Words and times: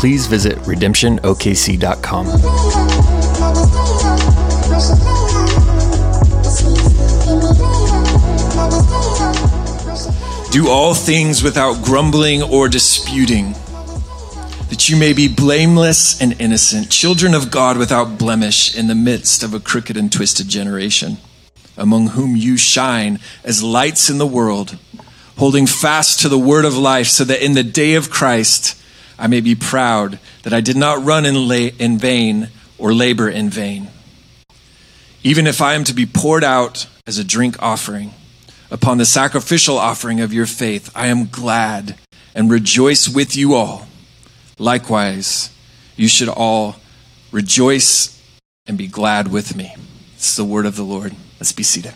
please 0.00 0.26
visit 0.26 0.56
redemptionokc.com. 0.60 2.24
Do 10.50 10.70
all 10.70 10.94
things 10.94 11.42
without 11.42 11.84
grumbling 11.84 12.42
or 12.42 12.70
disputing, 12.70 13.52
that 14.70 14.88
you 14.88 14.96
may 14.96 15.12
be 15.12 15.28
blameless 15.28 16.18
and 16.18 16.40
innocent, 16.40 16.90
children 16.90 17.34
of 17.34 17.50
God 17.50 17.76
without 17.76 18.16
blemish 18.16 18.74
in 18.74 18.86
the 18.86 18.94
midst 18.94 19.42
of 19.42 19.52
a 19.52 19.60
crooked 19.60 19.98
and 19.98 20.10
twisted 20.10 20.48
generation, 20.48 21.18
among 21.76 22.08
whom 22.08 22.36
you 22.36 22.56
shine 22.56 23.18
as 23.44 23.62
lights 23.62 24.08
in 24.08 24.16
the 24.16 24.26
world, 24.26 24.78
holding 25.36 25.66
fast 25.66 26.20
to 26.20 26.30
the 26.30 26.38
word 26.38 26.64
of 26.64 26.74
life, 26.74 27.08
so 27.08 27.22
that 27.22 27.44
in 27.44 27.52
the 27.52 27.62
day 27.62 27.92
of 27.96 28.08
Christ, 28.08 28.79
I 29.20 29.26
may 29.26 29.42
be 29.42 29.54
proud 29.54 30.18
that 30.44 30.54
I 30.54 30.62
did 30.62 30.76
not 30.76 31.04
run 31.04 31.26
in, 31.26 31.46
la- 31.46 31.76
in 31.78 31.98
vain 31.98 32.48
or 32.78 32.94
labor 32.94 33.28
in 33.28 33.50
vain. 33.50 33.88
Even 35.22 35.46
if 35.46 35.60
I 35.60 35.74
am 35.74 35.84
to 35.84 35.92
be 35.92 36.06
poured 36.06 36.42
out 36.42 36.86
as 37.06 37.18
a 37.18 37.24
drink 37.24 37.56
offering 37.62 38.14
upon 38.70 38.96
the 38.96 39.04
sacrificial 39.04 39.76
offering 39.76 40.20
of 40.20 40.32
your 40.32 40.46
faith, 40.46 40.90
I 40.94 41.08
am 41.08 41.26
glad 41.26 41.98
and 42.34 42.50
rejoice 42.50 43.08
with 43.08 43.36
you 43.36 43.54
all. 43.54 43.86
Likewise, 44.58 45.50
you 45.96 46.08
should 46.08 46.30
all 46.30 46.76
rejoice 47.30 48.18
and 48.66 48.78
be 48.78 48.86
glad 48.86 49.28
with 49.28 49.54
me. 49.54 49.76
Is 50.18 50.36
the 50.36 50.44
word 50.44 50.64
of 50.64 50.76
the 50.76 50.82
Lord. 50.82 51.14
Let's 51.38 51.52
be 51.52 51.62
seated. 51.62 51.92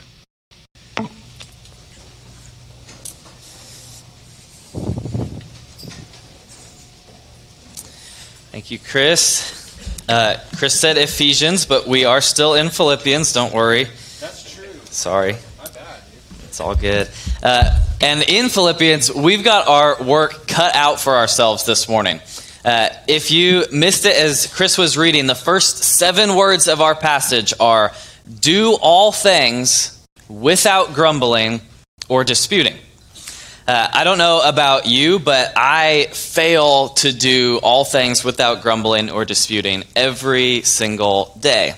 Thank 8.54 8.70
you, 8.70 8.78
Chris. 8.78 10.06
Uh, 10.08 10.38
Chris 10.56 10.78
said 10.78 10.96
Ephesians, 10.96 11.66
but 11.66 11.88
we 11.88 12.04
are 12.04 12.20
still 12.20 12.54
in 12.54 12.70
Philippians. 12.70 13.32
Don't 13.32 13.52
worry. 13.52 13.88
That's 14.20 14.54
true. 14.54 14.68
Sorry. 14.84 15.32
My 15.58 15.64
bad. 15.64 16.00
It's 16.44 16.60
all 16.60 16.76
good. 16.76 17.10
Uh, 17.42 17.84
and 18.00 18.22
in 18.22 18.48
Philippians, 18.48 19.12
we've 19.12 19.42
got 19.42 19.66
our 19.66 20.00
work 20.04 20.46
cut 20.46 20.76
out 20.76 21.00
for 21.00 21.16
ourselves 21.16 21.66
this 21.66 21.88
morning. 21.88 22.20
Uh, 22.64 22.90
if 23.08 23.32
you 23.32 23.64
missed 23.72 24.04
it 24.04 24.14
as 24.14 24.46
Chris 24.46 24.78
was 24.78 24.96
reading, 24.96 25.26
the 25.26 25.34
first 25.34 25.78
seven 25.78 26.36
words 26.36 26.68
of 26.68 26.80
our 26.80 26.94
passage 26.94 27.54
are 27.58 27.90
do 28.38 28.78
all 28.80 29.10
things 29.10 30.06
without 30.28 30.94
grumbling 30.94 31.60
or 32.08 32.22
disputing. 32.22 32.76
Uh, 33.66 33.88
I 33.94 34.04
don't 34.04 34.18
know 34.18 34.42
about 34.44 34.86
you, 34.86 35.18
but 35.18 35.54
I 35.56 36.08
fail 36.12 36.90
to 36.96 37.12
do 37.12 37.60
all 37.62 37.86
things 37.86 38.22
without 38.22 38.60
grumbling 38.60 39.08
or 39.08 39.24
disputing 39.24 39.84
every 39.96 40.60
single 40.62 41.34
day. 41.40 41.74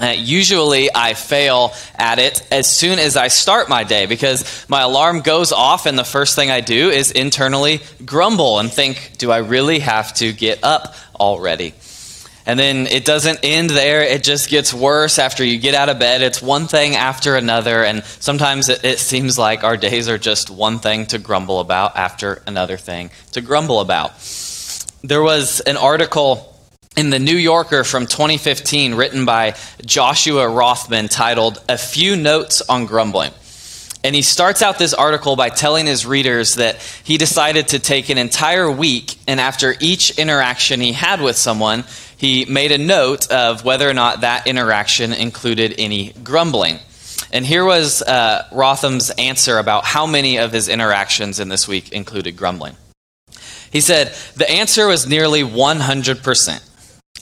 Uh, 0.00 0.14
usually, 0.16 0.88
I 0.94 1.14
fail 1.14 1.72
at 1.96 2.20
it 2.20 2.46
as 2.52 2.70
soon 2.70 3.00
as 3.00 3.16
I 3.16 3.26
start 3.26 3.68
my 3.68 3.82
day 3.82 4.06
because 4.06 4.66
my 4.68 4.82
alarm 4.82 5.22
goes 5.22 5.50
off, 5.50 5.86
and 5.86 5.98
the 5.98 6.04
first 6.04 6.36
thing 6.36 6.52
I 6.52 6.60
do 6.60 6.90
is 6.90 7.10
internally 7.10 7.80
grumble 8.04 8.60
and 8.60 8.70
think, 8.70 9.14
Do 9.18 9.32
I 9.32 9.38
really 9.38 9.80
have 9.80 10.14
to 10.14 10.32
get 10.32 10.62
up 10.62 10.94
already? 11.18 11.74
And 12.46 12.58
then 12.58 12.86
it 12.86 13.04
doesn't 13.04 13.40
end 13.42 13.70
there. 13.70 14.02
It 14.02 14.22
just 14.22 14.48
gets 14.48 14.72
worse 14.72 15.18
after 15.18 15.44
you 15.44 15.58
get 15.58 15.74
out 15.74 15.88
of 15.88 15.98
bed. 15.98 16.22
It's 16.22 16.40
one 16.40 16.68
thing 16.68 16.94
after 16.94 17.34
another. 17.34 17.82
And 17.82 18.04
sometimes 18.04 18.68
it, 18.68 18.84
it, 18.84 19.00
seems 19.00 19.36
like 19.36 19.64
our 19.64 19.76
days 19.76 20.08
are 20.08 20.16
just 20.16 20.48
one 20.48 20.78
thing 20.78 21.06
to 21.06 21.18
grumble 21.18 21.58
about 21.58 21.96
after 21.96 22.42
another 22.46 22.76
thing 22.76 23.10
to 23.32 23.40
grumble 23.40 23.80
about. 23.80 24.12
There 25.02 25.22
was 25.22 25.60
an 25.60 25.76
article 25.76 26.56
in 26.96 27.10
the 27.10 27.18
New 27.18 27.36
Yorker 27.36 27.82
from 27.82 28.06
2015 28.06 28.94
written 28.94 29.24
by 29.24 29.54
Joshua 29.84 30.48
Rothman 30.48 31.08
titled 31.08 31.62
A 31.68 31.76
Few 31.76 32.14
Notes 32.14 32.62
on 32.62 32.86
Grumbling. 32.86 33.32
And 34.02 34.14
he 34.14 34.22
starts 34.22 34.62
out 34.62 34.78
this 34.78 34.94
article 34.94 35.34
by 35.34 35.48
telling 35.48 35.86
his 35.86 36.06
readers 36.06 36.54
that 36.54 36.76
he 37.02 37.18
decided 37.18 37.68
to 37.68 37.80
take 37.80 38.08
an 38.08 38.18
entire 38.18 38.70
week, 38.70 39.16
and 39.26 39.40
after 39.40 39.74
each 39.80 40.16
interaction 40.16 40.80
he 40.80 40.92
had 40.92 41.20
with 41.20 41.36
someone, 41.36 41.82
he 42.16 42.44
made 42.46 42.72
a 42.72 42.78
note 42.78 43.30
of 43.30 43.64
whether 43.64 43.88
or 43.88 43.94
not 43.94 44.22
that 44.22 44.46
interaction 44.46 45.12
included 45.12 45.74
any 45.78 46.12
grumbling. 46.24 46.78
And 47.32 47.44
here 47.44 47.64
was 47.64 48.02
uh, 48.02 48.46
Rothman's 48.52 49.10
answer 49.10 49.58
about 49.58 49.84
how 49.84 50.06
many 50.06 50.38
of 50.38 50.52
his 50.52 50.68
interactions 50.68 51.40
in 51.40 51.48
this 51.48 51.66
week 51.68 51.92
included 51.92 52.36
grumbling. 52.36 52.76
He 53.70 53.80
said, 53.80 54.14
The 54.36 54.50
answer 54.50 54.86
was 54.86 55.06
nearly 55.06 55.42
100%. 55.42 56.62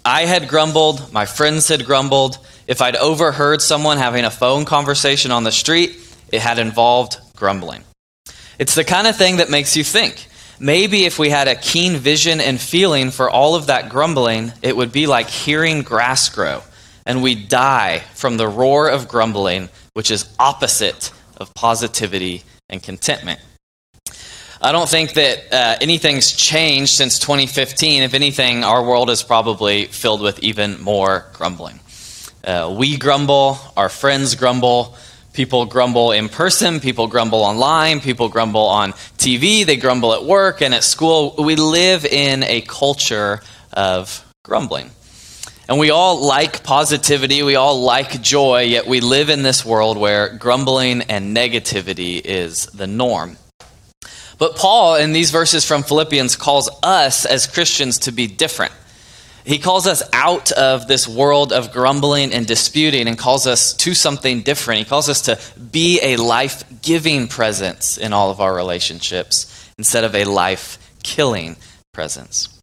I 0.04 0.26
had 0.26 0.48
grumbled, 0.48 1.12
my 1.12 1.24
friends 1.24 1.68
had 1.68 1.86
grumbled. 1.86 2.38
If 2.66 2.82
I'd 2.82 2.96
overheard 2.96 3.62
someone 3.62 3.98
having 3.98 4.24
a 4.24 4.30
phone 4.30 4.64
conversation 4.64 5.30
on 5.30 5.44
the 5.44 5.52
street, 5.52 5.98
it 6.30 6.40
had 6.40 6.58
involved 6.58 7.18
grumbling. 7.36 7.82
It's 8.58 8.74
the 8.74 8.84
kind 8.84 9.06
of 9.06 9.16
thing 9.16 9.38
that 9.38 9.50
makes 9.50 9.76
you 9.76 9.84
think. 9.84 10.28
Maybe 10.60 11.04
if 11.04 11.18
we 11.18 11.30
had 11.30 11.48
a 11.48 11.54
keen 11.54 11.96
vision 11.96 12.40
and 12.40 12.60
feeling 12.60 13.10
for 13.10 13.28
all 13.28 13.54
of 13.54 13.66
that 13.66 13.88
grumbling, 13.88 14.52
it 14.62 14.76
would 14.76 14.92
be 14.92 15.06
like 15.06 15.28
hearing 15.28 15.82
grass 15.82 16.28
grow, 16.28 16.62
and 17.04 17.22
we 17.22 17.34
die 17.34 18.00
from 18.14 18.36
the 18.36 18.48
roar 18.48 18.88
of 18.88 19.08
grumbling, 19.08 19.68
which 19.94 20.10
is 20.10 20.32
opposite 20.38 21.10
of 21.36 21.52
positivity 21.54 22.44
and 22.68 22.82
contentment. 22.82 23.40
I 24.60 24.72
don't 24.72 24.88
think 24.88 25.12
that 25.14 25.52
uh, 25.52 25.76
anything's 25.80 26.32
changed 26.32 26.92
since 26.92 27.18
2015. 27.18 28.02
If 28.02 28.14
anything, 28.14 28.64
our 28.64 28.82
world 28.82 29.10
is 29.10 29.22
probably 29.22 29.86
filled 29.86 30.22
with 30.22 30.38
even 30.38 30.80
more 30.80 31.26
grumbling. 31.34 31.80
Uh, 32.42 32.74
we 32.78 32.96
grumble, 32.96 33.58
our 33.76 33.88
friends 33.88 34.34
grumble, 34.34 34.96
People 35.34 35.66
grumble 35.66 36.12
in 36.12 36.28
person, 36.28 36.78
people 36.78 37.08
grumble 37.08 37.42
online, 37.42 38.00
people 38.00 38.28
grumble 38.28 38.66
on 38.66 38.92
TV, 39.18 39.66
they 39.66 39.76
grumble 39.76 40.14
at 40.14 40.24
work 40.24 40.62
and 40.62 40.72
at 40.72 40.84
school. 40.84 41.34
We 41.36 41.56
live 41.56 42.04
in 42.04 42.44
a 42.44 42.60
culture 42.60 43.42
of 43.72 44.24
grumbling. 44.44 44.92
And 45.68 45.80
we 45.80 45.90
all 45.90 46.24
like 46.24 46.62
positivity, 46.62 47.42
we 47.42 47.56
all 47.56 47.82
like 47.82 48.22
joy, 48.22 48.62
yet 48.62 48.86
we 48.86 49.00
live 49.00 49.28
in 49.28 49.42
this 49.42 49.64
world 49.64 49.98
where 49.98 50.36
grumbling 50.36 51.02
and 51.02 51.36
negativity 51.36 52.20
is 52.24 52.66
the 52.66 52.86
norm. 52.86 53.36
But 54.38 54.54
Paul, 54.54 54.96
in 54.96 55.12
these 55.12 55.32
verses 55.32 55.64
from 55.64 55.82
Philippians, 55.82 56.36
calls 56.36 56.70
us 56.82 57.24
as 57.24 57.48
Christians 57.48 57.98
to 58.00 58.12
be 58.12 58.28
different. 58.28 58.72
He 59.44 59.58
calls 59.58 59.86
us 59.86 60.02
out 60.12 60.52
of 60.52 60.88
this 60.88 61.06
world 61.06 61.52
of 61.52 61.70
grumbling 61.70 62.32
and 62.32 62.46
disputing 62.46 63.06
and 63.08 63.18
calls 63.18 63.46
us 63.46 63.74
to 63.74 63.94
something 63.94 64.40
different. 64.40 64.78
He 64.78 64.84
calls 64.86 65.10
us 65.10 65.22
to 65.22 65.38
be 65.60 66.00
a 66.02 66.16
life 66.16 66.64
giving 66.80 67.28
presence 67.28 67.98
in 67.98 68.14
all 68.14 68.30
of 68.30 68.40
our 68.40 68.54
relationships 68.54 69.70
instead 69.76 70.04
of 70.04 70.14
a 70.14 70.24
life 70.24 70.78
killing 71.02 71.56
presence. 71.92 72.53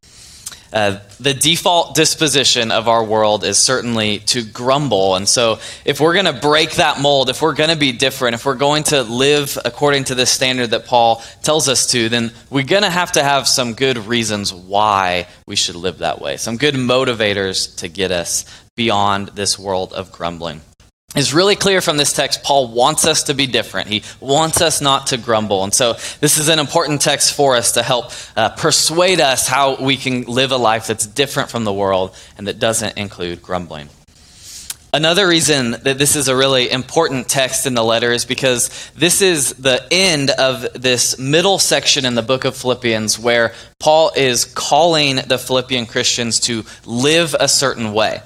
Uh, 0.73 0.99
the 1.19 1.33
default 1.33 1.95
disposition 1.95 2.71
of 2.71 2.87
our 2.87 3.03
world 3.03 3.43
is 3.43 3.57
certainly 3.57 4.19
to 4.19 4.43
grumble. 4.43 5.15
And 5.15 5.27
so, 5.27 5.59
if 5.83 5.99
we're 5.99 6.13
going 6.13 6.33
to 6.33 6.33
break 6.33 6.75
that 6.75 7.01
mold, 7.01 7.29
if 7.29 7.41
we're 7.41 7.55
going 7.55 7.69
to 7.69 7.75
be 7.75 7.91
different, 7.91 8.35
if 8.35 8.45
we're 8.45 8.55
going 8.55 8.83
to 8.83 9.03
live 9.03 9.57
according 9.65 10.05
to 10.05 10.15
the 10.15 10.25
standard 10.25 10.67
that 10.67 10.85
Paul 10.85 11.21
tells 11.43 11.67
us 11.67 11.87
to, 11.91 12.07
then 12.07 12.31
we're 12.49 12.63
going 12.63 12.83
to 12.83 12.89
have 12.89 13.11
to 13.13 13.23
have 13.23 13.47
some 13.47 13.73
good 13.73 13.97
reasons 13.97 14.53
why 14.53 15.27
we 15.45 15.57
should 15.57 15.75
live 15.75 15.99
that 15.99 16.21
way, 16.21 16.37
some 16.37 16.57
good 16.57 16.75
motivators 16.75 17.77
to 17.77 17.89
get 17.89 18.11
us 18.11 18.45
beyond 18.75 19.29
this 19.29 19.59
world 19.59 19.91
of 19.93 20.11
grumbling. 20.11 20.61
It's 21.13 21.33
really 21.33 21.57
clear 21.57 21.81
from 21.81 21.97
this 21.97 22.13
text, 22.13 22.41
Paul 22.41 22.69
wants 22.69 23.05
us 23.05 23.23
to 23.23 23.33
be 23.33 23.45
different. 23.45 23.89
He 23.89 24.01
wants 24.21 24.61
us 24.61 24.79
not 24.79 25.07
to 25.07 25.17
grumble. 25.17 25.65
And 25.65 25.73
so, 25.73 25.93
this 26.21 26.37
is 26.37 26.47
an 26.47 26.57
important 26.57 27.01
text 27.01 27.35
for 27.35 27.57
us 27.57 27.73
to 27.73 27.83
help 27.83 28.11
uh, 28.37 28.49
persuade 28.49 29.19
us 29.19 29.45
how 29.45 29.75
we 29.75 29.97
can 29.97 30.23
live 30.23 30.51
a 30.51 30.57
life 30.57 30.87
that's 30.87 31.05
different 31.05 31.49
from 31.49 31.65
the 31.65 31.73
world 31.73 32.15
and 32.37 32.47
that 32.47 32.59
doesn't 32.59 32.97
include 32.97 33.41
grumbling. 33.41 33.89
Another 34.93 35.27
reason 35.27 35.71
that 35.71 35.97
this 35.97 36.15
is 36.15 36.29
a 36.29 36.35
really 36.35 36.69
important 36.69 37.27
text 37.29 37.65
in 37.65 37.75
the 37.75 37.83
letter 37.83 38.11
is 38.11 38.25
because 38.25 38.91
this 38.95 39.21
is 39.21 39.53
the 39.53 39.85
end 39.91 40.31
of 40.31 40.65
this 40.73 41.17
middle 41.17 41.59
section 41.59 42.05
in 42.05 42.15
the 42.15 42.21
book 42.21 42.43
of 42.45 42.57
Philippians 42.57 43.17
where 43.17 43.53
Paul 43.79 44.11
is 44.15 44.43
calling 44.43 45.15
the 45.15 45.37
Philippian 45.37 45.85
Christians 45.85 46.41
to 46.41 46.63
live 46.85 47.35
a 47.39 47.47
certain 47.47 47.93
way. 47.93 48.21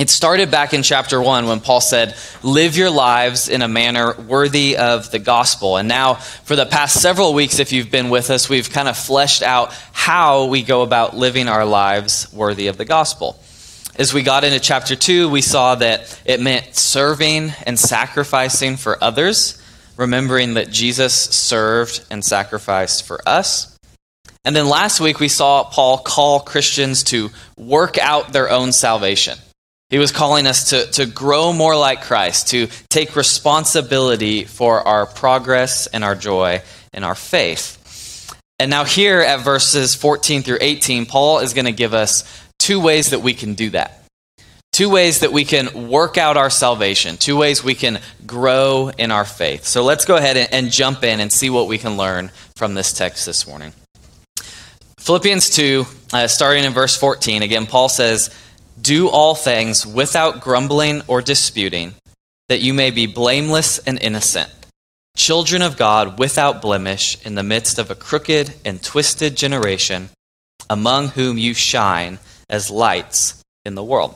It 0.00 0.08
started 0.08 0.50
back 0.50 0.72
in 0.72 0.82
chapter 0.82 1.20
1 1.20 1.46
when 1.46 1.60
Paul 1.60 1.82
said, 1.82 2.16
Live 2.42 2.74
your 2.74 2.88
lives 2.88 3.50
in 3.50 3.60
a 3.60 3.68
manner 3.68 4.14
worthy 4.14 4.78
of 4.78 5.10
the 5.10 5.18
gospel. 5.18 5.76
And 5.76 5.88
now, 5.88 6.14
for 6.14 6.56
the 6.56 6.64
past 6.64 7.02
several 7.02 7.34
weeks, 7.34 7.58
if 7.58 7.70
you've 7.70 7.90
been 7.90 8.08
with 8.08 8.30
us, 8.30 8.48
we've 8.48 8.70
kind 8.70 8.88
of 8.88 8.96
fleshed 8.96 9.42
out 9.42 9.74
how 9.92 10.46
we 10.46 10.62
go 10.62 10.80
about 10.80 11.18
living 11.18 11.48
our 11.48 11.66
lives 11.66 12.32
worthy 12.32 12.68
of 12.68 12.78
the 12.78 12.86
gospel. 12.86 13.38
As 13.94 14.14
we 14.14 14.22
got 14.22 14.42
into 14.42 14.58
chapter 14.58 14.96
2, 14.96 15.28
we 15.28 15.42
saw 15.42 15.74
that 15.74 16.18
it 16.24 16.40
meant 16.40 16.74
serving 16.74 17.52
and 17.66 17.78
sacrificing 17.78 18.78
for 18.78 18.96
others, 19.04 19.60
remembering 19.98 20.54
that 20.54 20.70
Jesus 20.70 21.12
served 21.12 22.06
and 22.10 22.24
sacrificed 22.24 23.06
for 23.06 23.20
us. 23.28 23.78
And 24.46 24.56
then 24.56 24.66
last 24.66 24.98
week, 24.98 25.20
we 25.20 25.28
saw 25.28 25.64
Paul 25.64 25.98
call 25.98 26.40
Christians 26.40 27.04
to 27.04 27.28
work 27.58 27.98
out 27.98 28.32
their 28.32 28.48
own 28.48 28.72
salvation. 28.72 29.36
He 29.90 29.98
was 29.98 30.12
calling 30.12 30.46
us 30.46 30.70
to, 30.70 30.86
to 30.92 31.06
grow 31.06 31.52
more 31.52 31.76
like 31.76 32.02
Christ, 32.02 32.48
to 32.48 32.68
take 32.88 33.16
responsibility 33.16 34.44
for 34.44 34.86
our 34.86 35.04
progress 35.04 35.88
and 35.88 36.04
our 36.04 36.14
joy 36.14 36.62
and 36.92 37.04
our 37.04 37.16
faith. 37.16 37.76
And 38.60 38.70
now, 38.70 38.84
here 38.84 39.20
at 39.20 39.40
verses 39.40 39.94
14 39.94 40.42
through 40.42 40.58
18, 40.60 41.06
Paul 41.06 41.40
is 41.40 41.54
going 41.54 41.64
to 41.64 41.72
give 41.72 41.94
us 41.94 42.24
two 42.58 42.78
ways 42.78 43.10
that 43.10 43.20
we 43.20 43.34
can 43.34 43.54
do 43.54 43.70
that. 43.70 44.04
Two 44.72 44.88
ways 44.88 45.20
that 45.20 45.32
we 45.32 45.44
can 45.44 45.88
work 45.88 46.16
out 46.16 46.36
our 46.36 46.50
salvation. 46.50 47.16
Two 47.16 47.36
ways 47.36 47.64
we 47.64 47.74
can 47.74 47.98
grow 48.26 48.90
in 48.96 49.10
our 49.10 49.24
faith. 49.24 49.64
So 49.64 49.82
let's 49.82 50.04
go 50.04 50.16
ahead 50.16 50.36
and, 50.52 50.70
jump 50.70 51.02
in 51.02 51.18
and 51.18 51.32
see 51.32 51.50
what 51.50 51.66
we 51.66 51.78
can 51.78 51.96
learn 51.96 52.30
from 52.54 52.74
this 52.74 52.92
text 52.92 53.26
this 53.26 53.48
morning. 53.48 53.72
Philippians 54.98 55.50
2, 55.50 55.86
uh, 56.12 56.28
starting 56.28 56.64
in 56.64 56.72
verse 56.72 56.96
14, 56.96 57.42
again, 57.42 57.66
Paul 57.66 57.88
says, 57.88 58.30
Do 58.80 59.08
all 59.08 59.34
things 59.34 59.86
without 59.86 60.40
grumbling 60.40 61.02
or 61.06 61.20
disputing, 61.20 61.94
that 62.48 62.60
you 62.60 62.72
may 62.72 62.90
be 62.90 63.06
blameless 63.06 63.78
and 63.78 64.00
innocent, 64.00 64.50
children 65.16 65.62
of 65.62 65.76
God 65.76 66.18
without 66.18 66.62
blemish 66.62 67.24
in 67.26 67.34
the 67.34 67.42
midst 67.42 67.78
of 67.78 67.90
a 67.90 67.94
crooked 67.94 68.54
and 68.64 68.82
twisted 68.82 69.36
generation, 69.36 70.10
among 70.68 71.08
whom 71.08 71.36
you 71.38 71.54
shine 71.54 72.18
as 72.48 72.70
lights 72.70 73.42
in 73.64 73.74
the 73.74 73.84
world. 73.84 74.14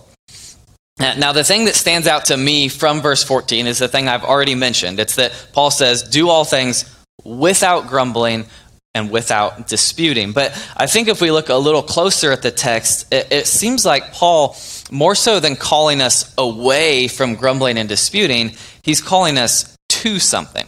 Now, 0.99 1.32
the 1.32 1.44
thing 1.44 1.64
that 1.64 1.75
stands 1.75 2.06
out 2.06 2.26
to 2.26 2.37
me 2.37 2.69
from 2.69 3.00
verse 3.00 3.25
14 3.25 3.67
is 3.67 3.78
the 3.78 3.88
thing 3.88 4.08
I've 4.08 4.22
already 4.22 4.55
mentioned. 4.55 5.00
It's 5.00 5.17
that 5.17 5.49
Paul 5.52 5.72
says, 5.72 6.05
Do 6.05 6.28
all 6.28 6.44
things 6.44 6.84
without 7.25 7.88
grumbling 7.88 8.46
and 8.94 9.11
without 9.11 9.67
disputing. 9.67 10.32
But 10.32 10.52
I 10.76 10.87
think 10.87 11.08
if 11.08 11.20
we 11.20 11.31
look 11.31 11.49
a 11.49 11.56
little 11.56 11.82
closer 11.82 12.31
at 12.31 12.43
the 12.43 12.50
text, 12.50 13.12
it, 13.12 13.32
it 13.32 13.46
seems 13.46 13.85
like 13.85 14.12
Paul, 14.12 14.56
more 14.91 15.14
so 15.14 15.41
than 15.41 15.56
calling 15.56 16.00
us 16.00 16.32
away 16.38 17.08
from 17.08 17.35
grumbling 17.35 17.76
and 17.76 17.88
disputing, 17.88 18.52
he's 18.82 19.00
calling 19.00 19.37
us 19.37 19.76
to 19.88 20.19
something. 20.19 20.67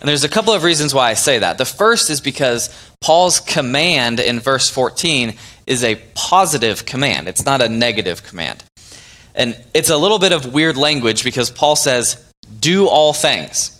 And 0.00 0.08
there's 0.08 0.24
a 0.24 0.28
couple 0.28 0.54
of 0.54 0.64
reasons 0.64 0.94
why 0.94 1.10
I 1.10 1.14
say 1.14 1.38
that. 1.38 1.58
The 1.58 1.66
first 1.66 2.10
is 2.10 2.20
because 2.20 2.70
Paul's 3.00 3.38
command 3.38 4.18
in 4.18 4.40
verse 4.40 4.68
14 4.70 5.36
is 5.66 5.84
a 5.84 5.96
positive 6.14 6.86
command, 6.86 7.28
it's 7.28 7.44
not 7.44 7.62
a 7.62 7.68
negative 7.68 8.22
command. 8.24 8.64
And 9.34 9.56
it's 9.74 9.90
a 9.90 9.96
little 9.96 10.18
bit 10.18 10.32
of 10.32 10.52
weird 10.52 10.76
language 10.76 11.22
because 11.22 11.50
Paul 11.50 11.76
says, 11.76 12.22
do 12.58 12.88
all 12.88 13.12
things. 13.12 13.79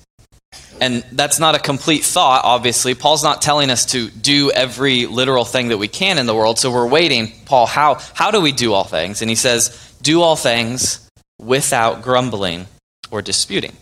And 0.80 1.04
that's 1.12 1.38
not 1.38 1.54
a 1.54 1.58
complete 1.58 2.04
thought, 2.04 2.42
obviously. 2.44 2.94
Paul's 2.94 3.22
not 3.22 3.42
telling 3.42 3.70
us 3.70 3.84
to 3.86 4.08
do 4.08 4.50
every 4.50 5.06
literal 5.06 5.44
thing 5.44 5.68
that 5.68 5.78
we 5.78 5.88
can 5.88 6.18
in 6.18 6.26
the 6.26 6.34
world. 6.34 6.58
So 6.58 6.70
we're 6.70 6.88
waiting, 6.88 7.32
Paul, 7.44 7.66
how, 7.66 7.98
how 8.14 8.30
do 8.30 8.40
we 8.40 8.52
do 8.52 8.72
all 8.72 8.84
things? 8.84 9.20
And 9.20 9.28
he 9.28 9.36
says, 9.36 9.94
do 10.00 10.22
all 10.22 10.36
things 10.36 11.06
without 11.38 12.02
grumbling 12.02 12.66
or 13.10 13.20
disputing. 13.20 13.72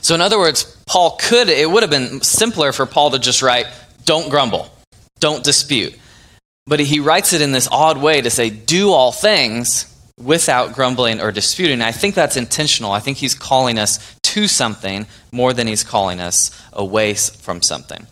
So, 0.00 0.14
in 0.14 0.20
other 0.20 0.38
words, 0.38 0.64
Paul 0.86 1.18
could, 1.20 1.48
it 1.48 1.68
would 1.68 1.82
have 1.82 1.90
been 1.90 2.20
simpler 2.22 2.72
for 2.72 2.86
Paul 2.86 3.10
to 3.10 3.18
just 3.18 3.42
write, 3.42 3.66
don't 4.04 4.30
grumble, 4.30 4.70
don't 5.18 5.42
dispute. 5.42 5.96
But 6.66 6.80
he 6.80 7.00
writes 7.00 7.32
it 7.32 7.40
in 7.40 7.52
this 7.52 7.68
odd 7.70 7.98
way 7.98 8.20
to 8.20 8.30
say, 8.30 8.50
do 8.50 8.90
all 8.90 9.10
things 9.12 9.92
without 10.22 10.74
grumbling 10.74 11.20
or 11.20 11.32
disputing. 11.32 11.82
I 11.82 11.92
think 11.92 12.14
that's 12.14 12.36
intentional. 12.36 12.92
I 12.92 13.00
think 13.00 13.18
he's 13.18 13.34
calling 13.34 13.78
us 13.78 14.16
to 14.22 14.48
something 14.48 15.06
more 15.32 15.52
than 15.52 15.66
he's 15.66 15.84
calling 15.84 16.20
us 16.20 16.50
away 16.72 17.14
from 17.14 17.62
something. 17.62 18.06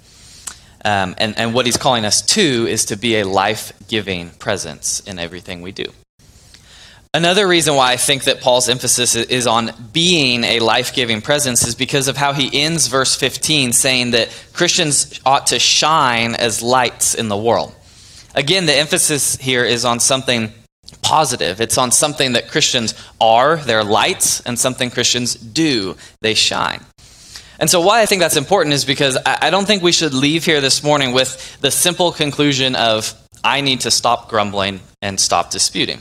Um, 0.84 1.14
and, 1.18 1.36
and 1.36 1.52
what 1.52 1.66
he's 1.66 1.76
calling 1.76 2.04
us 2.04 2.22
to 2.22 2.66
is 2.68 2.86
to 2.86 2.96
be 2.96 3.16
a 3.16 3.26
life 3.26 3.72
giving 3.88 4.30
presence 4.30 5.00
in 5.00 5.18
everything 5.18 5.62
we 5.62 5.72
do. 5.72 5.86
Another 7.12 7.48
reason 7.48 7.74
why 7.74 7.92
I 7.92 7.96
think 7.96 8.24
that 8.24 8.42
Paul's 8.42 8.68
emphasis 8.68 9.16
is 9.16 9.46
on 9.46 9.72
being 9.92 10.44
a 10.44 10.60
life 10.60 10.94
giving 10.94 11.22
presence 11.22 11.66
is 11.66 11.74
because 11.74 12.08
of 12.08 12.16
how 12.16 12.34
he 12.34 12.62
ends 12.62 12.88
verse 12.88 13.16
15 13.16 13.72
saying 13.72 14.10
that 14.10 14.28
Christians 14.52 15.18
ought 15.24 15.46
to 15.46 15.58
shine 15.58 16.34
as 16.34 16.62
lights 16.62 17.14
in 17.14 17.28
the 17.28 17.36
world. 17.36 17.74
Again, 18.34 18.66
the 18.66 18.76
emphasis 18.76 19.36
here 19.36 19.64
is 19.64 19.86
on 19.86 19.98
something 19.98 20.52
positive. 21.06 21.60
It's 21.60 21.78
on 21.78 21.92
something 21.92 22.32
that 22.32 22.48
Christians 22.48 22.92
are, 23.20 23.58
they're 23.58 23.84
lights, 23.84 24.40
and 24.40 24.58
something 24.58 24.90
Christians 24.90 25.34
do, 25.36 25.96
they 26.20 26.34
shine. 26.34 26.84
And 27.60 27.70
so, 27.70 27.80
why 27.80 28.02
I 28.02 28.06
think 28.06 28.20
that's 28.20 28.36
important 28.36 28.74
is 28.74 28.84
because 28.84 29.16
I 29.24 29.50
don't 29.50 29.66
think 29.66 29.84
we 29.84 29.92
should 29.92 30.12
leave 30.12 30.44
here 30.44 30.60
this 30.60 30.82
morning 30.82 31.12
with 31.12 31.60
the 31.60 31.70
simple 31.70 32.10
conclusion 32.10 32.74
of, 32.74 33.14
I 33.44 33.60
need 33.60 33.82
to 33.82 33.90
stop 33.92 34.28
grumbling 34.28 34.80
and 35.00 35.20
stop 35.20 35.50
disputing. 35.50 36.00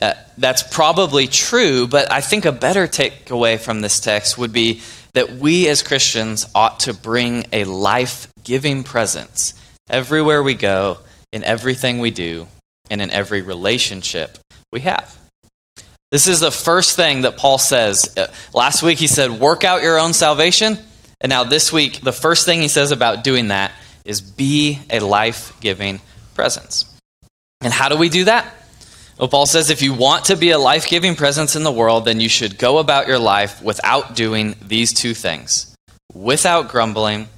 Uh, 0.00 0.14
that's 0.38 0.62
probably 0.62 1.26
true, 1.26 1.86
but 1.86 2.10
I 2.10 2.22
think 2.22 2.46
a 2.46 2.52
better 2.52 2.86
takeaway 2.86 3.60
from 3.60 3.82
this 3.82 4.00
text 4.00 4.38
would 4.38 4.52
be 4.52 4.80
that 5.12 5.32
we 5.32 5.68
as 5.68 5.82
Christians 5.82 6.46
ought 6.54 6.80
to 6.80 6.94
bring 6.94 7.44
a 7.52 7.64
life 7.64 8.28
giving 8.44 8.82
presence 8.82 9.52
everywhere 9.90 10.42
we 10.42 10.54
go 10.54 10.98
in 11.32 11.44
everything 11.44 11.98
we 11.98 12.10
do 12.10 12.46
and 12.90 13.00
in 13.02 13.10
every 13.10 13.42
relationship 13.42 14.38
we 14.72 14.80
have. 14.80 15.16
This 16.10 16.26
is 16.26 16.40
the 16.40 16.50
first 16.50 16.96
thing 16.96 17.22
that 17.22 17.36
Paul 17.36 17.58
says. 17.58 18.16
Uh, 18.16 18.28
last 18.54 18.82
week 18.82 18.98
he 18.98 19.06
said, 19.06 19.30
work 19.32 19.64
out 19.64 19.82
your 19.82 19.98
own 19.98 20.12
salvation. 20.12 20.78
And 21.20 21.30
now 21.30 21.44
this 21.44 21.72
week, 21.72 22.00
the 22.00 22.12
first 22.12 22.46
thing 22.46 22.62
he 22.62 22.68
says 22.68 22.92
about 22.92 23.24
doing 23.24 23.48
that 23.48 23.72
is 24.04 24.20
be 24.20 24.78
a 24.88 25.00
life 25.00 25.52
giving 25.60 26.00
presence. 26.34 26.84
And 27.60 27.72
how 27.72 27.88
do 27.88 27.96
we 27.96 28.08
do 28.08 28.24
that? 28.24 28.54
Well, 29.18 29.28
Paul 29.28 29.46
says 29.46 29.68
if 29.68 29.82
you 29.82 29.92
want 29.92 30.26
to 30.26 30.36
be 30.36 30.50
a 30.50 30.58
life 30.58 30.88
giving 30.88 31.16
presence 31.16 31.56
in 31.56 31.64
the 31.64 31.72
world, 31.72 32.04
then 32.04 32.20
you 32.20 32.28
should 32.28 32.56
go 32.56 32.78
about 32.78 33.08
your 33.08 33.18
life 33.18 33.60
without 33.60 34.14
doing 34.14 34.54
these 34.62 34.92
two 34.92 35.12
things 35.12 35.68
without 36.14 36.68
grumbling 36.68 37.28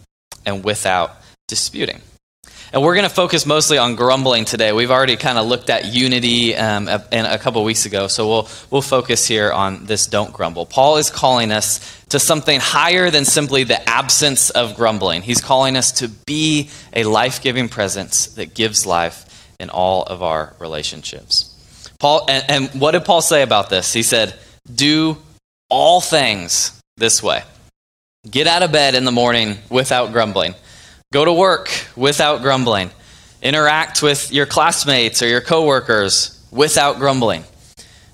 and 0.47 0.64
without 0.64 1.16
disputing. 1.49 2.00
And 2.73 2.83
we're 2.83 2.95
going 2.95 3.09
to 3.09 3.15
focus 3.15 3.47
mostly 3.47 3.79
on 3.79 3.97
grumbling 3.97 4.45
today. 4.45 4.73
We've 4.73 4.93
already 4.93 5.17
kind 5.17 5.39
of 5.39 5.47
looked 5.47 5.71
at 5.71 5.87
unity 5.87 6.55
um, 6.55 6.87
a, 6.87 7.03
a 7.11 7.39
couple 7.39 7.65
weeks 7.65 7.85
ago, 7.85 8.07
so 8.07 8.29
we'll, 8.29 8.49
we'll 8.71 8.83
focus 8.83 9.27
here 9.27 9.50
on 9.50 9.87
this 9.87 10.07
don't 10.07 10.33
grumble. 10.33 10.67
Paul 10.67 10.99
is 10.99 11.11
calling 11.11 11.50
us 11.50 11.81
to 12.11 12.21
something 12.21 12.61
higher 12.61 13.11
than 13.11 13.25
simply 13.25 13.65
the 13.65 13.89
absence 13.89 14.50
of 14.50 14.77
grumbling. 14.77 15.23
He's 15.23 15.41
calling 15.41 15.77
us 15.77 15.91
to 15.93 16.09
be 16.27 16.71
a 16.93 17.03
life 17.03 17.43
giving 17.43 17.69
presence 17.69 18.27
that 18.35 18.55
gives 18.55 18.87
life 18.87 19.53
in 19.59 19.69
all 19.69 20.05
of 20.05 20.23
our 20.23 20.55
relationships. 20.61 21.47
Paul, 21.99 22.25
and, 22.29 22.45
and 22.49 22.81
what 22.81 22.93
did 22.93 23.05
Paul 23.05 23.21
say 23.21 23.43
about 23.43 23.69
this? 23.69 23.93
He 23.93 24.05
said, 24.05 24.39
Do 24.73 25.17
all 25.69 26.00
things 26.00 26.81
this 26.97 27.21
way. 27.21 27.43
Get 28.31 28.47
out 28.47 28.62
of 28.62 28.71
bed 28.71 28.95
in 28.95 29.05
the 29.05 29.12
morning 29.12 29.59
without 29.71 30.12
grumbling. 30.12 30.55
Go 31.12 31.25
to 31.25 31.33
work 31.33 31.69
without 31.97 32.40
grumbling. 32.40 32.93
Interact 33.43 34.00
with 34.00 34.31
your 34.31 34.47
classmates 34.47 35.21
or 35.23 35.26
your 35.26 35.40
coworkers 35.40 36.40
without 36.52 36.99
grumbling. 36.99 37.43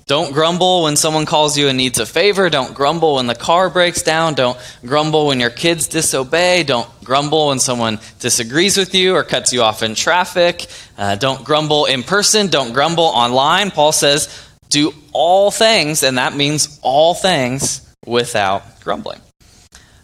Don't 0.07 0.33
grumble 0.33 0.81
when 0.81 0.95
someone 0.95 1.27
calls 1.27 1.55
you 1.59 1.67
and 1.67 1.77
needs 1.77 1.99
a 1.99 2.07
favor. 2.07 2.49
Don't 2.49 2.73
grumble 2.73 3.15
when 3.15 3.27
the 3.27 3.35
car 3.35 3.69
breaks 3.69 4.01
down. 4.01 4.33
Don't 4.33 4.57
grumble 4.83 5.27
when 5.27 5.39
your 5.39 5.51
kids 5.51 5.87
disobey. 5.87 6.63
Don't 6.63 6.89
grumble 7.03 7.49
when 7.49 7.59
someone 7.59 7.99
disagrees 8.17 8.77
with 8.77 8.95
you 8.95 9.13
or 9.13 9.23
cuts 9.23 9.53
you 9.53 9.61
off 9.61 9.83
in 9.83 9.93
traffic. 9.93 10.65
Uh, 10.97 11.15
don't 11.17 11.43
grumble 11.43 11.85
in 11.85 12.01
person. 12.01 12.47
Don't 12.47 12.73
grumble 12.73 13.03
online. 13.03 13.69
Paul 13.69 13.91
says, 13.91 14.43
do 14.69 14.91
all 15.11 15.51
things, 15.51 16.01
and 16.01 16.17
that 16.17 16.35
means 16.35 16.79
all 16.81 17.13
things 17.13 17.87
without 18.07 18.81
grumbling. 18.81 19.21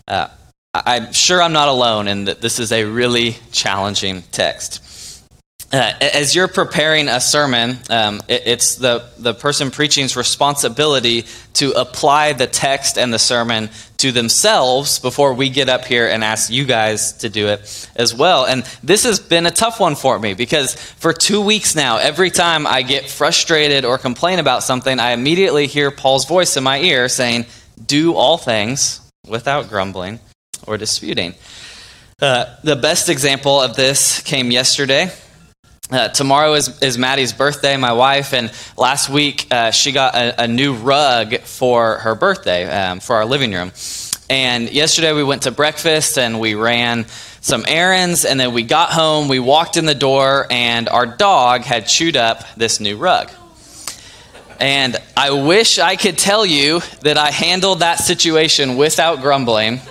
Uh, 0.07 0.27
I'm 0.73 1.13
sure 1.13 1.39
I'm 1.39 1.53
not 1.53 1.67
alone 1.67 2.07
in 2.07 2.25
that 2.25 2.41
this 2.41 2.57
is 2.57 2.71
a 2.71 2.85
really 2.85 3.37
challenging 3.51 4.23
text. 4.31 4.81
uh, 5.71 5.93
as 6.01 6.33
you're 6.33 6.47
preparing 6.47 7.07
a 7.07 7.21
sermon, 7.21 7.77
um, 7.91 8.21
it, 8.27 8.43
it's 8.47 8.75
the, 8.77 9.05
the 9.19 9.35
person 9.35 9.69
preaching's 9.69 10.15
responsibility 10.15 11.25
to 11.53 11.71
apply 11.73 12.33
the 12.33 12.47
text 12.47 12.97
and 12.97 13.13
the 13.13 13.19
sermon 13.19 13.69
to 13.97 14.11
themselves 14.11 14.97
before 14.97 15.35
we 15.35 15.49
get 15.49 15.69
up 15.69 15.85
here 15.85 16.07
and 16.07 16.23
ask 16.23 16.51
you 16.51 16.65
guys 16.65 17.13
to 17.13 17.29
do 17.29 17.49
it 17.49 17.89
as 17.95 18.15
well. 18.15 18.45
And 18.45 18.63
this 18.81 19.03
has 19.03 19.19
been 19.19 19.45
a 19.45 19.51
tough 19.51 19.79
one 19.79 19.95
for 19.95 20.17
me 20.17 20.33
because 20.33 20.73
for 20.75 21.13
two 21.13 21.41
weeks 21.41 21.75
now, 21.75 21.97
every 21.97 22.31
time 22.31 22.65
I 22.65 22.81
get 22.81 23.11
frustrated 23.11 23.85
or 23.85 23.99
complain 23.99 24.39
about 24.39 24.63
something, 24.63 24.99
I 24.99 25.11
immediately 25.11 25.67
hear 25.67 25.91
Paul's 25.91 26.25
voice 26.25 26.57
in 26.57 26.63
my 26.63 26.79
ear 26.79 27.09
saying, 27.09 27.45
Do 27.85 28.15
all 28.15 28.39
things 28.39 29.01
without 29.27 29.69
grumbling 29.69 30.19
or 30.67 30.77
disputing. 30.77 31.35
Uh, 32.21 32.45
the 32.63 32.75
best 32.75 33.09
example 33.09 33.59
of 33.59 33.75
this 33.75 34.21
came 34.21 34.51
yesterday. 34.51 35.11
Uh, 35.91 36.07
tomorrow 36.07 36.53
is, 36.53 36.81
is 36.81 36.97
Maddie's 36.97 37.33
birthday, 37.33 37.75
my 37.75 37.91
wife, 37.91 38.33
and 38.33 38.51
last 38.77 39.09
week 39.09 39.47
uh, 39.51 39.71
she 39.71 39.91
got 39.91 40.15
a, 40.15 40.43
a, 40.43 40.47
new 40.47 40.73
rug 40.73 41.39
for 41.41 41.97
her 41.99 42.15
birthday 42.15 42.65
um, 42.65 42.99
for 42.99 43.17
our 43.17 43.25
living 43.25 43.51
room. 43.51 43.71
And 44.29 44.71
yesterday 44.71 45.11
we 45.11 45.23
went 45.23 45.43
to 45.43 45.51
breakfast 45.51 46.17
and 46.17 46.39
we 46.39 46.55
ran 46.55 47.05
some 47.41 47.65
errands, 47.67 48.23
and 48.23 48.39
then 48.39 48.53
we 48.53 48.63
got 48.63 48.91
home, 48.91 49.27
we 49.27 49.39
walked 49.39 49.75
in 49.75 49.85
the 49.85 49.93
door, 49.93 50.47
and 50.49 50.87
our 50.87 51.05
dog 51.05 51.63
had 51.63 51.85
chewed 51.85 52.15
up 52.15 52.45
this 52.55 52.79
new 52.79 52.95
rug. 52.95 53.29
And 54.61 54.95
I 55.17 55.31
wish 55.31 55.77
I 55.77 55.97
could 55.97 56.17
tell 56.17 56.45
you 56.45 56.79
that 57.01 57.17
I 57.17 57.31
handled 57.31 57.81
that 57.81 57.99
situation 57.99 58.77
without 58.77 59.19
grumbling 59.19 59.81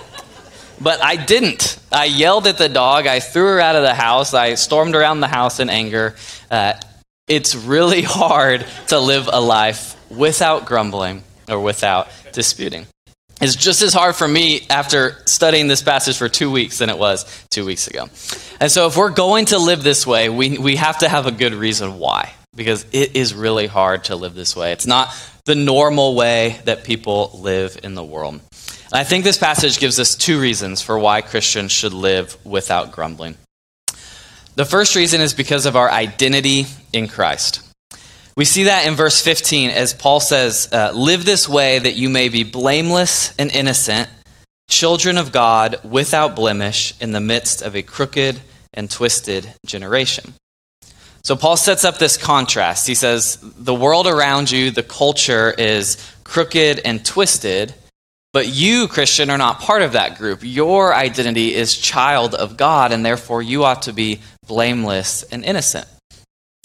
but 0.83 1.03
I 1.03 1.15
didn't. 1.15 1.79
I 1.91 2.05
yelled 2.05 2.45
at 2.45 2.57
the 2.57 2.69
dog. 2.69 3.07
I 3.07 3.19
threw 3.19 3.45
her 3.45 3.59
out 3.59 3.75
of 3.75 3.83
the 3.83 3.93
house. 3.93 4.33
I 4.33 4.55
stormed 4.55 4.95
around 4.95 5.21
the 5.21 5.27
house 5.27 5.59
in 5.59 5.69
anger. 5.69 6.15
Uh, 6.51 6.73
it's 7.27 7.55
really 7.55 8.01
hard 8.05 8.65
to 8.87 8.99
live 8.99 9.29
a 9.31 9.39
life 9.39 9.95
without 10.11 10.65
grumbling 10.65 11.23
or 11.49 11.59
without 11.59 12.09
disputing. 12.33 12.85
It's 13.41 13.55
just 13.55 13.81
as 13.81 13.93
hard 13.93 14.15
for 14.15 14.27
me 14.27 14.65
after 14.69 15.17
studying 15.25 15.67
this 15.67 15.81
passage 15.81 16.17
for 16.17 16.29
two 16.29 16.51
weeks 16.51 16.77
than 16.77 16.89
it 16.89 16.97
was 16.97 17.25
two 17.49 17.65
weeks 17.65 17.87
ago. 17.87 18.07
And 18.59 18.71
so, 18.71 18.87
if 18.87 18.95
we're 18.95 19.09
going 19.09 19.45
to 19.45 19.57
live 19.57 19.83
this 19.83 20.05
way, 20.05 20.29
we, 20.29 20.57
we 20.57 20.75
have 20.75 20.99
to 20.99 21.09
have 21.09 21.25
a 21.25 21.31
good 21.31 21.53
reason 21.53 21.97
why, 21.97 22.31
because 22.55 22.85
it 22.91 23.15
is 23.15 23.33
really 23.33 23.67
hard 23.67 24.05
to 24.05 24.15
live 24.15 24.35
this 24.35 24.55
way. 24.55 24.71
It's 24.71 24.85
not 24.85 25.13
the 25.45 25.55
normal 25.55 26.15
way 26.15 26.61
that 26.65 26.85
people 26.85 27.31
live 27.41 27.77
in 27.83 27.95
the 27.95 28.03
world. 28.03 28.39
I 28.95 29.03
think 29.03 29.23
this 29.23 29.39
passage 29.39 29.79
gives 29.79 29.99
us 29.99 30.13
two 30.15 30.39
reasons 30.39 30.83
for 30.83 30.99
why 30.99 31.21
Christians 31.21 31.71
should 31.71 31.93
live 31.93 32.37
without 32.45 32.91
grumbling. 32.91 33.37
The 34.53 34.65
first 34.65 34.95
reason 34.95 35.19
is 35.19 35.33
because 35.33 35.65
of 35.65 35.75
our 35.75 35.89
identity 35.89 36.67
in 36.93 37.07
Christ. 37.07 37.67
We 38.37 38.45
see 38.45 38.65
that 38.65 38.85
in 38.85 38.93
verse 38.93 39.19
15 39.19 39.71
as 39.71 39.95
Paul 39.95 40.19
says, 40.19 40.69
uh, 40.71 40.91
Live 40.93 41.25
this 41.25 41.49
way 41.49 41.79
that 41.79 41.95
you 41.95 42.07
may 42.07 42.29
be 42.29 42.43
blameless 42.43 43.33
and 43.39 43.51
innocent, 43.51 44.09
children 44.69 45.17
of 45.17 45.31
God 45.31 45.79
without 45.83 46.35
blemish 46.35 46.93
in 47.01 47.13
the 47.13 47.19
midst 47.19 47.63
of 47.63 47.75
a 47.75 47.81
crooked 47.81 48.39
and 48.75 48.91
twisted 48.91 49.51
generation. 49.65 50.35
So 51.23 51.35
Paul 51.35 51.57
sets 51.57 51.83
up 51.83 51.97
this 51.97 52.15
contrast. 52.15 52.85
He 52.85 52.93
says, 52.93 53.39
The 53.41 53.73
world 53.73 54.05
around 54.05 54.51
you, 54.51 54.69
the 54.69 54.83
culture 54.83 55.49
is 55.49 55.97
crooked 56.23 56.79
and 56.85 57.03
twisted 57.03 57.73
but 58.33 58.47
you, 58.47 58.87
Christian, 58.87 59.29
are 59.29 59.37
not 59.37 59.59
part 59.59 59.83
of 59.83 59.93
that 59.93 60.17
group. 60.17 60.39
Your 60.41 60.93
identity 60.93 61.53
is 61.53 61.77
child 61.77 62.33
of 62.33 62.57
God, 62.57 62.91
and 62.91 63.05
therefore 63.05 63.43
you 63.43 63.63
ought 63.63 63.83
to 63.83 63.93
be 63.93 64.19
blameless 64.47 65.21
and 65.23 65.45
innocent. 65.45 65.87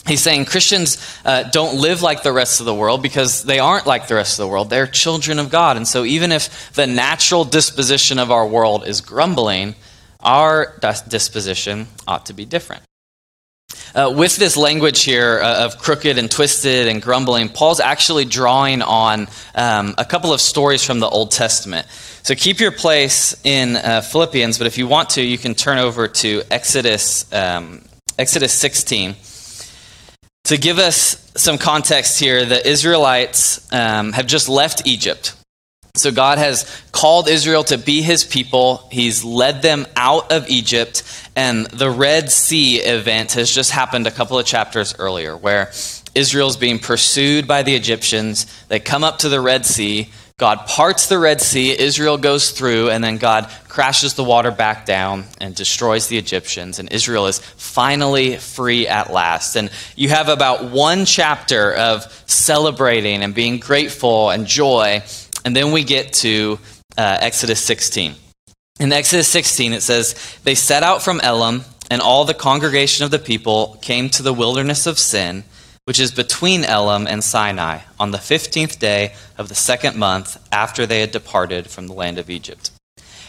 He's 0.06 0.22
saying 0.22 0.46
Christians 0.46 0.96
uh, 1.26 1.42
don't 1.42 1.78
live 1.78 2.00
like 2.00 2.22
the 2.22 2.32
rest 2.32 2.60
of 2.60 2.66
the 2.66 2.74
world 2.74 3.02
because 3.02 3.42
they 3.42 3.58
aren't 3.58 3.86
like 3.86 4.08
the 4.08 4.14
rest 4.14 4.38
of 4.38 4.44
the 4.44 4.48
world. 4.48 4.70
They're 4.70 4.86
children 4.86 5.38
of 5.38 5.50
God. 5.50 5.76
And 5.76 5.86
so, 5.86 6.04
even 6.04 6.32
if 6.32 6.72
the 6.72 6.86
natural 6.86 7.44
disposition 7.44 8.18
of 8.18 8.30
our 8.30 8.46
world 8.46 8.86
is 8.86 9.02
grumbling, 9.02 9.74
our 10.20 10.78
disposition 10.80 11.88
ought 12.06 12.26
to 12.26 12.32
be 12.32 12.46
different. 12.46 12.82
Uh, 13.94 14.12
with 14.14 14.36
this 14.36 14.56
language 14.56 15.02
here 15.02 15.40
uh, 15.42 15.64
of 15.64 15.78
crooked 15.78 16.18
and 16.18 16.30
twisted 16.30 16.88
and 16.88 17.02
grumbling, 17.02 17.48
Paul's 17.48 17.80
actually 17.80 18.24
drawing 18.24 18.82
on 18.82 19.26
um, 19.54 19.94
a 19.98 20.04
couple 20.04 20.32
of 20.32 20.40
stories 20.40 20.84
from 20.84 21.00
the 21.00 21.08
Old 21.08 21.30
Testament. 21.30 21.86
So 22.22 22.34
keep 22.34 22.60
your 22.60 22.70
place 22.70 23.34
in 23.44 23.76
uh, 23.76 24.02
Philippians, 24.02 24.58
but 24.58 24.66
if 24.66 24.78
you 24.78 24.86
want 24.86 25.10
to, 25.10 25.22
you 25.22 25.38
can 25.38 25.54
turn 25.54 25.78
over 25.78 26.06
to 26.06 26.42
Exodus, 26.50 27.32
um, 27.32 27.82
Exodus 28.18 28.52
16. 28.52 29.16
To 30.44 30.56
give 30.56 30.78
us 30.78 31.30
some 31.36 31.58
context 31.58 32.20
here, 32.20 32.44
the 32.44 32.66
Israelites 32.66 33.72
um, 33.72 34.12
have 34.12 34.26
just 34.26 34.48
left 34.48 34.86
Egypt. 34.86 35.37
So 35.98 36.10
God 36.10 36.38
has 36.38 36.82
called 36.92 37.28
Israel 37.28 37.64
to 37.64 37.78
be 37.78 38.02
his 38.02 38.24
people. 38.24 38.88
He's 38.90 39.24
led 39.24 39.62
them 39.62 39.86
out 39.96 40.32
of 40.32 40.48
Egypt. 40.48 41.02
And 41.36 41.66
the 41.66 41.90
Red 41.90 42.30
Sea 42.30 42.76
event 42.76 43.32
has 43.32 43.50
just 43.50 43.70
happened 43.70 44.06
a 44.06 44.10
couple 44.10 44.38
of 44.38 44.46
chapters 44.46 44.94
earlier, 44.98 45.36
where 45.36 45.70
Israel's 46.14 46.56
being 46.56 46.78
pursued 46.78 47.46
by 47.46 47.62
the 47.62 47.74
Egyptians. 47.74 48.46
They 48.68 48.80
come 48.80 49.04
up 49.04 49.18
to 49.18 49.28
the 49.28 49.40
Red 49.40 49.66
Sea. 49.66 50.10
God 50.36 50.66
parts 50.66 51.08
the 51.08 51.18
Red 51.18 51.40
Sea. 51.40 51.76
Israel 51.76 52.16
goes 52.16 52.52
through, 52.52 52.90
and 52.90 53.02
then 53.02 53.16
God 53.16 53.50
crashes 53.66 54.14
the 54.14 54.22
water 54.22 54.52
back 54.52 54.86
down 54.86 55.24
and 55.40 55.54
destroys 55.54 56.06
the 56.06 56.16
Egyptians. 56.16 56.78
And 56.78 56.92
Israel 56.92 57.26
is 57.26 57.40
finally 57.40 58.36
free 58.36 58.86
at 58.86 59.12
last. 59.12 59.56
And 59.56 59.70
you 59.96 60.08
have 60.10 60.28
about 60.28 60.70
one 60.70 61.04
chapter 61.06 61.74
of 61.74 62.04
celebrating 62.26 63.22
and 63.22 63.34
being 63.34 63.58
grateful 63.58 64.30
and 64.30 64.46
joy 64.46 65.02
and 65.48 65.56
then 65.56 65.72
we 65.72 65.82
get 65.82 66.12
to 66.12 66.58
uh, 66.98 67.16
Exodus 67.22 67.64
16. 67.64 68.14
In 68.80 68.92
Exodus 68.92 69.28
16, 69.28 69.72
it 69.72 69.80
says, 69.80 70.14
They 70.44 70.54
set 70.54 70.82
out 70.82 71.00
from 71.00 71.20
Elim, 71.20 71.62
and 71.90 72.02
all 72.02 72.26
the 72.26 72.34
congregation 72.34 73.06
of 73.06 73.10
the 73.10 73.18
people 73.18 73.78
came 73.80 74.10
to 74.10 74.22
the 74.22 74.34
wilderness 74.34 74.86
of 74.86 74.98
Sin, 74.98 75.44
which 75.86 75.98
is 75.98 76.12
between 76.12 76.64
Elim 76.64 77.06
and 77.06 77.24
Sinai, 77.24 77.78
on 77.98 78.10
the 78.10 78.18
15th 78.18 78.78
day 78.78 79.14
of 79.38 79.48
the 79.48 79.54
second 79.54 79.96
month 79.96 80.36
after 80.52 80.84
they 80.84 81.00
had 81.00 81.12
departed 81.12 81.70
from 81.70 81.86
the 81.86 81.94
land 81.94 82.18
of 82.18 82.28
Egypt. 82.28 82.70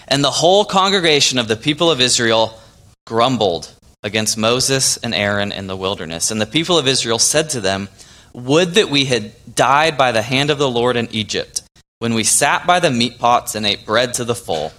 And 0.05 0.21
the 0.21 0.29
whole 0.29 0.65
congregation 0.65 1.39
of 1.39 1.47
the 1.47 1.55
people 1.55 1.89
of 1.89 2.01
Israel 2.01 2.59
grumbled 3.07 3.73
against 4.03 4.37
Moses 4.37 4.97
and 4.97 5.15
Aaron 5.15 5.53
in 5.53 5.67
the 5.67 5.77
wilderness. 5.77 6.31
And 6.31 6.41
the 6.41 6.45
people 6.45 6.77
of 6.77 6.85
Israel 6.85 7.17
said 7.17 7.49
to 7.51 7.61
them, 7.61 7.87
Would 8.33 8.73
that 8.73 8.89
we 8.89 9.05
had 9.05 9.31
died 9.55 9.97
by 9.97 10.11
the 10.11 10.21
hand 10.21 10.49
of 10.49 10.57
the 10.57 10.69
Lord 10.69 10.97
in 10.97 11.07
Egypt 11.11 11.61
when 11.99 12.13
we 12.13 12.23
sat 12.23 12.65
by 12.65 12.79
the 12.79 12.89
meat 12.89 13.19
pots 13.19 13.55
and 13.55 13.65
ate 13.65 13.85
bread 13.85 14.13
to 14.13 14.23
the 14.23 14.35
full, 14.35 14.69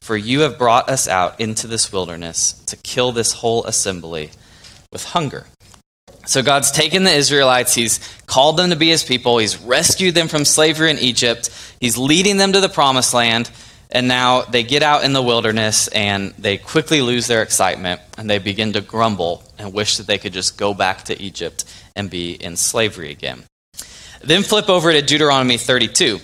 for 0.00 0.16
you 0.16 0.40
have 0.40 0.58
brought 0.58 0.88
us 0.88 1.08
out 1.08 1.40
into 1.40 1.66
this 1.66 1.92
wilderness 1.92 2.52
to 2.66 2.76
kill 2.76 3.10
this 3.10 3.32
whole 3.32 3.64
assembly 3.64 4.30
with 4.92 5.04
hunger. 5.04 5.46
So 6.24 6.42
God's 6.42 6.70
taken 6.70 7.02
the 7.02 7.12
Israelites, 7.12 7.74
He's 7.74 7.98
called 8.26 8.56
them 8.56 8.70
to 8.70 8.76
be 8.76 8.88
His 8.88 9.02
people, 9.02 9.38
He's 9.38 9.60
rescued 9.60 10.14
them 10.14 10.28
from 10.28 10.44
slavery 10.44 10.90
in 10.90 10.98
Egypt, 10.98 11.50
He's 11.80 11.98
leading 11.98 12.36
them 12.36 12.52
to 12.52 12.60
the 12.60 12.68
promised 12.68 13.12
land, 13.12 13.50
and 13.90 14.06
now 14.06 14.42
they 14.42 14.62
get 14.62 14.82
out 14.82 15.04
in 15.04 15.12
the 15.12 15.22
wilderness 15.22 15.88
and 15.88 16.32
they 16.38 16.58
quickly 16.58 17.00
lose 17.00 17.26
their 17.26 17.42
excitement 17.42 18.00
and 18.18 18.28
they 18.28 18.38
begin 18.38 18.74
to 18.74 18.80
grumble 18.82 19.42
and 19.58 19.72
wish 19.72 19.96
that 19.96 20.06
they 20.06 20.18
could 20.18 20.34
just 20.34 20.58
go 20.58 20.74
back 20.74 21.04
to 21.04 21.20
Egypt 21.20 21.64
and 21.96 22.10
be 22.10 22.32
in 22.32 22.56
slavery 22.56 23.10
again. 23.10 23.44
Then 24.22 24.42
flip 24.42 24.68
over 24.68 24.92
to 24.92 25.00
Deuteronomy 25.00 25.56
32 25.56 26.20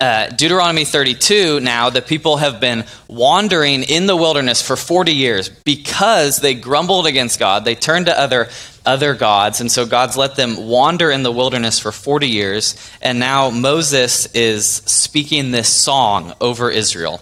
uh, 0.00 0.28
Deuteronomy 0.28 0.84
32 0.84 1.60
now, 1.60 1.90
the 1.90 2.02
people 2.02 2.36
have 2.36 2.60
been 2.60 2.84
wandering 3.08 3.82
in 3.82 4.06
the 4.06 4.16
wilderness 4.16 4.60
for 4.60 4.76
40 4.76 5.12
years 5.12 5.48
because 5.48 6.36
they 6.38 6.54
grumbled 6.54 7.06
against 7.06 7.38
God. 7.38 7.64
They 7.64 7.74
turned 7.74 8.06
to 8.06 8.18
other, 8.18 8.48
other 8.84 9.14
gods, 9.14 9.60
and 9.60 9.70
so 9.70 9.86
God's 9.86 10.16
let 10.16 10.36
them 10.36 10.68
wander 10.68 11.10
in 11.10 11.22
the 11.22 11.32
wilderness 11.32 11.78
for 11.78 11.92
40 11.92 12.28
years. 12.28 12.76
And 13.00 13.18
now 13.18 13.50
Moses 13.50 14.26
is 14.34 14.66
speaking 14.66 15.50
this 15.50 15.68
song 15.68 16.34
over 16.40 16.70
Israel. 16.70 17.20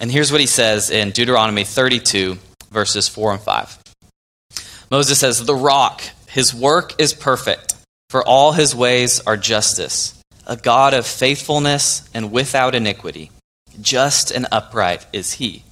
And 0.00 0.10
here's 0.10 0.32
what 0.32 0.40
he 0.40 0.46
says 0.46 0.90
in 0.90 1.10
Deuteronomy 1.10 1.64
32, 1.64 2.38
verses 2.70 3.08
4 3.08 3.32
and 3.34 3.40
5. 3.40 3.78
Moses 4.90 5.18
says, 5.18 5.44
The 5.44 5.54
rock, 5.54 6.02
his 6.28 6.54
work 6.54 7.00
is 7.00 7.12
perfect, 7.12 7.74
for 8.08 8.26
all 8.26 8.52
his 8.52 8.74
ways 8.74 9.20
are 9.20 9.36
justice 9.36 10.20
a 10.46 10.56
God 10.56 10.94
of 10.94 11.06
faithfulness 11.06 12.08
and 12.14 12.32
without 12.32 12.74
iniquity. 12.74 13.30
Just 13.80 14.30
and 14.30 14.46
upright 14.52 15.06
is 15.12 15.32
he. 15.32 15.64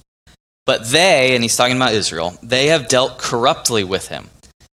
But 0.65 0.89
they, 0.89 1.35
and 1.35 1.43
he's 1.43 1.55
talking 1.55 1.75
about 1.75 1.93
Israel, 1.93 2.37
they 2.41 2.67
have 2.67 2.87
dealt 2.87 3.17
corruptly 3.17 3.83
with 3.83 4.07
him. 4.07 4.29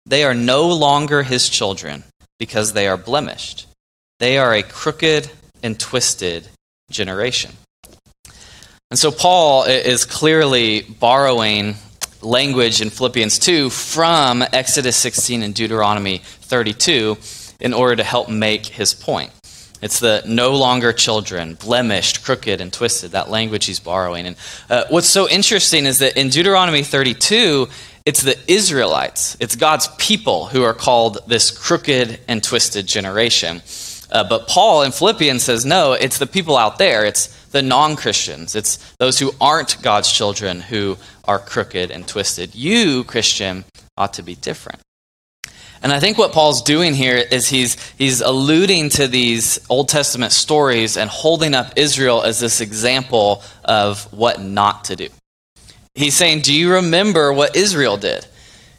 They 0.06 0.24
are 0.24 0.34
no 0.34 0.70
longer 0.70 1.24
his 1.24 1.50
children 1.50 2.04
because 2.40 2.74
they 2.74 2.88
are 2.88 2.98
blemished. 2.98 3.68
They 4.20 4.38
are 4.38 4.54
a 4.54 4.64
crooked 4.64 5.30
and 5.64 5.80
twisted 5.80 6.48
generation. 6.92 7.52
And 8.92 9.00
so 9.00 9.12
Paul 9.12 9.64
is 9.64 10.06
clearly 10.06 10.82
borrowing 10.82 11.76
language 12.22 12.82
in 12.82 12.90
Philippians 12.90 13.40
2 13.40 13.70
from 13.70 14.44
Exodus 14.54 14.96
16 14.98 15.44
and 15.44 15.54
Deuteronomy 15.54 16.20
32 16.20 17.18
in 17.60 17.74
order 17.74 17.96
to 17.96 18.04
help 18.04 18.30
make 18.30 18.66
his 18.66 18.94
point. 18.94 19.32
It's 19.82 20.00
the 20.00 20.24
no 20.26 20.56
longer 20.56 20.94
children, 20.94 21.56
blemished, 21.56 22.24
crooked, 22.24 22.62
and 22.62 22.72
twisted, 22.72 23.12
that 23.12 23.30
language 23.30 23.66
he's 23.66 23.80
borrowing. 23.80 24.26
And 24.26 24.36
uh, 24.70 24.86
what's 24.90 25.10
so 25.10 25.30
interesting 25.30 25.86
is 25.86 26.00
that 26.00 26.18
in 26.18 26.30
Deuteronomy 26.30 26.84
32, 26.84 27.68
it's 28.06 28.22
the 28.22 28.38
Israelites, 28.48 29.36
it's 29.40 29.56
God's 29.56 29.88
people 29.98 30.46
who 30.46 30.64
are 30.64 30.74
called 30.74 31.20
this 31.28 31.52
crooked 31.52 32.20
and 32.28 32.44
twisted 32.44 32.88
generation. 32.88 33.62
Uh, 34.12 34.24
but 34.24 34.48
Paul 34.48 34.84
in 34.84 34.92
Philippians 34.92 35.44
says, 35.44 35.66
no, 35.66 35.94
it's 35.94 36.20
the 36.20 36.28
people 36.28 36.56
out 36.56 36.78
there. 36.78 37.06
It's 37.06 37.28
the 37.48 37.62
non 37.62 37.96
Christians. 37.96 38.56
It's 38.56 38.78
those 39.00 39.18
who 39.18 39.32
aren't 39.42 39.82
God's 39.82 40.12
children 40.12 40.60
who 40.60 40.98
are 41.26 41.40
crooked 41.40 41.90
and 41.90 42.08
twisted. 42.08 42.54
You, 42.54 43.04
Christian, 43.04 43.66
ought 43.98 44.14
to 44.14 44.24
be 44.24 44.36
different. 44.36 44.85
And 45.86 45.94
I 45.94 46.00
think 46.00 46.18
what 46.18 46.32
Paul's 46.32 46.64
doing 46.64 46.96
here 46.96 47.18
is 47.18 47.48
he's, 47.48 47.78
he's 47.92 48.20
alluding 48.22 48.90
to 48.90 49.08
these 49.08 49.60
Old 49.70 49.88
Testament 49.88 50.32
stories 50.32 50.98
and 50.98 51.08
holding 51.08 51.54
up 51.54 51.74
Israel 51.76 52.24
as 52.24 52.40
this 52.40 52.60
example 52.60 53.44
of 53.64 54.12
what 54.12 54.42
not 54.42 54.86
to 54.86 54.96
do. 54.96 55.10
He's 55.94 56.16
saying, 56.16 56.42
Do 56.42 56.56
you 56.56 56.74
remember 56.74 57.32
what 57.32 57.56
Israel 57.56 57.98
did? 57.98 58.26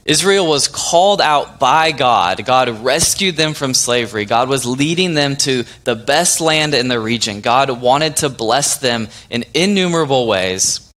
Israel 0.05 0.49
was 0.49 0.67
called 0.67 1.21
out 1.21 1.61
by 1.61 1.93
God. 1.93 2.45
God 2.45 2.71
rescued 2.85 3.37
them 3.37 3.55
from 3.55 3.73
slavery. 3.73 4.25
God 4.25 4.49
was 4.49 4.67
leading 4.67 5.15
them 5.15 5.37
to 5.37 5.63
the 5.85 5.95
best 5.95 6.41
land 6.41 6.75
in 6.75 6.89
the 6.89 6.99
region. 6.99 7.41
God 7.41 7.81
wanted 7.81 8.17
to 8.17 8.29
bless 8.29 8.79
them 8.79 9.07
in 9.31 9.45
innumerable 9.55 10.27
ways, 10.27 10.93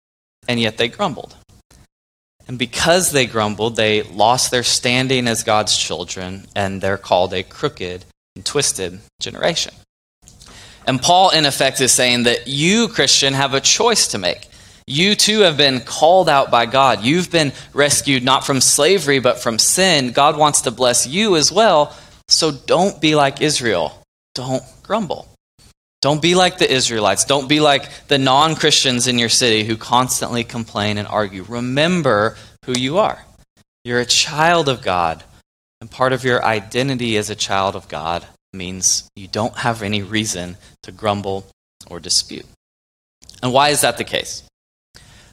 and 0.49 0.59
yet 0.59 0.79
they 0.79 0.89
grumbled. 0.89 1.37
And 2.49 2.59
because 2.59 3.13
they 3.13 3.27
grumbled, 3.27 3.77
they 3.77 4.03
lost 4.03 4.51
their 4.51 4.63
standing 4.63 5.29
as 5.29 5.43
God's 5.45 5.77
children, 5.77 6.47
and 6.57 6.81
they're 6.81 6.99
called 6.99 7.35
a 7.35 7.43
crooked 7.43 8.07
and 8.35 8.45
twisted 8.45 8.99
generation. 9.21 9.75
And 10.87 11.01
Paul, 11.01 11.31
in 11.31 11.45
effect, 11.45 11.83
is 11.83 11.93
saying 11.93 12.23
that 12.23 12.49
you, 12.49 12.89
Christian, 12.89 13.35
have 13.35 13.53
a 13.53 13.61
choice 13.61 14.09
to 14.09 14.19
make. 14.19 14.49
You 14.87 15.15
too 15.15 15.41
have 15.41 15.59
been 15.59 15.81
called 15.81 16.31
out 16.31 16.51
by 16.51 16.65
God. 16.65 17.03
You've 17.03 17.31
been 17.31 17.53
rescued 17.75 18.25
not 18.25 18.47
from 18.47 18.63
slavery, 18.63 19.19
but 19.19 19.39
from 19.39 19.59
sin. 19.59 20.13
God 20.13 20.39
wants 20.39 20.63
to 20.63 20.71
bless 20.71 21.07
you 21.07 21.37
as 21.37 21.53
well. 21.53 21.95
So 22.29 22.51
don't 22.51 22.99
be 22.99 23.15
like 23.15 23.43
Israel. 23.43 24.03
Don't 24.35 24.63
grumble. 24.83 25.29
Don't 26.01 26.23
be 26.23 26.35
like 26.35 26.59
the 26.59 26.71
Israelites. 26.71 27.25
Don't 27.25 27.49
be 27.49 27.61
like 27.61 28.09
the 28.09 28.19
non 28.19 28.55
Christians 28.55 29.09
in 29.09 29.19
your 29.19 29.29
city 29.29 29.65
who 29.65 29.77
constantly 29.77 30.45
complain 30.45 30.99
and 30.99 31.09
argue. 31.09 31.43
Remember 31.43 32.37
who 32.65 32.79
you 32.79 32.99
are. 32.99 33.25
You're 33.85 34.01
a 34.01 34.07
child 34.07 34.69
of 34.69 34.83
God, 34.83 35.25
and 35.81 35.91
part 35.91 36.13
of 36.13 36.25
your 36.25 36.45
identity 36.45 37.17
as 37.17 37.31
a 37.31 37.35
child 37.35 37.75
of 37.75 37.89
God 37.89 38.27
means 38.53 39.09
you 39.17 39.29
don't 39.29 39.57
have 39.59 39.83
any 39.83 40.03
reason 40.03 40.57
to 40.83 40.93
grumble 40.93 41.47
or 41.89 42.01
dispute. 42.01 42.47
And 43.43 43.53
why 43.53 43.71
is 43.71 43.81
that 43.81 43.99
the 43.99 44.05
case? 44.05 44.43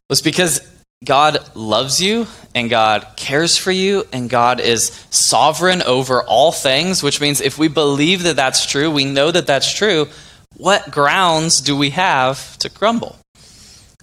was 0.10 0.22
because 0.22 0.62
God 1.04 1.40
loves 1.56 2.02
you 2.02 2.28
and 2.54 2.70
God 2.70 3.08
cares 3.16 3.58
for 3.58 3.72
you 3.72 4.06
and 4.14 4.30
God 4.30 4.60
is 4.60 5.06
sovereign 5.10 5.82
over 5.82 6.24
all 6.24 6.52
things, 6.52 7.04
which 7.04 7.22
means 7.22 7.42
if 7.42 7.58
we 7.58 7.68
believe 7.68 8.24
that 8.24 8.36
that's 8.36 8.66
true, 8.66 8.90
we 8.90 9.06
know 9.06 9.32
that 9.32 9.48
that's 9.48 9.72
true, 9.72 10.08
what 10.58 10.92
grounds 10.92 11.62
do 11.62 11.76
we 11.76 11.92
have 11.92 12.58
to 12.60 12.70
grumble? 12.70 13.18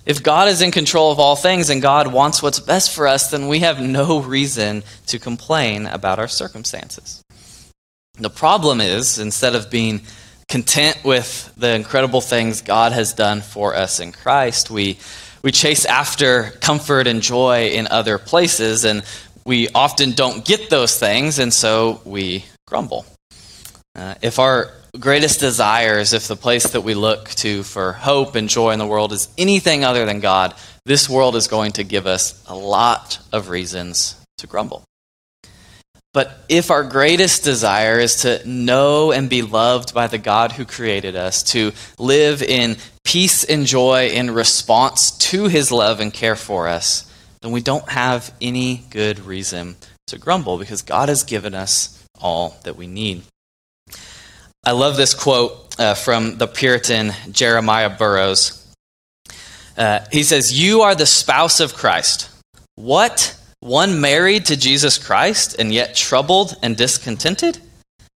If 0.05 0.23
God 0.23 0.49
is 0.49 0.63
in 0.63 0.73
control 0.73 1.13
of 1.13 1.21
all 1.21 1.37
things 1.37 1.71
and 1.71 1.81
God 1.81 2.13
wants 2.13 2.43
what's 2.43 2.59
best 2.59 2.93
for 2.93 3.07
us, 3.07 3.31
then 3.31 3.47
we 3.47 3.61
have 3.61 3.81
no 3.81 4.21
reason 4.21 4.83
to 5.07 5.19
complain 5.19 5.87
about 5.87 6.19
our 6.19 6.29
circumstances. 6.29 7.23
The 8.19 8.31
problem 8.31 8.81
is, 8.81 9.19
instead 9.19 9.55
of 9.55 9.71
being 9.71 10.03
content 10.49 11.03
with 11.05 11.53
the 11.57 11.75
incredible 11.75 12.21
things 12.21 12.61
God 12.61 12.93
has 12.93 13.15
done 13.15 13.41
for 13.41 13.75
us 13.75 14.01
in 14.01 14.13
Christ, 14.13 14.71
we 14.71 14.99
we 15.43 15.51
chase 15.51 15.85
after 15.85 16.51
comfort 16.61 17.07
and 17.07 17.21
joy 17.21 17.71
in 17.71 17.89
other 17.89 18.19
places, 18.19 18.85
and 18.85 19.03
we 19.45 19.69
often 19.75 20.13
don't 20.13 20.45
get 20.45 20.71
those 20.71 20.99
things, 20.99 21.39
and 21.39 21.53
so 21.53 22.01
we 22.05 22.45
grumble. 22.67 23.07
Uh, 23.97 24.15
if 24.23 24.39
our 24.39 24.71
greatest 24.99 25.41
desires, 25.41 26.13
if 26.13 26.29
the 26.29 26.37
place 26.37 26.69
that 26.73 26.83
we 26.83 26.95
look 26.95 27.31
to 27.31 27.63
for 27.63 27.93
hope 27.93 28.35
and 28.35 28.49
joy 28.49 28.73
in 28.73 28.79
the 28.79 28.87
world 28.87 29.13
is 29.13 29.29
anything 29.39 29.85
other 29.85 30.05
than 30.05 30.21
God, 30.21 30.55
this 30.85 31.09
world 31.09 31.35
is 31.35 31.49
going 31.49 31.73
to 31.73 31.85
give 31.85 32.07
us 32.07 32.43
a 32.47 32.55
lot 32.55 33.19
of 33.33 33.49
reasons 33.49 34.17
to 34.39 34.47
grumble. 34.47 34.85
But 36.13 36.45
if 36.51 36.71
our 36.71 36.85
greatest 36.85 37.43
desire 37.43 37.99
is 37.99 38.23
to 38.23 38.47
know 38.47 39.13
and 39.13 39.31
be 39.31 39.41
loved 39.41 39.95
by 39.95 40.09
the 40.09 40.19
God 40.19 40.53
who 40.53 40.67
created 40.67 41.17
us, 41.17 41.43
to 41.53 41.73
live 41.99 42.43
in 42.43 42.77
peace 43.03 43.45
and 43.45 43.65
joy 43.65 44.09
in 44.09 44.31
response 44.31 45.13
to 45.13 45.45
his 45.49 45.73
love 45.73 46.01
and 46.01 46.13
care 46.13 46.37
for 46.37 46.69
us, 46.69 47.11
then 47.41 47.51
we 47.51 47.63
don't 47.63 47.89
have 47.89 48.35
any 48.43 48.85
good 48.91 49.21
reason 49.21 49.77
to 50.09 50.19
grumble 50.19 50.59
because 50.59 50.83
God 50.83 51.09
has 51.09 51.25
given 51.25 51.55
us 51.55 52.05
all 52.21 52.59
that 52.65 52.77
we 52.77 52.87
need. 52.87 53.23
I 54.65 54.71
love 54.71 54.97
this 54.97 55.13
quote 55.13 55.75
uh, 55.81 55.95
from 55.95 56.39
the 56.39 56.47
Puritan 56.47 57.13
Jeremiah 57.33 57.91
Burroughs. 57.91 58.73
Uh, 59.77 60.05
he 60.13 60.23
says, 60.23 60.57
You 60.57 60.83
are 60.83 60.95
the 60.95 61.05
spouse 61.05 61.59
of 61.59 61.75
Christ. 61.75 62.31
What? 62.77 63.37
One 63.59 64.01
married 64.01 64.47
to 64.47 64.57
Jesus 64.57 64.99
Christ 64.99 65.57
and 65.59 65.73
yet 65.73 65.97
troubled 65.97 66.57
and 66.63 66.77
discontented? 66.77 67.59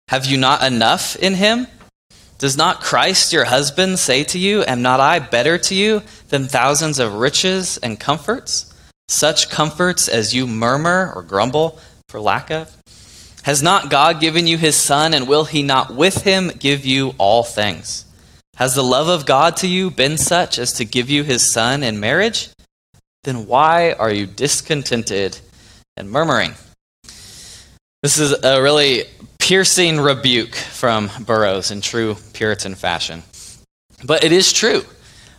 Have 0.06 0.26
you 0.26 0.36
not 0.36 0.62
enough 0.62 1.16
in 1.16 1.34
him? 1.34 1.66
Does 2.38 2.56
not 2.56 2.80
Christ 2.80 3.32
your 3.32 3.44
husband 3.44 3.98
say 3.98 4.22
to 4.24 4.38
you, 4.38 4.62
Am 4.66 4.82
not 4.82 5.00
I 5.00 5.18
better 5.18 5.58
to 5.58 5.74
you 5.74 6.02
than 6.28 6.44
thousands 6.44 7.00
of 7.00 7.14
riches 7.14 7.76
and 7.78 7.98
comforts? 7.98 8.72
Such 9.08 9.50
comforts 9.50 10.06
as 10.06 10.32
you 10.32 10.46
murmur 10.46 11.12
or 11.12 11.22
grumble 11.22 11.80
for 12.08 12.20
lack 12.20 12.50
of? 12.50 12.75
Has 13.46 13.62
not 13.62 13.88
God 13.88 14.20
given 14.20 14.46
you 14.46 14.58
his 14.58 14.76
Son, 14.76 15.14
and 15.14 15.26
will 15.26 15.46
he 15.46 15.62
not 15.62 15.94
with 15.94 16.22
him 16.22 16.50
give 16.58 16.84
you 16.84 17.14
all 17.16 17.42
things? 17.42 18.04
Has 18.56 18.74
the 18.74 18.82
love 18.82 19.08
of 19.08 19.24
God 19.24 19.56
to 19.58 19.66
you 19.66 19.90
been 19.90 20.18
such 20.18 20.58
as 20.58 20.74
to 20.74 20.84
give 20.84 21.08
you 21.08 21.22
his 21.22 21.50
Son 21.50 21.82
in 21.82 21.98
marriage? 21.98 22.50
then 23.26 23.46
why 23.46 23.92
are 23.92 24.12
you 24.12 24.24
discontented 24.24 25.38
and 25.96 26.10
murmuring? 26.10 26.54
This 28.02 28.18
is 28.18 28.32
a 28.44 28.62
really 28.62 29.04
piercing 29.40 30.00
rebuke 30.00 30.54
from 30.54 31.10
Burroughs 31.20 31.72
in 31.72 31.80
true 31.80 32.16
Puritan 32.32 32.76
fashion. 32.76 33.24
But 34.04 34.22
it 34.22 34.30
is 34.30 34.52
true. 34.52 34.84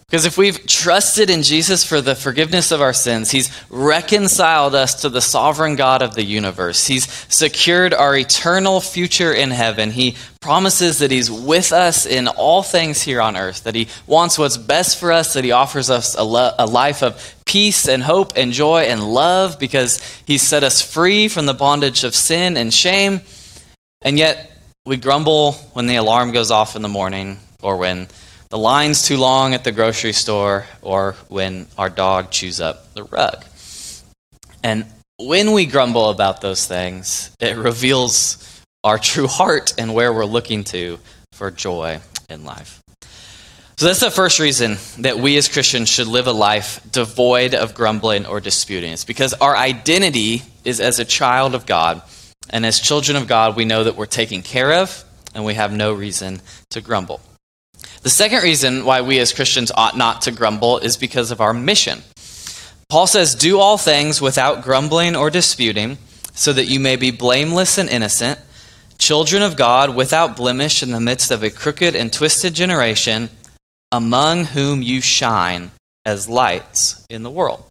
Because 0.10 0.26
if 0.26 0.38
we've 0.38 0.66
trusted 0.66 1.30
in 1.30 1.44
Jesus 1.44 1.84
for 1.84 2.00
the 2.00 2.16
forgiveness 2.16 2.72
of 2.72 2.82
our 2.82 2.94
sins, 2.94 3.30
He's 3.30 3.52
reconciled 3.70 4.74
us 4.74 5.02
to 5.02 5.10
the 5.10 5.20
sovereign 5.20 5.76
God 5.76 6.02
of 6.02 6.16
the 6.16 6.24
universe. 6.24 6.88
He's 6.88 7.12
secured 7.28 7.94
our 7.94 8.16
eternal 8.16 8.80
future 8.80 9.34
in 9.34 9.52
heaven. 9.52 9.92
He 9.92 10.16
promises 10.40 11.00
that 11.00 11.12
He's 11.12 11.30
with 11.30 11.74
us 11.74 12.06
in 12.06 12.30
all 12.30 12.64
things 12.64 13.02
here 13.02 13.22
on 13.22 13.36
earth, 13.36 13.66
that 13.66 13.76
He 13.76 13.90
wants 14.06 14.40
what's 14.40 14.56
best 14.56 14.98
for 14.98 15.12
us, 15.12 15.34
that 15.34 15.44
He 15.44 15.52
offers 15.52 15.90
us 15.90 16.16
a, 16.16 16.24
lo- 16.24 16.54
a 16.58 16.66
life 16.66 17.04
of 17.04 17.36
peace 17.46 17.90
and 17.90 18.02
hope 18.02 18.32
and 18.38 18.54
joy 18.54 18.84
and 18.84 19.04
love 19.04 19.60
because 19.60 20.02
He's 20.26 20.42
set 20.42 20.64
us 20.64 20.82
free 20.82 21.28
from 21.28 21.48
the 21.48 21.54
bondage 21.54 22.06
of 22.06 22.16
sin 22.16 22.56
and 22.56 22.74
shame. 22.74 23.20
And 24.02 24.18
yet, 24.18 24.58
we 24.86 24.96
grumble 24.96 25.52
when 25.74 25.88
the 25.88 25.98
alarm 25.98 26.32
goes 26.32 26.50
off 26.50 26.78
in 26.78 26.82
the 26.82 26.88
morning 26.88 27.40
or 27.62 27.76
when 27.76 28.08
the 28.50 28.58
line's 28.58 29.04
too 29.04 29.18
long 29.18 29.54
at 29.54 29.64
the 29.64 29.72
grocery 29.72 30.14
store, 30.14 30.66
or 30.82 31.16
when 31.28 31.68
our 31.78 31.90
dog 31.90 32.32
chews 32.32 32.62
up 32.62 32.94
the 32.94 33.04
rug. 33.04 33.44
And 34.64 34.86
when 35.18 35.52
we 35.52 35.66
grumble 35.66 36.10
about 36.10 36.42
those 36.42 36.66
things, 36.66 37.32
it 37.40 37.58
reveals 37.58 38.62
our 38.84 38.98
true 38.98 39.28
heart 39.28 39.74
and 39.78 39.94
where 39.94 40.14
we're 40.14 40.26
looking 40.26 40.64
to 40.66 41.00
for 41.34 41.52
joy 41.52 42.00
in 42.30 42.46
life. 42.46 42.82
So 43.78 43.86
that's 43.86 44.00
the 44.00 44.10
first 44.10 44.40
reason 44.40 44.78
that 45.00 45.20
we 45.20 45.38
as 45.38 45.48
Christians 45.48 45.88
should 45.88 46.08
live 46.08 46.26
a 46.26 46.32
life 46.32 46.80
devoid 46.92 47.54
of 47.54 47.76
grumbling 47.76 48.26
or 48.26 48.40
disputing. 48.40 48.92
It's 48.92 49.06
because 49.06 49.34
our 49.36 49.56
identity 49.56 50.42
is 50.64 50.80
as 50.80 51.00
a 51.00 51.06
child 51.06 51.54
of 51.54 51.66
God. 51.66 52.02
And 52.50 52.66
as 52.66 52.80
children 52.80 53.18
of 53.18 53.28
God, 53.28 53.56
we 53.56 53.66
know 53.66 53.84
that 53.84 53.96
we're 53.96 54.08
taken 54.08 54.42
care 54.42 54.82
of 54.82 55.04
and 55.36 55.46
we 55.46 55.54
have 55.54 55.72
no 55.72 55.94
reason 55.94 56.42
to 56.72 56.82
grumble. 56.82 57.22
The 58.02 58.10
second 58.10 58.44
reason 58.44 58.86
why 58.86 59.02
we 59.02 59.20
as 59.20 59.34
Christians 59.34 59.72
ought 59.76 59.98
not 59.98 60.22
to 60.24 60.32
grumble 60.32 60.78
is 60.80 60.98
because 60.98 61.32
of 61.32 61.42
our 61.42 61.54
mission. 61.54 62.04
Paul 62.90 63.08
says, 63.08 63.36
Do 63.36 63.60
all 63.60 63.78
things 63.78 64.22
without 64.22 64.64
grumbling 64.64 65.16
or 65.16 65.30
disputing, 65.30 65.98
so 66.34 66.54
that 66.54 66.66
you 66.66 66.80
may 66.80 66.96
be 66.96 67.12
blameless 67.12 67.78
and 67.78 67.90
innocent, 67.90 68.40
children 68.98 69.42
of 69.42 69.58
God 69.58 69.96
without 69.96 70.38
blemish 70.38 70.82
in 70.82 70.92
the 70.92 71.00
midst 71.00 71.32
of 71.32 71.44
a 71.44 71.50
crooked 71.50 71.96
and 71.96 72.14
twisted 72.14 72.54
generation, 72.54 73.30
among 73.92 74.46
whom 74.46 74.82
you 74.82 75.02
shine 75.02 75.72
as 76.06 76.30
lights 76.30 77.06
in 77.10 77.24
the 77.24 77.32
world. 77.32 77.67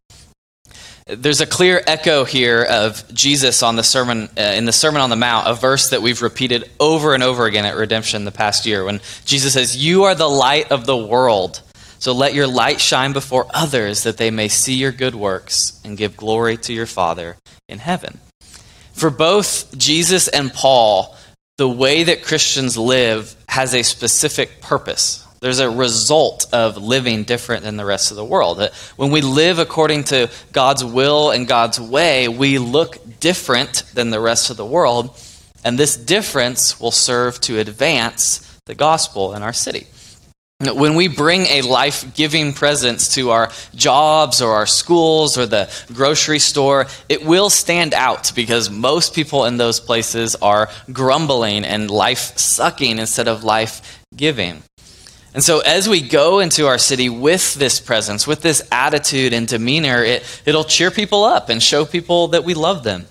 There's 1.09 1.41
a 1.41 1.47
clear 1.47 1.81
echo 1.87 2.25
here 2.25 2.67
of 2.69 3.07
Jesus 3.15 3.63
on 3.63 3.77
the 3.77 3.85
sermon 3.85 4.29
uh, 4.37 4.41
in 4.41 4.65
the 4.65 4.73
Sermon 4.73 5.01
on 5.01 5.09
the 5.09 5.15
Mount, 5.15 5.47
a 5.47 5.55
verse 5.55 5.91
that 5.91 6.03
we've 6.03 6.21
repeated 6.21 6.69
over 6.81 7.15
and 7.15 7.23
over 7.23 7.47
again 7.47 7.65
at 7.65 7.77
Redemption 7.77 8.25
the 8.25 8.33
past 8.33 8.67
year 8.67 8.85
when 8.85 9.01
Jesus 9.25 9.53
says, 9.53 9.77
"You 9.77 10.03
are 10.05 10.17
the 10.17 10.29
light 10.29 10.73
of 10.73 10.85
the 10.85 10.97
world." 10.97 11.63
So 12.01 12.11
let 12.11 12.35
your 12.35 12.49
light 12.49 12.81
shine 12.81 13.13
before 13.13 13.47
others 13.55 14.03
that 14.03 14.17
they 14.17 14.33
may 14.33 14.49
see 14.49 14.75
your 14.75 14.91
good 14.91 15.15
works 15.15 15.81
and 15.85 15.97
give 15.97 16.17
glory 16.17 16.57
to 16.57 16.73
your 16.73 16.87
Father 16.87 17.37
in 17.69 17.79
heaven. 17.79 18.19
For 18.93 19.09
both 19.09 19.79
Jesus 19.79 20.27
and 20.27 20.53
Paul, 20.53 21.17
the 21.57 21.69
way 21.69 22.03
that 22.03 22.25
Christians 22.25 22.77
live 22.77 23.37
has 23.49 23.75
a 23.75 23.85
specific 23.85 24.61
purpose. 24.61 25.26
There's 25.41 25.61
a 25.61 25.71
result 25.71 26.47
of 26.53 26.77
living 26.77 27.25
different 27.25 27.63
than 27.63 27.77
the 27.77 27.85
rest 27.85 28.11
of 28.11 28.17
the 28.17 28.25
world. 28.25 28.71
When 28.97 29.11
we 29.11 29.21
live 29.21 29.59
according 29.59 30.05
to 30.05 30.31
God's 30.53 30.85
will 30.85 31.31
and 31.31 31.47
God's 31.47 31.79
way, 31.79 32.29
we 32.29 32.59
look 32.59 32.99
different 33.21 33.85
than 33.95 34.11
the 34.11 34.21
rest 34.21 34.51
of 34.51 34.57
the 34.57 34.67
world, 34.67 35.19
and 35.65 35.79
this 35.79 35.97
difference 35.97 36.81
will 36.81 36.91
serve 36.91 37.41
to 37.43 37.59
advance 37.59 38.61
the 38.67 38.75
gospel 38.75 39.35
in 39.35 39.43
our 39.43 39.53
city. 39.53 39.87
When 40.59 40.95
we 40.95 41.09
bring 41.09 41.43
a 41.43 41.61
life 41.61 42.15
giving 42.15 42.55
presence 42.55 43.15
to 43.17 43.31
our 43.31 43.51
jobs 43.75 44.41
or 44.41 44.53
our 44.55 44.67
schools 44.67 45.37
or 45.37 45.45
the 45.45 45.71
grocery 45.93 46.39
store, 46.39 46.87
it 47.11 47.27
will 47.27 47.51
stand 47.51 47.93
out 47.93 48.33
because 48.35 48.71
most 48.71 49.15
people 49.15 49.45
in 49.45 49.59
those 49.59 49.81
places 49.81 50.35
are 50.37 50.71
grumbling 50.91 51.67
and 51.67 51.91
life 51.91 52.39
sucking 52.39 52.99
instead 52.99 53.29
of 53.29 53.45
life 53.45 54.01
giving. 54.17 54.63
And 55.37 55.45
so, 55.45 55.61
as 55.61 55.87
we 55.87 56.01
go 56.01 56.39
into 56.39 56.67
our 56.67 56.79
city 56.79 57.11
with 57.11 57.57
this 57.57 57.79
presence, 57.79 58.27
with 58.27 58.41
this 58.41 58.67
attitude 58.73 59.35
and 59.35 59.47
demeanor, 59.47 60.03
it, 60.03 60.25
it'll 60.47 60.65
cheer 60.65 60.91
people 60.91 61.25
up 61.25 61.51
and 61.51 61.63
show 61.63 61.85
people 61.85 62.29
that 62.29 62.43
we 62.43 62.55
love 62.55 62.85
them. 62.85 63.05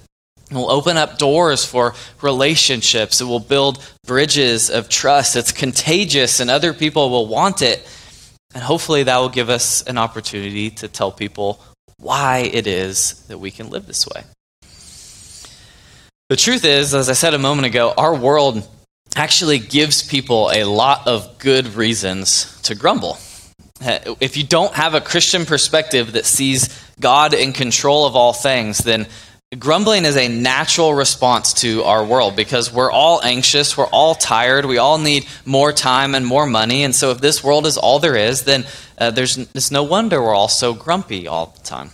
It 0.49 0.55
will 0.55 0.71
open 0.71 0.97
up 0.97 1.19
doors 1.19 1.63
for 1.63 1.93
relationships. 2.23 3.21
It 3.21 3.25
will 3.25 3.39
build 3.39 3.79
bridges 4.07 4.71
of 4.71 4.89
trust. 4.89 5.35
It's 5.35 5.51
contagious, 5.51 6.39
and 6.39 6.49
other 6.49 6.73
people 6.73 7.11
will 7.11 7.27
want 7.27 7.61
it. 7.61 7.87
And 8.55 8.63
hopefully, 8.63 9.03
that 9.03 9.19
will 9.19 9.29
give 9.29 9.51
us 9.51 9.83
an 9.83 9.99
opportunity 9.99 10.71
to 10.71 10.87
tell 10.87 11.11
people 11.11 11.61
why 11.97 12.39
it 12.39 12.65
is 12.65 13.23
that 13.27 13.37
we 13.37 13.51
can 13.51 13.69
live 13.69 13.85
this 13.85 14.07
way. 14.07 14.23
The 16.29 16.35
truth 16.35 16.65
is, 16.65 16.95
as 16.95 17.07
I 17.07 17.13
said 17.13 17.35
a 17.35 17.37
moment 17.37 17.67
ago, 17.67 17.93
our 17.95 18.15
world 18.15 18.67
actually 19.15 19.59
gives 19.59 20.03
people 20.03 20.51
a 20.53 20.63
lot 20.63 21.07
of 21.07 21.37
good 21.39 21.75
reasons 21.75 22.61
to 22.63 22.75
grumble. 22.75 23.17
If 23.81 24.37
you 24.37 24.43
don't 24.43 24.73
have 24.73 24.93
a 24.93 25.01
Christian 25.01 25.45
perspective 25.45 26.13
that 26.13 26.25
sees 26.25 26.69
God 26.99 27.33
in 27.33 27.53
control 27.53 28.05
of 28.05 28.15
all 28.15 28.33
things, 28.33 28.79
then 28.79 29.07
grumbling 29.59 30.05
is 30.05 30.17
a 30.17 30.27
natural 30.27 30.93
response 30.93 31.53
to 31.53 31.83
our 31.83 32.03
world 32.05 32.35
because 32.35 32.71
we're 32.71 32.91
all 32.91 33.21
anxious, 33.23 33.77
we're 33.77 33.87
all 33.87 34.15
tired, 34.15 34.65
we 34.65 34.77
all 34.77 34.97
need 34.97 35.27
more 35.45 35.71
time 35.71 36.15
and 36.15 36.25
more 36.25 36.45
money. 36.45 36.83
And 36.83 36.95
so, 36.95 37.11
if 37.11 37.19
this 37.19 37.43
world 37.43 37.65
is 37.65 37.77
all 37.77 37.99
there 37.99 38.15
is, 38.15 38.43
then 38.43 38.65
uh, 38.97 39.11
there's 39.11 39.37
it's 39.37 39.71
no 39.71 39.83
wonder 39.83 40.21
we're 40.21 40.33
all 40.33 40.47
so 40.47 40.73
grumpy 40.73 41.27
all 41.27 41.47
the 41.47 41.63
time. 41.63 41.91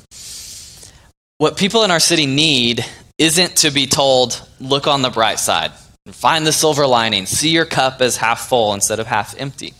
What 1.37 1.57
people 1.57 1.83
in 1.83 1.91
our 1.91 1.99
city 1.99 2.27
need 2.27 2.85
isn't 3.17 3.57
to 3.57 3.71
be 3.71 3.87
told, 3.87 4.41
look 4.59 4.87
on 4.87 5.01
the 5.01 5.09
bright 5.09 5.39
side. 5.39 5.71
Find 6.07 6.47
the 6.47 6.51
silver 6.51 6.87
lining. 6.87 7.25
See 7.25 7.49
your 7.49 7.65
cup 7.65 8.01
as 8.01 8.17
half 8.17 8.47
full 8.47 8.73
instead 8.73 8.99
of 8.99 9.07
half 9.07 9.39
empty. 9.39 9.73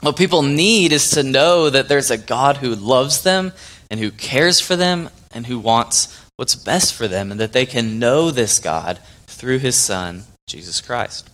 What 0.00 0.16
people 0.16 0.42
need 0.42 0.92
is 0.92 1.10
to 1.10 1.22
know 1.22 1.70
that 1.70 1.88
there's 1.88 2.10
a 2.10 2.18
God 2.18 2.58
who 2.58 2.74
loves 2.74 3.22
them 3.22 3.52
and 3.90 4.00
who 4.00 4.10
cares 4.10 4.60
for 4.60 4.76
them 4.76 5.08
and 5.32 5.46
who 5.46 5.58
wants 5.58 6.26
what's 6.36 6.54
best 6.54 6.92
for 6.94 7.08
them, 7.08 7.30
and 7.30 7.40
that 7.40 7.52
they 7.52 7.64
can 7.64 7.98
know 7.98 8.30
this 8.30 8.58
God 8.58 8.98
through 9.26 9.58
his 9.58 9.74
Son, 9.74 10.24
Jesus 10.46 10.82
Christ. 10.82 11.30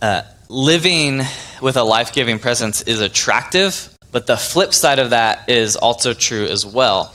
Uh, 0.00 0.22
living 0.48 1.20
with 1.60 1.76
a 1.76 1.82
life 1.82 2.14
giving 2.14 2.38
presence 2.38 2.80
is 2.82 3.00
attractive, 3.00 3.94
but 4.10 4.26
the 4.26 4.36
flip 4.36 4.72
side 4.72 4.98
of 4.98 5.10
that 5.10 5.48
is 5.48 5.76
also 5.76 6.14
true 6.14 6.46
as 6.46 6.64
well. 6.64 7.14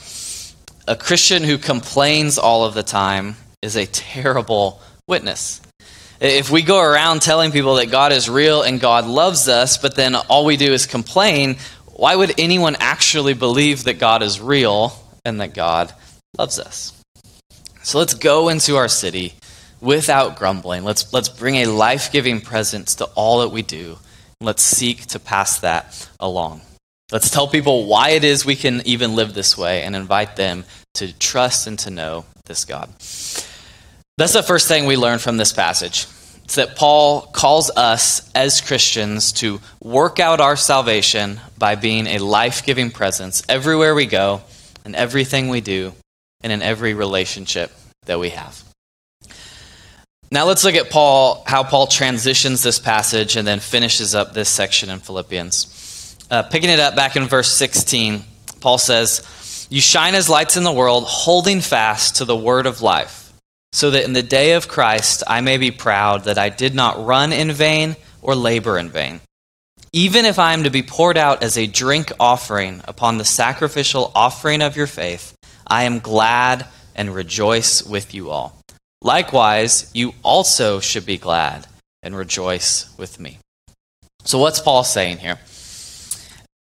A 0.86 0.96
Christian 0.96 1.42
who 1.42 1.58
complains 1.58 2.38
all 2.38 2.64
of 2.64 2.74
the 2.74 2.82
time 2.82 3.34
is 3.60 3.76
a 3.76 3.86
terrible 3.86 4.80
witness. 5.08 5.60
If 6.20 6.50
we 6.50 6.62
go 6.62 6.80
around 6.80 7.22
telling 7.22 7.50
people 7.50 7.76
that 7.76 7.90
God 7.90 8.12
is 8.12 8.28
real 8.28 8.62
and 8.62 8.80
God 8.80 9.06
loves 9.06 9.48
us, 9.48 9.78
but 9.78 9.96
then 9.96 10.14
all 10.14 10.44
we 10.44 10.56
do 10.56 10.72
is 10.72 10.86
complain, 10.86 11.56
why 11.86 12.14
would 12.14 12.38
anyone 12.38 12.76
actually 12.78 13.34
believe 13.34 13.84
that 13.84 13.98
God 13.98 14.22
is 14.22 14.40
real 14.40 14.92
and 15.24 15.40
that 15.40 15.54
God 15.54 15.92
loves 16.36 16.58
us? 16.58 16.92
So 17.82 17.98
let's 17.98 18.14
go 18.14 18.48
into 18.48 18.76
our 18.76 18.88
city 18.88 19.34
without 19.80 20.36
grumbling. 20.36 20.84
Let's, 20.84 21.12
let's 21.12 21.28
bring 21.28 21.56
a 21.56 21.66
life 21.66 22.12
giving 22.12 22.40
presence 22.40 22.96
to 22.96 23.04
all 23.14 23.40
that 23.40 23.48
we 23.48 23.62
do. 23.62 23.98
Let's 24.40 24.62
seek 24.62 25.06
to 25.06 25.18
pass 25.18 25.60
that 25.60 26.08
along. 26.20 26.60
Let's 27.10 27.30
tell 27.30 27.48
people 27.48 27.86
why 27.86 28.10
it 28.10 28.24
is 28.24 28.44
we 28.44 28.56
can 28.56 28.82
even 28.84 29.14
live 29.14 29.34
this 29.34 29.56
way 29.56 29.82
and 29.82 29.96
invite 29.96 30.36
them 30.36 30.64
to 30.94 31.16
trust 31.18 31.66
and 31.66 31.78
to 31.80 31.90
know 31.90 32.26
this 32.44 32.64
God. 32.64 32.90
That's 34.18 34.32
the 34.32 34.42
first 34.42 34.66
thing 34.66 34.86
we 34.86 34.96
learn 34.96 35.20
from 35.20 35.36
this 35.36 35.52
passage. 35.52 36.08
It's 36.42 36.56
that 36.56 36.74
Paul 36.74 37.20
calls 37.20 37.70
us 37.70 38.28
as 38.34 38.60
Christians 38.60 39.30
to 39.34 39.60
work 39.80 40.18
out 40.18 40.40
our 40.40 40.56
salvation 40.56 41.38
by 41.56 41.76
being 41.76 42.08
a 42.08 42.18
life 42.18 42.66
giving 42.66 42.90
presence 42.90 43.44
everywhere 43.48 43.94
we 43.94 44.06
go, 44.06 44.40
in 44.84 44.96
everything 44.96 45.50
we 45.50 45.60
do, 45.60 45.92
and 46.40 46.52
in 46.52 46.62
every 46.62 46.94
relationship 46.94 47.70
that 48.06 48.18
we 48.18 48.30
have. 48.30 48.60
Now 50.32 50.46
let's 50.46 50.64
look 50.64 50.74
at 50.74 50.90
Paul, 50.90 51.44
how 51.46 51.62
Paul 51.62 51.86
transitions 51.86 52.64
this 52.64 52.80
passage 52.80 53.36
and 53.36 53.46
then 53.46 53.60
finishes 53.60 54.16
up 54.16 54.34
this 54.34 54.48
section 54.48 54.90
in 54.90 54.98
Philippians. 54.98 56.26
Uh, 56.28 56.42
picking 56.42 56.70
it 56.70 56.80
up 56.80 56.96
back 56.96 57.14
in 57.14 57.26
verse 57.26 57.52
16, 57.52 58.24
Paul 58.60 58.78
says, 58.78 59.68
You 59.70 59.80
shine 59.80 60.16
as 60.16 60.28
lights 60.28 60.56
in 60.56 60.64
the 60.64 60.72
world, 60.72 61.04
holding 61.06 61.60
fast 61.60 62.16
to 62.16 62.24
the 62.24 62.36
word 62.36 62.66
of 62.66 62.82
life 62.82 63.27
so 63.72 63.90
that 63.90 64.04
in 64.04 64.12
the 64.12 64.22
day 64.22 64.52
of 64.52 64.68
Christ 64.68 65.22
I 65.26 65.40
may 65.40 65.58
be 65.58 65.70
proud 65.70 66.24
that 66.24 66.38
I 66.38 66.48
did 66.48 66.74
not 66.74 67.04
run 67.04 67.32
in 67.32 67.52
vain 67.52 67.96
or 68.22 68.34
labor 68.34 68.78
in 68.78 68.90
vain. 68.90 69.20
Even 69.92 70.24
if 70.24 70.38
I 70.38 70.52
am 70.52 70.64
to 70.64 70.70
be 70.70 70.82
poured 70.82 71.16
out 71.16 71.42
as 71.42 71.56
a 71.56 71.66
drink 71.66 72.12
offering 72.20 72.82
upon 72.84 73.18
the 73.18 73.24
sacrificial 73.24 74.12
offering 74.14 74.60
of 74.60 74.76
your 74.76 74.86
faith, 74.86 75.34
I 75.66 75.84
am 75.84 75.98
glad 75.98 76.66
and 76.94 77.14
rejoice 77.14 77.82
with 77.82 78.12
you 78.12 78.30
all. 78.30 78.58
Likewise, 79.00 79.90
you 79.94 80.14
also 80.22 80.80
should 80.80 81.06
be 81.06 81.18
glad 81.18 81.66
and 82.02 82.16
rejoice 82.16 82.94
with 82.98 83.18
me. 83.20 83.38
So, 84.24 84.38
what's 84.38 84.60
Paul 84.60 84.84
saying 84.84 85.18
here? 85.18 85.38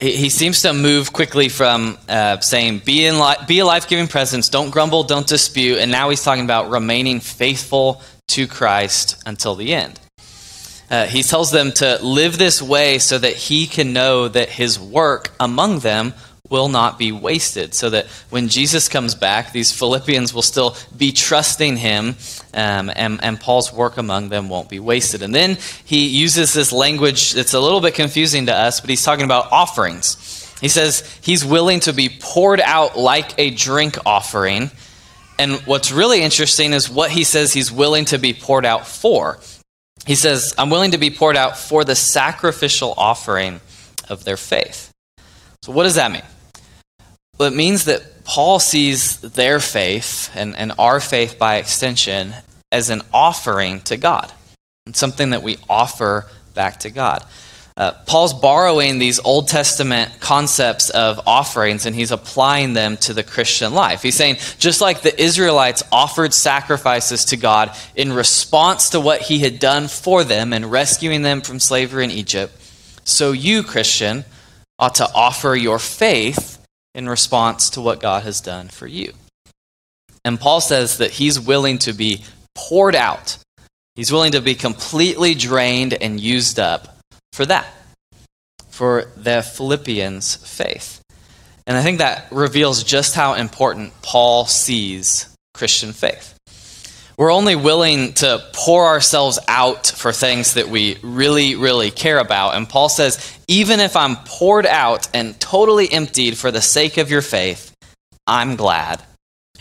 He 0.00 0.28
seems 0.28 0.62
to 0.62 0.72
move 0.72 1.12
quickly 1.12 1.48
from 1.48 1.96
uh, 2.08 2.40
saying 2.40 2.80
be, 2.84 3.06
in 3.06 3.18
li- 3.18 3.36
be 3.46 3.60
a 3.60 3.64
life-giving 3.64 4.08
presence. 4.08 4.48
Don't 4.48 4.70
grumble 4.70 5.04
don't 5.04 5.26
dispute. 5.26 5.78
And 5.78 5.90
now 5.90 6.10
he's 6.10 6.22
talking 6.22 6.44
about 6.44 6.70
remaining 6.70 7.20
faithful 7.20 8.02
to 8.28 8.46
christ 8.46 9.22
until 9.26 9.54
the 9.54 9.74
end. 9.74 10.00
Uh, 10.90 11.06
he 11.06 11.22
tells 11.22 11.50
them 11.50 11.72
to 11.72 11.98
live 12.02 12.38
this 12.38 12.60
way 12.60 12.98
so 12.98 13.18
that 13.18 13.34
he 13.34 13.66
can 13.66 13.92
know 13.92 14.28
that 14.28 14.48
his 14.48 14.78
work 14.78 15.32
among 15.40 15.78
them 15.80 16.12
will 16.54 16.68
not 16.68 16.98
be 16.98 17.10
wasted 17.10 17.74
so 17.74 17.90
that 17.90 18.06
when 18.30 18.46
jesus 18.48 18.88
comes 18.88 19.14
back 19.16 19.50
these 19.50 19.70
philippians 19.72 20.32
will 20.32 20.48
still 20.54 20.76
be 20.96 21.10
trusting 21.10 21.76
him 21.76 22.14
um, 22.54 22.90
and, 22.94 23.22
and 23.24 23.40
paul's 23.40 23.72
work 23.72 23.96
among 23.96 24.28
them 24.28 24.48
won't 24.48 24.68
be 24.68 24.80
wasted. 24.80 25.22
And 25.22 25.34
then 25.34 25.58
he 25.84 26.06
uses 26.06 26.52
this 26.52 26.72
language 26.72 27.32
that's 27.32 27.54
a 27.54 27.60
little 27.60 27.80
bit 27.80 27.94
confusing 27.94 28.46
to 28.46 28.54
us 28.54 28.80
but 28.80 28.90
he's 28.90 29.04
talking 29.04 29.24
about 29.24 29.50
offerings. 29.50 30.52
He 30.60 30.68
says 30.68 31.02
he's 31.20 31.44
willing 31.44 31.80
to 31.80 31.92
be 31.92 32.08
poured 32.08 32.60
out 32.60 32.96
like 32.96 33.38
a 33.38 33.50
drink 33.50 33.96
offering 34.06 34.70
and 35.38 35.54
what's 35.66 35.90
really 35.90 36.22
interesting 36.22 36.72
is 36.72 36.88
what 36.88 37.10
he 37.10 37.24
says 37.24 37.52
he's 37.52 37.72
willing 37.72 38.04
to 38.06 38.18
be 38.18 38.32
poured 38.32 38.64
out 38.64 38.86
for. 38.86 39.40
He 40.06 40.14
says 40.14 40.54
i'm 40.56 40.70
willing 40.70 40.92
to 40.92 40.98
be 40.98 41.10
poured 41.10 41.36
out 41.36 41.58
for 41.58 41.84
the 41.84 41.96
sacrificial 41.96 42.94
offering 42.96 43.60
of 44.08 44.24
their 44.24 44.36
faith. 44.36 44.92
So 45.62 45.72
what 45.72 45.84
does 45.84 45.96
that 45.96 46.12
mean 46.12 46.22
well, 47.38 47.48
it 47.48 47.56
means 47.56 47.84
that 47.86 48.24
Paul 48.24 48.58
sees 48.58 49.20
their 49.20 49.60
faith 49.60 50.30
and, 50.34 50.56
and 50.56 50.72
our 50.78 51.00
faith 51.00 51.38
by 51.38 51.56
extension 51.56 52.32
as 52.72 52.90
an 52.90 53.02
offering 53.12 53.80
to 53.82 53.96
God, 53.96 54.32
and 54.86 54.96
something 54.96 55.30
that 55.30 55.42
we 55.42 55.58
offer 55.68 56.26
back 56.54 56.80
to 56.80 56.90
God. 56.90 57.24
Uh, 57.76 57.90
Paul's 58.06 58.32
borrowing 58.32 59.00
these 59.00 59.18
Old 59.18 59.48
Testament 59.48 60.20
concepts 60.20 60.90
of 60.90 61.20
offerings 61.26 61.86
and 61.86 61.96
he's 61.96 62.12
applying 62.12 62.72
them 62.72 62.96
to 62.98 63.12
the 63.12 63.24
Christian 63.24 63.74
life. 63.74 64.00
He's 64.00 64.14
saying, 64.14 64.36
just 64.60 64.80
like 64.80 65.02
the 65.02 65.20
Israelites 65.20 65.82
offered 65.90 66.32
sacrifices 66.32 67.24
to 67.26 67.36
God 67.36 67.76
in 67.96 68.12
response 68.12 68.90
to 68.90 69.00
what 69.00 69.22
he 69.22 69.40
had 69.40 69.58
done 69.58 69.88
for 69.88 70.22
them 70.22 70.52
and 70.52 70.70
rescuing 70.70 71.22
them 71.22 71.40
from 71.40 71.58
slavery 71.58 72.04
in 72.04 72.12
Egypt, 72.12 72.56
so 73.02 73.32
you, 73.32 73.64
Christian, 73.64 74.24
ought 74.78 74.94
to 74.96 75.12
offer 75.12 75.56
your 75.56 75.80
faith 75.80 76.63
in 76.94 77.08
response 77.08 77.70
to 77.70 77.80
what 77.80 78.00
God 78.00 78.22
has 78.22 78.40
done 78.40 78.68
for 78.68 78.86
you. 78.86 79.12
And 80.24 80.40
Paul 80.40 80.60
says 80.60 80.98
that 80.98 81.10
he's 81.10 81.38
willing 81.38 81.78
to 81.78 81.92
be 81.92 82.24
poured 82.54 82.94
out. 82.94 83.36
He's 83.94 84.12
willing 84.12 84.32
to 84.32 84.40
be 84.40 84.54
completely 84.54 85.34
drained 85.34 85.94
and 85.94 86.20
used 86.20 86.58
up 86.58 86.96
for 87.32 87.46
that, 87.46 87.66
for 88.68 89.10
the 89.16 89.42
Philippians' 89.42 90.36
faith. 90.36 91.00
And 91.66 91.76
I 91.76 91.82
think 91.82 91.98
that 91.98 92.28
reveals 92.30 92.82
just 92.84 93.14
how 93.14 93.34
important 93.34 93.92
Paul 94.02 94.46
sees 94.46 95.28
Christian 95.54 95.92
faith. 95.92 96.33
We're 97.16 97.32
only 97.32 97.54
willing 97.54 98.14
to 98.14 98.44
pour 98.52 98.86
ourselves 98.86 99.38
out 99.46 99.86
for 99.86 100.12
things 100.12 100.54
that 100.54 100.68
we 100.68 100.98
really, 101.02 101.54
really 101.54 101.90
care 101.90 102.18
about. 102.18 102.56
And 102.56 102.68
Paul 102.68 102.88
says, 102.88 103.38
even 103.46 103.78
if 103.78 103.96
I'm 103.96 104.16
poured 104.16 104.66
out 104.66 105.08
and 105.14 105.38
totally 105.38 105.90
emptied 105.90 106.36
for 106.36 106.50
the 106.50 106.60
sake 106.60 106.98
of 106.98 107.10
your 107.10 107.22
faith, 107.22 107.72
I'm 108.26 108.56
glad 108.56 109.02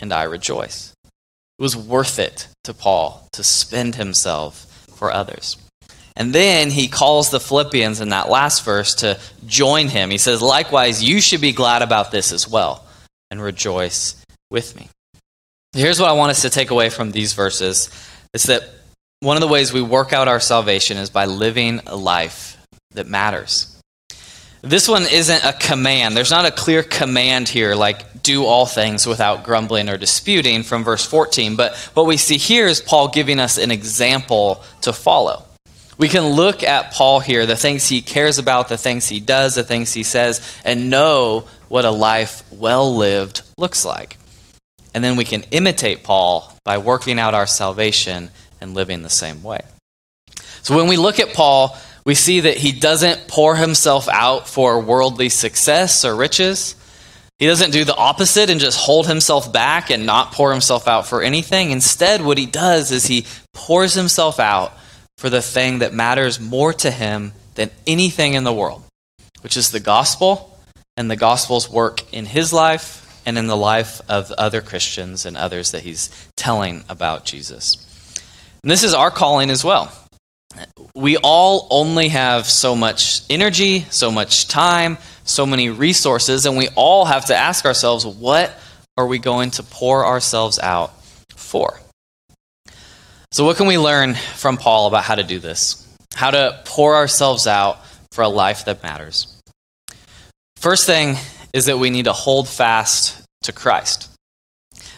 and 0.00 0.12
I 0.12 0.24
rejoice. 0.24 0.92
It 1.04 1.62
was 1.62 1.76
worth 1.76 2.18
it 2.18 2.48
to 2.64 2.74
Paul 2.74 3.28
to 3.32 3.44
spend 3.44 3.94
himself 3.94 4.86
for 4.96 5.12
others. 5.12 5.56
And 6.16 6.32
then 6.32 6.70
he 6.70 6.88
calls 6.88 7.30
the 7.30 7.40
Philippians 7.40 8.00
in 8.00 8.10
that 8.10 8.28
last 8.28 8.64
verse 8.64 8.94
to 8.96 9.18
join 9.46 9.88
him. 9.88 10.10
He 10.10 10.18
says, 10.18 10.42
Likewise, 10.42 11.02
you 11.02 11.20
should 11.20 11.40
be 11.40 11.52
glad 11.52 11.82
about 11.82 12.10
this 12.10 12.32
as 12.32 12.48
well 12.48 12.84
and 13.30 13.42
rejoice 13.42 14.16
with 14.50 14.76
me. 14.76 14.88
Here's 15.74 15.98
what 15.98 16.08
I 16.08 16.12
want 16.12 16.30
us 16.30 16.42
to 16.42 16.50
take 16.50 16.70
away 16.70 16.88
from 16.88 17.10
these 17.10 17.32
verses 17.32 17.90
is 18.32 18.44
that 18.44 18.62
one 19.18 19.36
of 19.36 19.40
the 19.40 19.48
ways 19.48 19.72
we 19.72 19.82
work 19.82 20.12
out 20.12 20.28
our 20.28 20.38
salvation 20.38 20.98
is 20.98 21.10
by 21.10 21.24
living 21.24 21.80
a 21.86 21.96
life 21.96 22.56
that 22.92 23.08
matters. 23.08 23.76
This 24.62 24.86
one 24.86 25.02
isn't 25.02 25.44
a 25.44 25.52
command. 25.52 26.16
There's 26.16 26.30
not 26.30 26.44
a 26.44 26.52
clear 26.52 26.84
command 26.84 27.48
here, 27.48 27.74
like 27.74 28.22
do 28.22 28.44
all 28.44 28.66
things 28.66 29.04
without 29.04 29.42
grumbling 29.42 29.88
or 29.88 29.96
disputing 29.96 30.62
from 30.62 30.84
verse 30.84 31.04
14. 31.04 31.56
But 31.56 31.74
what 31.94 32.06
we 32.06 32.18
see 32.18 32.36
here 32.36 32.68
is 32.68 32.80
Paul 32.80 33.08
giving 33.08 33.40
us 33.40 33.58
an 33.58 33.72
example 33.72 34.62
to 34.82 34.92
follow. 34.92 35.42
We 35.98 36.08
can 36.08 36.24
look 36.24 36.62
at 36.62 36.92
Paul 36.92 37.18
here, 37.18 37.46
the 37.46 37.56
things 37.56 37.88
he 37.88 38.00
cares 38.00 38.38
about, 38.38 38.68
the 38.68 38.78
things 38.78 39.08
he 39.08 39.18
does, 39.18 39.56
the 39.56 39.64
things 39.64 39.92
he 39.92 40.04
says, 40.04 40.40
and 40.64 40.88
know 40.88 41.48
what 41.66 41.84
a 41.84 41.90
life 41.90 42.44
well 42.52 42.94
lived 42.94 43.42
looks 43.58 43.84
like. 43.84 44.18
And 44.94 45.02
then 45.02 45.16
we 45.16 45.24
can 45.24 45.42
imitate 45.50 46.04
Paul 46.04 46.50
by 46.64 46.78
working 46.78 47.18
out 47.18 47.34
our 47.34 47.46
salvation 47.46 48.30
and 48.60 48.74
living 48.74 49.02
the 49.02 49.10
same 49.10 49.42
way. 49.42 49.60
So 50.62 50.76
when 50.76 50.86
we 50.86 50.96
look 50.96 51.20
at 51.20 51.34
Paul, 51.34 51.76
we 52.04 52.14
see 52.14 52.40
that 52.40 52.56
he 52.56 52.72
doesn't 52.72 53.28
pour 53.28 53.56
himself 53.56 54.08
out 54.08 54.48
for 54.48 54.80
worldly 54.80 55.28
success 55.28 56.04
or 56.04 56.14
riches. 56.14 56.76
He 57.38 57.46
doesn't 57.46 57.72
do 57.72 57.84
the 57.84 57.96
opposite 57.96 58.48
and 58.48 58.60
just 58.60 58.78
hold 58.78 59.06
himself 59.06 59.52
back 59.52 59.90
and 59.90 60.06
not 60.06 60.32
pour 60.32 60.52
himself 60.52 60.86
out 60.86 61.06
for 61.06 61.22
anything. 61.22 61.72
Instead, 61.72 62.22
what 62.22 62.38
he 62.38 62.46
does 62.46 62.92
is 62.92 63.06
he 63.06 63.26
pours 63.52 63.94
himself 63.94 64.38
out 64.38 64.72
for 65.18 65.28
the 65.28 65.42
thing 65.42 65.80
that 65.80 65.92
matters 65.92 66.38
more 66.38 66.72
to 66.72 66.90
him 66.90 67.32
than 67.56 67.70
anything 67.86 68.34
in 68.34 68.44
the 68.44 68.52
world, 68.52 68.84
which 69.40 69.56
is 69.56 69.70
the 69.70 69.80
gospel 69.80 70.58
and 70.96 71.10
the 71.10 71.16
gospel's 71.16 71.68
work 71.68 72.12
in 72.12 72.26
his 72.26 72.52
life 72.52 73.03
and 73.26 73.38
in 73.38 73.46
the 73.46 73.56
life 73.56 74.00
of 74.08 74.30
other 74.32 74.60
Christians 74.60 75.26
and 75.26 75.36
others 75.36 75.72
that 75.72 75.82
he's 75.82 76.10
telling 76.36 76.84
about 76.88 77.24
Jesus. 77.24 77.76
And 78.62 78.70
this 78.70 78.84
is 78.84 78.94
our 78.94 79.10
calling 79.10 79.50
as 79.50 79.64
well. 79.64 79.92
We 80.94 81.16
all 81.16 81.66
only 81.70 82.08
have 82.08 82.46
so 82.46 82.76
much 82.76 83.22
energy, 83.28 83.86
so 83.90 84.10
much 84.10 84.48
time, 84.48 84.98
so 85.24 85.46
many 85.46 85.70
resources, 85.70 86.46
and 86.46 86.56
we 86.56 86.68
all 86.76 87.04
have 87.04 87.26
to 87.26 87.36
ask 87.36 87.64
ourselves, 87.64 88.06
what 88.06 88.52
are 88.96 89.06
we 89.06 89.18
going 89.18 89.50
to 89.52 89.62
pour 89.62 90.06
ourselves 90.06 90.58
out 90.58 90.92
for? 91.34 91.80
So, 93.32 93.44
what 93.44 93.56
can 93.56 93.66
we 93.66 93.78
learn 93.78 94.14
from 94.14 94.56
Paul 94.56 94.86
about 94.86 95.02
how 95.02 95.16
to 95.16 95.24
do 95.24 95.40
this? 95.40 95.84
How 96.14 96.30
to 96.30 96.60
pour 96.64 96.94
ourselves 96.94 97.48
out 97.48 97.84
for 98.12 98.22
a 98.22 98.28
life 98.28 98.66
that 98.66 98.84
matters? 98.84 99.40
First 100.56 100.86
thing 100.86 101.16
is 101.54 101.66
that 101.66 101.78
we 101.78 101.88
need 101.88 102.04
to 102.04 102.12
hold 102.12 102.48
fast 102.48 103.22
to 103.44 103.52
Christ. 103.52 104.10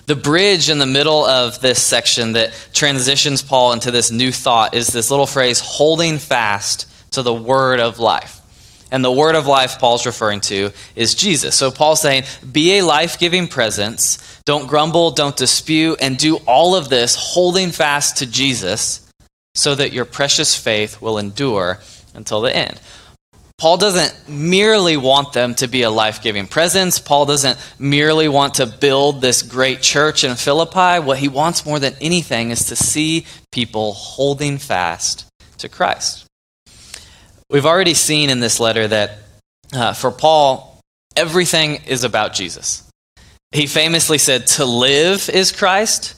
The 0.07 0.17
bridge 0.17 0.71
in 0.71 0.79
the 0.79 0.87
middle 0.87 1.25
of 1.25 1.61
this 1.61 1.83
section 1.83 2.33
that 2.33 2.53
transitions 2.73 3.43
Paul 3.43 3.73
into 3.73 3.91
this 3.91 4.11
new 4.11 4.33
thought 4.33 4.75
is 4.75 4.87
this 4.89 5.11
little 5.11 5.27
phrase, 5.27 5.61
holding 5.61 6.19
fast 6.19 7.13
to 7.13 7.23
the 7.23 7.35
word 7.35 7.79
of 7.79 7.99
life. 7.99 8.41
And 8.91 9.05
the 9.05 9.13
word 9.13 9.35
of 9.35 9.47
life 9.47 9.79
Paul's 9.79 10.07
referring 10.07 10.41
to 10.43 10.71
is 10.95 11.15
Jesus. 11.15 11.57
So 11.57 11.71
Paul's 11.71 12.01
saying, 12.01 12.23
be 12.51 12.79
a 12.79 12.85
life 12.85 13.19
giving 13.19 13.49
presence. 13.49 14.41
Don't 14.45 14.69
grumble, 14.69 15.11
don't 15.11 15.37
dispute, 15.37 15.99
and 16.01 16.17
do 16.17 16.37
all 16.47 16.77
of 16.77 16.89
this 16.89 17.17
holding 17.19 17.71
fast 17.71 18.19
to 18.19 18.27
Jesus 18.27 19.11
so 19.55 19.75
that 19.75 19.93
your 19.93 20.05
precious 20.05 20.55
faith 20.55 21.03
will 21.03 21.19
endure 21.19 21.81
until 22.15 22.41
the 22.41 22.55
end. 22.55 22.81
Paul 23.59 23.79
doesn't 23.79 24.29
merely 24.29 24.99
want 24.99 25.33
them 25.33 25.55
to 25.57 25.67
be 25.67 25.83
a 25.83 25.91
life 25.91 26.23
giving 26.23 26.47
presence. 26.47 26.99
Paul 26.99 27.25
doesn't 27.25 27.59
merely 27.79 28.29
want 28.29 28.55
to 28.55 28.67
build 28.67 29.23
this 29.23 29.43
great 29.43 29.81
church 29.81 30.25
in 30.25 30.37
Philippi. 30.37 31.03
What 31.03 31.19
he 31.19 31.29
wants 31.29 31.65
more 31.65 31.79
than 31.79 31.95
anything 32.01 32.51
is 32.51 32.67
to 32.67 32.77
see 32.77 33.25
people 33.53 33.95
holding 33.95 34.59
fast 34.59 35.25
to 35.59 35.71
Christ. 35.71 36.27
We've 37.49 37.65
already 37.65 37.95
seen 37.95 38.29
in 38.29 38.41
this 38.41 38.61
letter 38.61 38.89
that 38.89 39.19
uh, 39.73 39.95
for 39.95 40.11
Paul, 40.11 40.81
everything 41.17 41.77
is 41.87 42.05
about 42.05 42.35
Jesus. 42.35 42.87
He 43.53 43.67
famously 43.67 44.19
said, 44.19 44.49
To 44.49 44.67
live 44.67 45.31
is 45.31 45.51
Christ, 45.51 46.15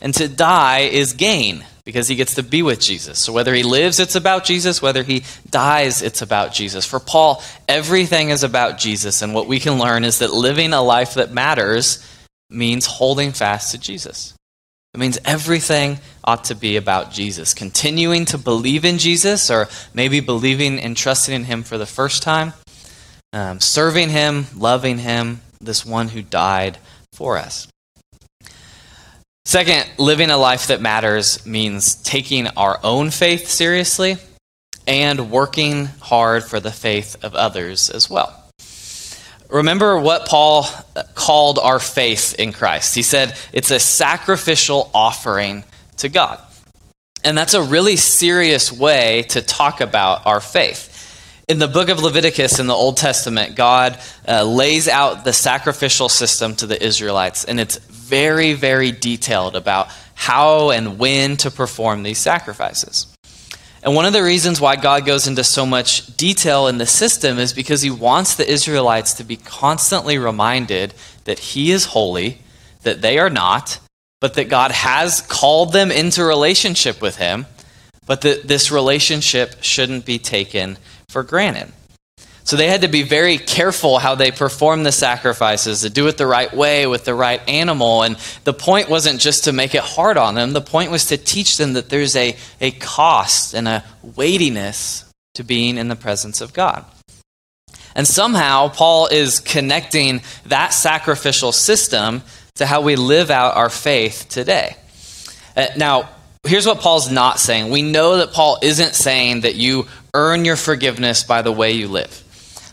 and 0.00 0.12
to 0.14 0.26
die 0.26 0.80
is 0.80 1.12
gain 1.12 1.64
because 1.84 2.08
he 2.08 2.16
gets 2.16 2.34
to 2.34 2.42
be 2.42 2.62
with 2.62 2.80
Jesus. 2.80 3.18
So 3.18 3.32
whether 3.32 3.54
he 3.54 3.62
lives, 3.62 4.00
it's 4.00 4.16
about 4.16 4.44
Jesus. 4.44 4.82
Whether 4.82 5.02
he 5.02 5.24
dies, 5.50 6.02
it's 6.02 6.22
about 6.22 6.52
Jesus. 6.52 6.86
For 6.86 7.00
Paul, 7.00 7.42
everything 7.68 8.30
is 8.30 8.42
about 8.42 8.78
Jesus. 8.78 9.22
And 9.22 9.34
what 9.34 9.46
we 9.46 9.60
can 9.60 9.78
learn 9.78 10.04
is 10.04 10.18
that 10.18 10.32
living 10.32 10.72
a 10.72 10.82
life 10.82 11.14
that 11.14 11.32
matters 11.32 12.06
means 12.50 12.86
holding 12.86 13.32
fast 13.32 13.72
to 13.72 13.78
Jesus. 13.78 14.34
It 14.92 14.98
means 14.98 15.18
everything 15.24 15.98
ought 16.24 16.44
to 16.44 16.54
be 16.54 16.76
about 16.76 17.12
Jesus. 17.12 17.54
Continuing 17.54 18.24
to 18.26 18.38
believe 18.38 18.84
in 18.84 18.98
Jesus, 18.98 19.50
or 19.50 19.68
maybe 19.94 20.18
believing 20.18 20.80
and 20.80 20.96
trusting 20.96 21.34
in 21.34 21.44
him 21.44 21.62
for 21.62 21.78
the 21.78 21.86
first 21.86 22.24
time, 22.24 22.54
um, 23.32 23.60
serving 23.60 24.08
him, 24.08 24.46
loving 24.56 24.98
him, 24.98 25.42
this 25.60 25.86
one 25.86 26.08
who 26.08 26.22
died 26.22 26.78
for 27.12 27.38
us. 27.38 27.68
Second, 29.50 29.90
living 29.98 30.30
a 30.30 30.36
life 30.36 30.68
that 30.68 30.80
matters 30.80 31.44
means 31.44 31.96
taking 31.96 32.46
our 32.56 32.78
own 32.84 33.10
faith 33.10 33.48
seriously 33.48 34.16
and 34.86 35.32
working 35.32 35.86
hard 35.86 36.44
for 36.44 36.60
the 36.60 36.70
faith 36.70 37.16
of 37.24 37.34
others 37.34 37.90
as 37.90 38.08
well. 38.08 38.32
Remember 39.48 39.98
what 39.98 40.28
Paul 40.28 40.68
called 41.16 41.58
our 41.58 41.80
faith 41.80 42.36
in 42.38 42.52
Christ. 42.52 42.94
He 42.94 43.02
said 43.02 43.36
it's 43.52 43.72
a 43.72 43.80
sacrificial 43.80 44.88
offering 44.94 45.64
to 45.96 46.08
God. 46.08 46.40
And 47.24 47.36
that's 47.36 47.54
a 47.54 47.62
really 47.64 47.96
serious 47.96 48.70
way 48.70 49.24
to 49.30 49.42
talk 49.42 49.80
about 49.80 50.26
our 50.26 50.40
faith. 50.40 50.89
In 51.50 51.58
the 51.58 51.66
book 51.66 51.88
of 51.88 52.00
Leviticus 52.00 52.60
in 52.60 52.68
the 52.68 52.74
Old 52.74 52.96
Testament, 52.96 53.56
God 53.56 53.98
uh, 54.28 54.44
lays 54.44 54.86
out 54.86 55.24
the 55.24 55.32
sacrificial 55.32 56.08
system 56.08 56.54
to 56.54 56.66
the 56.68 56.80
Israelites, 56.80 57.44
and 57.44 57.58
it's 57.58 57.78
very, 57.78 58.52
very 58.52 58.92
detailed 58.92 59.56
about 59.56 59.88
how 60.14 60.70
and 60.70 60.96
when 60.96 61.36
to 61.38 61.50
perform 61.50 62.04
these 62.04 62.18
sacrifices. 62.18 63.12
And 63.82 63.96
one 63.96 64.06
of 64.06 64.12
the 64.12 64.22
reasons 64.22 64.60
why 64.60 64.76
God 64.76 65.04
goes 65.04 65.26
into 65.26 65.42
so 65.42 65.66
much 65.66 66.16
detail 66.16 66.68
in 66.68 66.78
the 66.78 66.86
system 66.86 67.40
is 67.40 67.52
because 67.52 67.82
he 67.82 67.90
wants 67.90 68.36
the 68.36 68.48
Israelites 68.48 69.14
to 69.14 69.24
be 69.24 69.36
constantly 69.36 70.18
reminded 70.18 70.94
that 71.24 71.40
he 71.40 71.72
is 71.72 71.86
holy, 71.86 72.42
that 72.84 73.02
they 73.02 73.18
are 73.18 73.28
not, 73.28 73.80
but 74.20 74.34
that 74.34 74.48
God 74.48 74.70
has 74.70 75.20
called 75.20 75.72
them 75.72 75.90
into 75.90 76.22
relationship 76.22 77.02
with 77.02 77.16
him, 77.16 77.46
but 78.06 78.20
that 78.20 78.46
this 78.46 78.70
relationship 78.70 79.56
shouldn't 79.62 80.04
be 80.04 80.20
taken 80.20 80.78
for 81.10 81.22
granted. 81.22 81.72
So 82.44 82.56
they 82.56 82.68
had 82.68 82.80
to 82.80 82.88
be 82.88 83.02
very 83.02 83.38
careful 83.38 83.98
how 83.98 84.14
they 84.14 84.30
performed 84.30 84.84
the 84.84 84.92
sacrifices, 84.92 85.82
to 85.82 85.90
do 85.90 86.08
it 86.08 86.16
the 86.16 86.26
right 86.26 86.52
way 86.52 86.86
with 86.86 87.04
the 87.04 87.14
right 87.14 87.40
animal. 87.48 88.02
And 88.02 88.16
the 88.44 88.54
point 88.54 88.88
wasn't 88.88 89.20
just 89.20 89.44
to 89.44 89.52
make 89.52 89.74
it 89.74 89.82
hard 89.82 90.16
on 90.16 90.34
them, 90.34 90.52
the 90.52 90.60
point 90.60 90.90
was 90.90 91.06
to 91.06 91.16
teach 91.16 91.58
them 91.58 91.74
that 91.74 91.90
there's 91.90 92.16
a, 92.16 92.36
a 92.60 92.70
cost 92.72 93.54
and 93.54 93.68
a 93.68 93.84
weightiness 94.02 95.04
to 95.34 95.44
being 95.44 95.78
in 95.78 95.88
the 95.88 95.96
presence 95.96 96.40
of 96.40 96.52
God. 96.52 96.84
And 97.94 98.06
somehow, 98.06 98.68
Paul 98.68 99.08
is 99.08 99.40
connecting 99.40 100.22
that 100.46 100.72
sacrificial 100.72 101.52
system 101.52 102.22
to 102.56 102.66
how 102.66 102.80
we 102.80 102.96
live 102.96 103.30
out 103.30 103.56
our 103.56 103.70
faith 103.70 104.26
today. 104.28 104.76
Uh, 105.56 105.66
now, 105.76 106.08
here's 106.44 106.66
what 106.66 106.80
Paul's 106.80 107.10
not 107.10 107.38
saying. 107.38 107.70
We 107.70 107.82
know 107.82 108.18
that 108.18 108.32
Paul 108.32 108.58
isn't 108.62 108.94
saying 108.94 109.42
that 109.42 109.56
you 109.56 109.86
earn 110.14 110.44
your 110.44 110.56
forgiveness 110.56 111.24
by 111.24 111.42
the 111.42 111.52
way 111.52 111.72
you 111.72 111.88
live. 111.88 112.24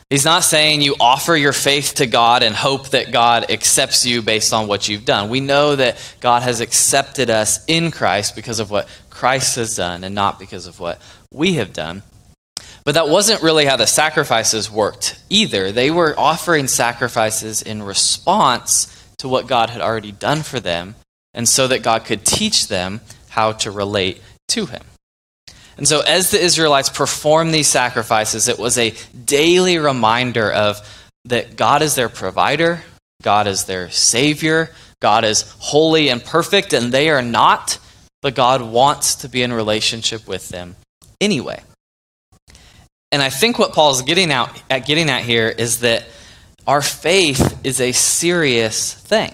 He's 0.09 0.23
not 0.23 0.45
saying 0.45 0.81
you 0.81 0.95
offer 1.01 1.35
your 1.35 1.51
faith 1.51 1.95
to 1.95 2.05
God 2.05 2.41
and 2.41 2.55
hope 2.55 2.89
that 2.91 3.11
God 3.11 3.51
accepts 3.51 4.05
you 4.05 4.21
based 4.21 4.53
on 4.53 4.67
what 4.67 4.87
you've 4.87 5.03
done. 5.03 5.29
We 5.29 5.41
know 5.41 5.75
that 5.75 5.97
God 6.21 6.43
has 6.43 6.61
accepted 6.61 7.29
us 7.29 7.63
in 7.65 7.91
Christ 7.91 8.33
because 8.33 8.61
of 8.61 8.71
what 8.71 8.87
Christ 9.09 9.57
has 9.57 9.75
done 9.75 10.05
and 10.05 10.15
not 10.15 10.39
because 10.39 10.65
of 10.65 10.79
what 10.79 11.01
we 11.33 11.55
have 11.55 11.73
done. 11.73 12.03
But 12.85 12.93
that 12.93 13.09
wasn't 13.09 13.43
really 13.43 13.65
how 13.65 13.75
the 13.75 13.85
sacrifices 13.85 14.71
worked 14.71 15.19
either. 15.29 15.73
They 15.73 15.91
were 15.91 16.17
offering 16.17 16.67
sacrifices 16.67 17.61
in 17.61 17.83
response 17.83 18.93
to 19.17 19.27
what 19.27 19.45
God 19.45 19.69
had 19.69 19.81
already 19.81 20.13
done 20.13 20.41
for 20.41 20.61
them, 20.61 20.95
and 21.33 21.49
so 21.49 21.67
that 21.67 21.83
God 21.83 22.05
could 22.05 22.23
teach 22.23 22.69
them 22.69 23.01
how 23.27 23.51
to 23.51 23.71
relate 23.71 24.21
to 24.49 24.67
Him. 24.67 24.83
And 25.77 25.87
so, 25.87 26.01
as 26.01 26.31
the 26.31 26.43
Israelites 26.43 26.89
performed 26.89 27.53
these 27.53 27.67
sacrifices, 27.67 28.47
it 28.47 28.57
was 28.57 28.77
a 28.77 28.95
daily 29.25 29.77
reminder 29.77 30.51
of 30.51 30.79
that 31.25 31.55
God 31.55 31.81
is 31.81 31.95
their 31.95 32.09
provider, 32.09 32.81
God 33.21 33.47
is 33.47 33.65
their 33.65 33.89
savior, 33.89 34.71
God 35.01 35.23
is 35.23 35.43
holy 35.59 36.09
and 36.09 36.23
perfect, 36.23 36.73
and 36.73 36.91
they 36.91 37.09
are 37.09 37.21
not, 37.21 37.77
but 38.21 38.33
God 38.33 38.61
wants 38.61 39.15
to 39.15 39.29
be 39.29 39.43
in 39.43 39.53
relationship 39.53 40.27
with 40.27 40.49
them 40.49 40.75
anyway. 41.21 41.61
And 43.11 43.21
I 43.21 43.29
think 43.29 43.59
what 43.59 43.73
Paul's 43.73 44.01
getting 44.01 44.31
out 44.31 44.61
at 44.69 44.85
getting 44.85 45.09
at 45.09 45.23
here 45.23 45.47
is 45.47 45.81
that 45.81 46.05
our 46.65 46.81
faith 46.81 47.59
is 47.63 47.79
a 47.79 47.91
serious 47.91 48.93
thing. 48.93 49.33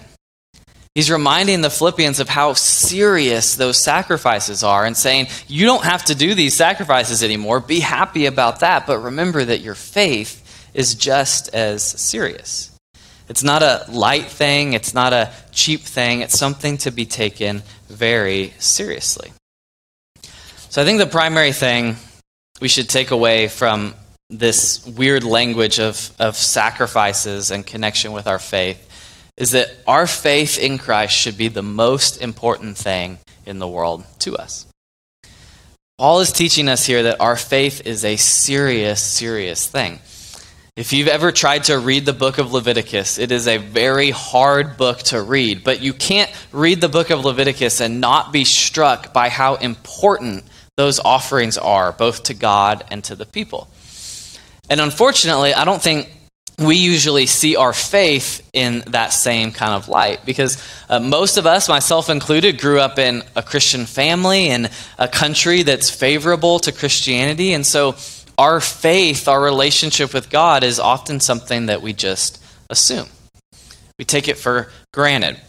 He's 0.94 1.10
reminding 1.10 1.60
the 1.60 1.70
Philippians 1.70 2.20
of 2.20 2.28
how 2.28 2.52
serious 2.52 3.56
those 3.56 3.82
sacrifices 3.82 4.62
are 4.62 4.84
and 4.84 4.96
saying, 4.96 5.26
You 5.48 5.66
don't 5.66 5.84
have 5.84 6.04
to 6.04 6.14
do 6.14 6.34
these 6.34 6.54
sacrifices 6.54 7.24
anymore. 7.24 7.58
Be 7.58 7.80
happy 7.80 8.26
about 8.26 8.60
that. 8.60 8.86
But 8.86 9.00
remember 9.00 9.44
that 9.44 9.60
your 9.60 9.74
faith 9.74 10.40
is 10.72 10.94
just 10.94 11.52
as 11.52 11.82
serious. 11.82 12.70
It's 13.28 13.42
not 13.42 13.62
a 13.62 13.86
light 13.90 14.26
thing, 14.26 14.74
it's 14.74 14.94
not 14.94 15.12
a 15.12 15.32
cheap 15.50 15.80
thing. 15.80 16.20
It's 16.20 16.38
something 16.38 16.78
to 16.78 16.92
be 16.92 17.06
taken 17.06 17.62
very 17.88 18.52
seriously. 18.60 19.32
So 20.68 20.80
I 20.80 20.84
think 20.84 20.98
the 20.98 21.06
primary 21.06 21.52
thing 21.52 21.96
we 22.60 22.68
should 22.68 22.88
take 22.88 23.10
away 23.10 23.48
from 23.48 23.94
this 24.30 24.86
weird 24.86 25.24
language 25.24 25.80
of, 25.80 26.12
of 26.20 26.36
sacrifices 26.36 27.50
and 27.50 27.66
connection 27.66 28.12
with 28.12 28.26
our 28.28 28.38
faith 28.38 28.90
is 29.36 29.52
that 29.52 29.70
our 29.86 30.06
faith 30.06 30.58
in 30.58 30.78
Christ 30.78 31.14
should 31.14 31.36
be 31.36 31.48
the 31.48 31.62
most 31.62 32.20
important 32.20 32.76
thing 32.76 33.18
in 33.46 33.58
the 33.58 33.68
world 33.68 34.04
to 34.20 34.36
us. 34.36 34.66
Paul 35.98 36.20
is 36.20 36.32
teaching 36.32 36.68
us 36.68 36.84
here 36.84 37.04
that 37.04 37.20
our 37.20 37.36
faith 37.36 37.86
is 37.86 38.04
a 38.04 38.16
serious, 38.16 39.02
serious 39.02 39.66
thing. 39.66 40.00
If 40.76 40.92
you've 40.92 41.06
ever 41.06 41.30
tried 41.30 41.64
to 41.64 41.78
read 41.78 42.04
the 42.04 42.12
book 42.12 42.38
of 42.38 42.52
Leviticus, 42.52 43.18
it 43.18 43.30
is 43.30 43.46
a 43.46 43.58
very 43.58 44.10
hard 44.10 44.76
book 44.76 44.98
to 45.04 45.22
read, 45.22 45.62
but 45.62 45.80
you 45.80 45.92
can't 45.92 46.32
read 46.50 46.80
the 46.80 46.88
book 46.88 47.10
of 47.10 47.24
Leviticus 47.24 47.80
and 47.80 48.00
not 48.00 48.32
be 48.32 48.44
struck 48.44 49.12
by 49.12 49.28
how 49.28 49.54
important 49.54 50.42
those 50.76 50.98
offerings 50.98 51.56
are, 51.58 51.92
both 51.92 52.24
to 52.24 52.34
God 52.34 52.84
and 52.90 53.04
to 53.04 53.14
the 53.14 53.24
people. 53.24 53.68
And 54.68 54.80
unfortunately, 54.80 55.54
I 55.54 55.64
don't 55.64 55.80
think 55.80 56.10
we 56.58 56.76
usually 56.76 57.26
see 57.26 57.56
our 57.56 57.72
faith 57.72 58.48
in 58.52 58.80
that 58.88 59.12
same 59.12 59.50
kind 59.50 59.72
of 59.72 59.88
light 59.88 60.24
because 60.24 60.62
uh, 60.88 61.00
most 61.00 61.36
of 61.36 61.46
us, 61.46 61.68
myself 61.68 62.08
included, 62.08 62.60
grew 62.60 62.80
up 62.80 62.98
in 62.98 63.22
a 63.34 63.42
Christian 63.42 63.86
family 63.86 64.48
in 64.48 64.68
a 64.98 65.08
country 65.08 65.62
that's 65.64 65.90
favorable 65.90 66.60
to 66.60 66.70
Christianity. 66.70 67.54
And 67.54 67.66
so 67.66 67.96
our 68.38 68.60
faith, 68.60 69.26
our 69.26 69.42
relationship 69.42 70.14
with 70.14 70.30
God, 70.30 70.62
is 70.62 70.78
often 70.78 71.18
something 71.18 71.66
that 71.66 71.82
we 71.82 71.92
just 71.92 72.42
assume. 72.70 73.08
We 73.98 74.04
take 74.04 74.28
it 74.28 74.38
for 74.38 74.70
granted. 74.92 75.40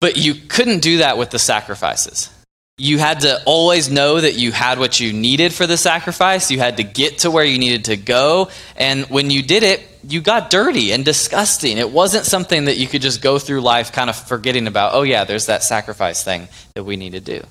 But 0.00 0.16
you 0.16 0.34
couldn't 0.34 0.80
do 0.80 0.98
that 0.98 1.18
with 1.18 1.30
the 1.30 1.38
sacrifices 1.38 2.30
you 2.76 2.98
had 2.98 3.20
to 3.20 3.40
always 3.44 3.88
know 3.88 4.20
that 4.20 4.34
you 4.34 4.50
had 4.50 4.78
what 4.80 4.98
you 4.98 5.12
needed 5.12 5.52
for 5.52 5.66
the 5.66 5.76
sacrifice. 5.76 6.50
You 6.50 6.58
had 6.58 6.78
to 6.78 6.82
get 6.82 7.18
to 7.18 7.30
where 7.30 7.44
you 7.44 7.58
needed 7.58 7.84
to 7.86 7.96
go. 7.96 8.50
And 8.76 9.04
when 9.06 9.30
you 9.30 9.42
did 9.42 9.62
it, 9.62 9.86
you 10.02 10.20
got 10.20 10.50
dirty 10.50 10.92
and 10.92 11.04
disgusting. 11.04 11.78
It 11.78 11.90
wasn't 11.90 12.24
something 12.24 12.64
that 12.64 12.76
you 12.76 12.88
could 12.88 13.00
just 13.00 13.22
go 13.22 13.38
through 13.38 13.60
life 13.60 13.92
kind 13.92 14.10
of 14.10 14.16
forgetting 14.16 14.66
about, 14.66 14.94
oh, 14.94 15.02
yeah, 15.02 15.24
there's 15.24 15.46
that 15.46 15.62
sacrifice 15.62 16.24
thing 16.24 16.48
that 16.74 16.82
we 16.82 16.96
need 16.96 17.12
to 17.12 17.20
do. 17.20 17.42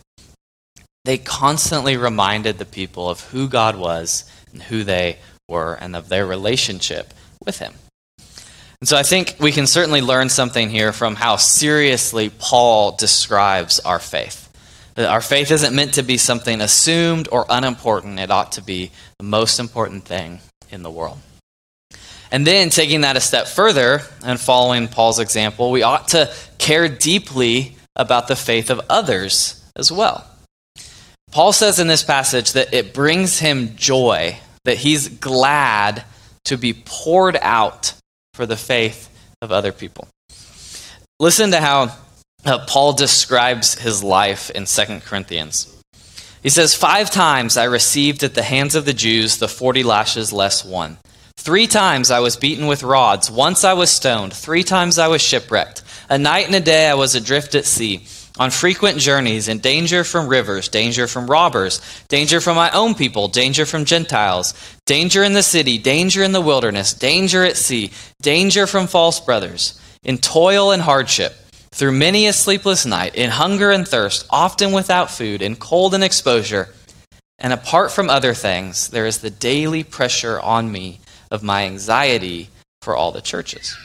They 1.06 1.18
constantly 1.18 1.96
reminded 1.96 2.58
the 2.58 2.66
people 2.66 3.10
of 3.10 3.22
who 3.22 3.48
God 3.48 3.78
was 3.78 4.30
and 4.52 4.62
who 4.62 4.84
they 4.84 5.20
were 5.48 5.74
and 5.76 5.96
of 5.96 6.10
their 6.10 6.26
relationship 6.26 7.14
with 7.46 7.60
Him. 7.60 7.74
And 8.82 8.90
so 8.90 8.98
I 8.98 9.04
think 9.04 9.38
we 9.40 9.54
can 9.54 9.68
certainly 9.68 10.02
learn 10.02 10.28
something 10.28 10.70
here 10.70 10.92
from 10.92 11.16
how 11.16 11.38
seriously 11.38 12.30
Paul 12.30 12.98
describes 12.98 13.80
our 13.80 14.00
faith. 14.00 14.43
Our 14.98 15.22
faith 15.22 15.52
isn't 15.52 15.76
meant 15.76 15.96
to 15.96 16.04
be 16.04 16.18
something 16.18 16.62
assumed 16.62 17.28
or 17.32 17.46
unimportant. 17.50 18.20
It 18.20 18.30
ought 18.30 18.54
to 18.54 18.62
be 18.62 18.92
the 19.18 19.26
most 19.26 19.60
important 19.60 20.06
thing 20.06 20.40
in 20.70 20.84
the 20.84 20.92
world. 20.92 21.20
And 22.32 22.48
then, 22.48 22.70
taking 22.70 23.02
that 23.02 23.16
a 23.16 23.22
step 23.22 23.48
further 23.48 24.02
and 24.24 24.40
following 24.40 24.88
Paul's 24.88 25.20
example, 25.20 25.72
we 25.72 25.84
ought 25.84 26.10
to 26.10 26.34
care 26.58 26.90
deeply 26.90 27.78
about 27.96 28.28
the 28.28 28.36
faith 28.36 28.70
of 28.70 28.82
others 28.90 29.64
as 29.76 29.92
well. 29.92 30.26
Paul 31.32 31.54
says 31.54 31.80
in 31.80 31.88
this 31.88 32.04
passage 32.04 32.54
that 32.54 32.74
it 32.74 32.94
brings 32.94 33.40
him 33.40 33.76
joy, 33.76 34.38
that 34.66 34.78
he's 34.78 35.08
glad 35.08 36.04
to 36.46 36.58
be 36.58 36.74
poured 36.74 37.38
out 37.42 37.94
for 38.34 38.46
the 38.46 38.58
faith 38.58 39.10
of 39.42 39.52
other 39.52 39.72
people. 39.72 40.08
Listen 41.20 41.52
to 41.52 41.60
how 41.60 41.96
uh, 42.46 42.66
Paul 42.66 42.94
describes 42.94 43.76
his 43.76 44.04
life 44.04 44.50
in 44.50 44.66
2 44.66 45.00
Corinthians. 45.02 45.70
He 46.42 46.50
says, 46.50 46.76
Five 46.76 47.10
times 47.10 47.56
I 47.56 47.66
received 47.66 48.24
at 48.24 48.34
the 48.34 48.44
hands 48.44 48.76
of 48.76 48.86
the 48.86 48.94
Jews 48.94 49.38
the 49.38 49.48
40 49.48 49.84
lashes 49.84 50.34
less 50.34 50.66
one. 50.66 50.98
Three 51.38 51.68
times 51.68 52.12
I 52.12 52.20
was 52.20 52.36
beaten 52.36 52.68
with 52.68 52.84
rods. 52.84 53.32
Once 53.32 53.64
I 53.64 53.74
was 53.74 53.90
stoned. 53.90 54.34
Three 54.34 54.64
times 54.64 55.00
I 55.00 55.08
was 55.08 55.22
shipwrecked. 55.22 55.84
A 56.10 56.18
night 56.18 56.46
and 56.46 56.56
a 56.56 56.60
day 56.60 56.90
I 56.90 56.94
was 56.96 57.16
adrift 57.16 57.56
at 57.56 57.66
sea, 57.66 58.06
on 58.38 58.52
frequent 58.52 58.98
journeys, 58.98 59.48
in 59.48 59.60
danger 59.60 60.04
from 60.04 60.28
rivers, 60.28 60.68
danger 60.68 61.08
from 61.08 61.28
robbers, 61.28 61.82
danger 62.08 62.42
from 62.42 62.56
my 62.56 62.70
own 62.72 62.94
people, 62.94 63.30
danger 63.30 63.66
from 63.66 63.86
Gentiles, 63.86 64.54
danger 64.86 65.24
in 65.24 65.34
the 65.34 65.44
city, 65.44 65.78
danger 65.78 66.24
in 66.24 66.34
the 66.34 66.42
wilderness, 66.42 66.94
danger 66.94 67.44
at 67.44 67.58
sea, 67.58 67.92
danger 68.22 68.68
from 68.68 68.88
false 68.88 69.20
brothers, 69.20 69.80
in 70.04 70.18
toil 70.18 70.72
and 70.72 70.82
hardship 70.82 71.36
through 71.74 71.92
many 71.92 72.28
a 72.28 72.34
sleepless 72.34 72.86
night, 72.86 73.16
in 73.16 73.32
hunger 73.32 73.72
and 73.72 73.88
thirst, 73.88 74.28
often 74.30 74.72
without 74.72 75.10
food, 75.10 75.42
in 75.42 75.56
cold 75.56 75.96
and 75.96 76.04
exposure. 76.04 76.70
And 77.40 77.52
apart 77.52 77.92
from 77.92 78.10
other 78.10 78.36
things, 78.36 78.90
there 78.90 79.08
is 79.08 79.18
the 79.18 79.32
daily 79.32 79.84
pressure 79.84 80.40
on 80.40 80.72
me 80.72 81.00
of 81.32 81.42
my 81.42 81.64
anxiety 81.66 82.50
for 82.84 82.96
all 82.96 83.12
the 83.12 83.22
churches. 83.22 83.76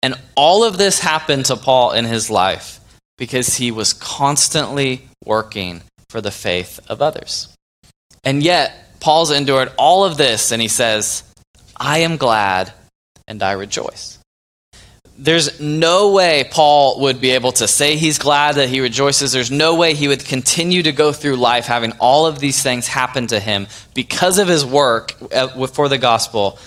And 0.00 0.14
all 0.36 0.62
of 0.62 0.78
this 0.78 1.00
happened 1.00 1.46
to 1.46 1.56
Paul 1.56 1.90
in 1.90 2.04
his 2.04 2.30
life 2.30 2.78
because 3.18 3.56
he 3.56 3.72
was 3.72 3.92
constantly 3.92 5.08
working 5.24 5.82
for 6.08 6.20
the 6.20 6.30
faith 6.30 6.78
of 6.88 7.02
others. 7.02 7.48
And 8.22 8.42
yet, 8.44 9.00
Paul's 9.00 9.32
endured 9.32 9.72
all 9.76 10.04
of 10.04 10.16
this, 10.16 10.52
and 10.52 10.62
he 10.62 10.68
says, 10.68 11.24
I 11.76 11.98
am 11.98 12.16
glad 12.16 12.72
and 13.26 13.42
I 13.42 13.52
rejoice 13.52 14.13
there's 15.16 15.60
no 15.60 16.12
way 16.12 16.44
Paul 16.50 17.00
would 17.02 17.20
be 17.20 17.30
able 17.30 17.52
to 17.52 17.68
say 17.68 17.96
he's 17.96 18.18
glad 18.18 18.56
that 18.56 18.68
he 18.68 18.80
rejoices. 18.80 19.32
There's 19.32 19.50
no 19.50 19.76
way 19.76 19.94
he 19.94 20.08
would 20.08 20.24
continue 20.24 20.82
to 20.82 20.92
go 20.92 21.12
through 21.12 21.36
life 21.36 21.66
having 21.66 21.92
all 22.00 22.26
of 22.26 22.40
these 22.40 22.62
things 22.62 22.88
happen 22.88 23.28
to 23.28 23.38
him 23.38 23.68
because 23.94 24.38
of 24.38 24.48
his 24.48 24.66
work 24.66 25.14
uh, 25.32 25.66
for 25.68 25.88
the 25.88 25.98
gospel 25.98 26.58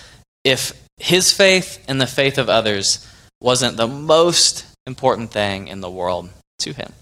if 0.43 0.71
his 0.97 1.31
faith 1.33 1.83
and 1.89 1.99
the 1.99 2.07
faith 2.07 2.37
of 2.37 2.49
others 2.49 3.05
wasn't 3.41 3.75
the 3.75 3.87
most 3.87 4.65
important 4.85 5.31
thing 5.31 5.67
in 5.67 5.81
the 5.81 5.89
world 5.89 6.29
to 6.59 6.73
him. 6.73 6.93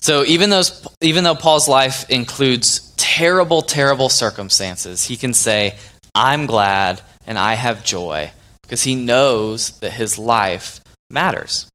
So 0.00 0.24
even 0.24 0.50
though, 0.50 0.62
even 1.00 1.24
though 1.24 1.34
Paul's 1.34 1.68
life 1.68 2.08
includes 2.08 2.92
terrible, 2.96 3.62
terrible 3.62 4.08
circumstances, 4.08 5.04
he 5.04 5.16
can 5.16 5.34
say, 5.34 5.76
I'm 6.14 6.46
glad 6.46 7.00
and 7.26 7.38
I 7.38 7.54
have 7.54 7.84
joy 7.84 8.30
because 8.64 8.82
he 8.82 8.94
knows 8.94 9.78
that 9.80 9.92
his 9.92 10.18
life 10.18 10.80
matters. 11.10 11.68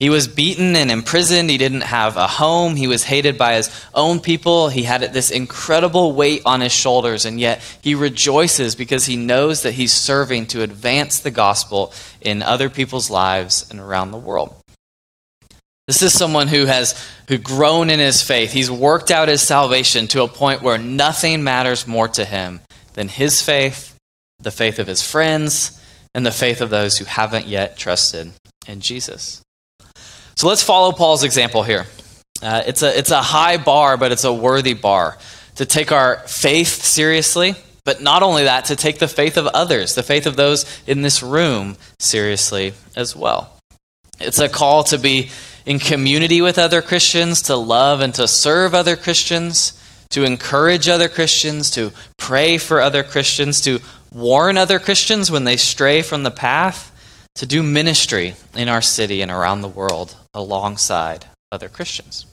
He 0.00 0.10
was 0.10 0.28
beaten 0.28 0.76
and 0.76 0.90
imprisoned. 0.90 1.48
He 1.48 1.56
didn't 1.56 1.82
have 1.82 2.16
a 2.16 2.26
home. 2.26 2.76
He 2.76 2.88
was 2.88 3.04
hated 3.04 3.38
by 3.38 3.54
his 3.54 3.70
own 3.94 4.20
people. 4.20 4.68
He 4.68 4.82
had 4.82 5.00
this 5.12 5.30
incredible 5.30 6.12
weight 6.12 6.42
on 6.44 6.60
his 6.60 6.72
shoulders, 6.72 7.24
and 7.24 7.38
yet 7.40 7.62
he 7.80 7.94
rejoices 7.94 8.74
because 8.74 9.06
he 9.06 9.16
knows 9.16 9.62
that 9.62 9.72
he's 9.72 9.92
serving 9.92 10.46
to 10.48 10.62
advance 10.62 11.20
the 11.20 11.30
gospel 11.30 11.92
in 12.20 12.42
other 12.42 12.68
people's 12.68 13.08
lives 13.08 13.70
and 13.70 13.80
around 13.80 14.10
the 14.10 14.18
world. 14.18 14.54
This 15.86 16.02
is 16.02 16.12
someone 16.12 16.48
who 16.48 16.66
has 16.66 17.00
who 17.28 17.38
grown 17.38 17.88
in 17.88 17.98
his 17.98 18.22
faith. 18.22 18.52
He's 18.52 18.70
worked 18.70 19.10
out 19.10 19.28
his 19.28 19.42
salvation 19.42 20.08
to 20.08 20.22
a 20.22 20.28
point 20.28 20.62
where 20.62 20.78
nothing 20.78 21.44
matters 21.44 21.86
more 21.86 22.08
to 22.08 22.24
him 22.24 22.60
than 22.94 23.08
his 23.08 23.42
faith 23.42 23.94
the 24.40 24.50
faith 24.50 24.78
of 24.78 24.86
his 24.86 25.02
friends, 25.02 25.80
and 26.14 26.24
the 26.24 26.30
faith 26.30 26.60
of 26.60 26.70
those 26.70 26.98
who 26.98 27.04
haven't 27.04 27.46
yet 27.46 27.76
trusted 27.76 28.32
in 28.66 28.80
Jesus. 28.80 29.42
So 30.36 30.48
let's 30.48 30.62
follow 30.62 30.92
Paul's 30.92 31.24
example 31.24 31.62
here. 31.62 31.86
Uh, 32.42 32.62
it's, 32.66 32.82
a, 32.82 32.98
it's 32.98 33.10
a 33.10 33.22
high 33.22 33.56
bar, 33.56 33.96
but 33.96 34.12
it's 34.12 34.24
a 34.24 34.32
worthy 34.32 34.74
bar 34.74 35.18
to 35.56 35.66
take 35.66 35.92
our 35.92 36.18
faith 36.26 36.82
seriously, 36.82 37.54
but 37.84 38.02
not 38.02 38.22
only 38.22 38.44
that, 38.44 38.66
to 38.66 38.76
take 38.76 38.98
the 38.98 39.08
faith 39.08 39.36
of 39.36 39.46
others, 39.48 39.94
the 39.94 40.02
faith 40.02 40.26
of 40.26 40.36
those 40.36 40.64
in 40.86 41.02
this 41.02 41.22
room 41.22 41.76
seriously 41.98 42.74
as 42.96 43.14
well. 43.14 43.56
It's 44.20 44.38
a 44.38 44.48
call 44.48 44.84
to 44.84 44.98
be 44.98 45.30
in 45.66 45.78
community 45.78 46.40
with 46.40 46.58
other 46.58 46.82
Christians, 46.82 47.42
to 47.42 47.56
love 47.56 48.00
and 48.00 48.14
to 48.14 48.28
serve 48.28 48.74
other 48.74 48.96
Christians, 48.96 49.80
to 50.10 50.24
encourage 50.24 50.88
other 50.88 51.08
Christians, 51.08 51.70
to 51.72 51.92
pray 52.18 52.58
for 52.58 52.80
other 52.80 53.02
Christians, 53.02 53.60
to 53.62 53.80
warn 54.14 54.56
other 54.56 54.78
Christians 54.78 55.30
when 55.30 55.44
they 55.44 55.56
stray 55.56 56.00
from 56.00 56.22
the 56.22 56.30
path, 56.30 56.92
to 57.36 57.46
do 57.46 57.62
ministry 57.62 58.34
in 58.54 58.68
our 58.68 58.80
city 58.80 59.20
and 59.20 59.30
around 59.30 59.60
the 59.60 59.68
world 59.68 60.14
alongside 60.32 61.26
other 61.50 61.68
Christians. 61.68 62.26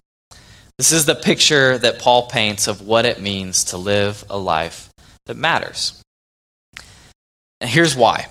This 0.78 0.92
is 0.92 1.06
the 1.06 1.16
picture 1.16 1.78
that 1.78 2.00
Paul 2.00 2.28
paints 2.28 2.68
of 2.68 2.82
what 2.82 3.06
it 3.06 3.22
means 3.22 3.66
to 3.66 3.78
live 3.78 4.24
a 4.30 4.38
life 4.38 4.90
that 5.26 5.38
matters. 5.38 6.02
And 7.60 7.70
here's 7.70 7.96
why. 7.96 8.28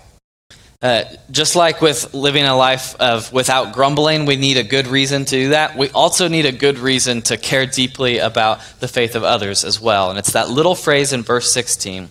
Uh, 0.82 1.04
just 1.30 1.56
like 1.56 1.82
with 1.82 2.14
living 2.14 2.44
a 2.44 2.56
life 2.56 2.96
of 2.96 3.32
without 3.32 3.74
grumbling, 3.74 4.24
we 4.24 4.36
need 4.36 4.56
a 4.56 4.64
good 4.64 4.86
reason 4.86 5.24
to 5.26 5.36
do 5.36 5.48
that. 5.50 5.76
We 5.76 5.90
also 5.90 6.26
need 6.26 6.46
a 6.46 6.52
good 6.52 6.78
reason 6.78 7.20
to 7.22 7.36
care 7.36 7.66
deeply 7.66 8.18
about 8.18 8.60
the 8.80 8.88
faith 8.88 9.14
of 9.14 9.22
others 9.22 9.62
as 9.62 9.80
well. 9.80 10.08
And 10.08 10.18
it's 10.18 10.32
that 10.32 10.48
little 10.48 10.74
phrase 10.74 11.12
in 11.12 11.22
verse 11.22 11.52
16 11.52 12.08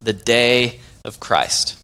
the 0.00 0.12
day 0.12 0.80
of 1.04 1.20
Christ. 1.20 1.76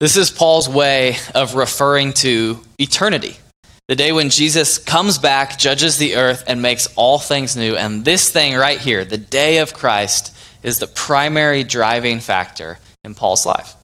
This 0.00 0.16
is 0.16 0.30
Paul's 0.30 0.68
way 0.68 1.16
of 1.34 1.54
referring 1.54 2.12
to 2.14 2.58
eternity. 2.78 3.36
The 3.88 3.96
day 3.96 4.12
when 4.12 4.30
Jesus 4.30 4.78
comes 4.78 5.18
back, 5.18 5.58
judges 5.58 5.98
the 5.98 6.16
earth, 6.16 6.44
and 6.46 6.62
makes 6.62 6.88
all 6.96 7.18
things 7.18 7.56
new. 7.56 7.76
And 7.76 8.04
this 8.04 8.30
thing 8.30 8.56
right 8.56 8.78
here, 8.78 9.04
the 9.04 9.18
day 9.18 9.58
of 9.58 9.74
Christ, 9.74 10.36
is 10.62 10.78
the 10.78 10.86
primary 10.86 11.64
driving 11.64 12.20
factor 12.20 12.78
in 13.04 13.14
Paul's 13.14 13.44
life. 13.44 13.74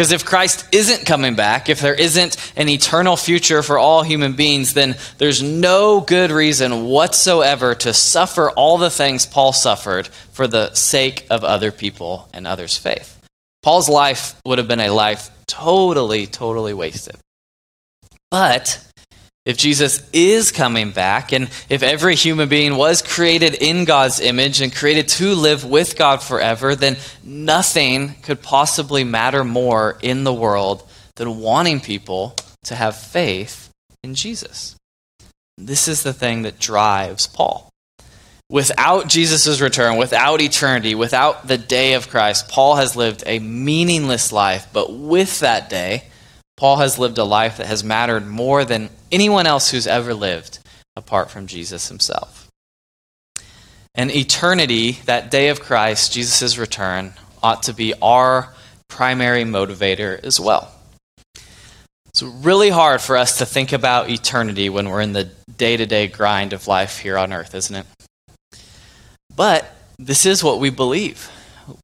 Because 0.00 0.12
if 0.12 0.24
Christ 0.24 0.66
isn't 0.72 1.04
coming 1.04 1.34
back, 1.34 1.68
if 1.68 1.80
there 1.80 1.92
isn't 1.92 2.54
an 2.56 2.70
eternal 2.70 3.18
future 3.18 3.62
for 3.62 3.76
all 3.76 4.02
human 4.02 4.32
beings, 4.32 4.72
then 4.72 4.96
there's 5.18 5.42
no 5.42 6.00
good 6.00 6.30
reason 6.30 6.86
whatsoever 6.86 7.74
to 7.74 7.92
suffer 7.92 8.50
all 8.50 8.78
the 8.78 8.88
things 8.88 9.26
Paul 9.26 9.52
suffered 9.52 10.06
for 10.32 10.46
the 10.46 10.72
sake 10.72 11.26
of 11.28 11.44
other 11.44 11.70
people 11.70 12.30
and 12.32 12.46
others' 12.46 12.78
faith. 12.78 13.20
Paul's 13.62 13.90
life 13.90 14.40
would 14.46 14.56
have 14.56 14.68
been 14.68 14.80
a 14.80 14.88
life 14.88 15.28
totally, 15.46 16.26
totally 16.26 16.72
wasted. 16.72 17.16
But 18.30 18.82
if 19.46 19.56
Jesus 19.56 20.08
is 20.12 20.52
coming 20.52 20.90
back, 20.90 21.32
and 21.32 21.50
if 21.68 21.82
every 21.82 22.14
human 22.14 22.48
being 22.48 22.76
was 22.76 23.00
created 23.00 23.54
in 23.54 23.84
God's 23.86 24.20
image 24.20 24.60
and 24.60 24.74
created 24.74 25.08
to 25.08 25.34
live 25.34 25.64
with 25.64 25.96
God 25.96 26.22
forever, 26.22 26.76
then 26.76 26.98
nothing 27.24 28.14
could 28.22 28.42
possibly 28.42 29.02
matter 29.02 29.42
more 29.42 29.98
in 30.02 30.24
the 30.24 30.34
world 30.34 30.86
than 31.16 31.40
wanting 31.40 31.80
people 31.80 32.36
to 32.64 32.74
have 32.74 32.96
faith 32.96 33.70
in 34.02 34.14
Jesus. 34.14 34.76
This 35.56 35.88
is 35.88 36.02
the 36.02 36.12
thing 36.12 36.42
that 36.42 36.58
drives 36.58 37.26
Paul. 37.26 37.70
Without 38.50 39.06
Jesus' 39.06 39.60
return, 39.60 39.96
without 39.96 40.40
eternity, 40.40 40.94
without 40.94 41.46
the 41.46 41.56
day 41.56 41.94
of 41.94 42.08
Christ, 42.08 42.48
Paul 42.48 42.76
has 42.76 42.96
lived 42.96 43.22
a 43.24 43.38
meaningless 43.38 44.32
life. 44.32 44.66
But 44.72 44.92
with 44.92 45.40
that 45.40 45.70
day, 45.70 46.04
Paul 46.60 46.76
has 46.76 46.98
lived 46.98 47.16
a 47.16 47.24
life 47.24 47.56
that 47.56 47.68
has 47.68 47.82
mattered 47.82 48.26
more 48.26 48.66
than 48.66 48.90
anyone 49.10 49.46
else 49.46 49.70
who's 49.70 49.86
ever 49.86 50.12
lived 50.12 50.58
apart 50.94 51.30
from 51.30 51.46
Jesus 51.46 51.88
himself. 51.88 52.48
And 53.94 54.10
eternity, 54.10 54.98
that 55.06 55.30
day 55.30 55.48
of 55.48 55.60
Christ, 55.62 56.12
Jesus' 56.12 56.58
return, 56.58 57.14
ought 57.42 57.62
to 57.62 57.72
be 57.72 57.94
our 58.02 58.52
primary 58.88 59.42
motivator 59.44 60.22
as 60.22 60.38
well. 60.38 60.70
It's 62.08 62.22
really 62.22 62.68
hard 62.68 63.00
for 63.00 63.16
us 63.16 63.38
to 63.38 63.46
think 63.46 63.72
about 63.72 64.10
eternity 64.10 64.68
when 64.68 64.90
we're 64.90 65.00
in 65.00 65.14
the 65.14 65.30
day 65.56 65.78
to 65.78 65.86
day 65.86 66.08
grind 66.08 66.52
of 66.52 66.66
life 66.66 66.98
here 66.98 67.16
on 67.16 67.32
earth, 67.32 67.54
isn't 67.54 67.74
it? 67.74 67.86
But 69.34 69.64
this 69.98 70.26
is 70.26 70.44
what 70.44 70.60
we 70.60 70.68
believe. 70.68 71.30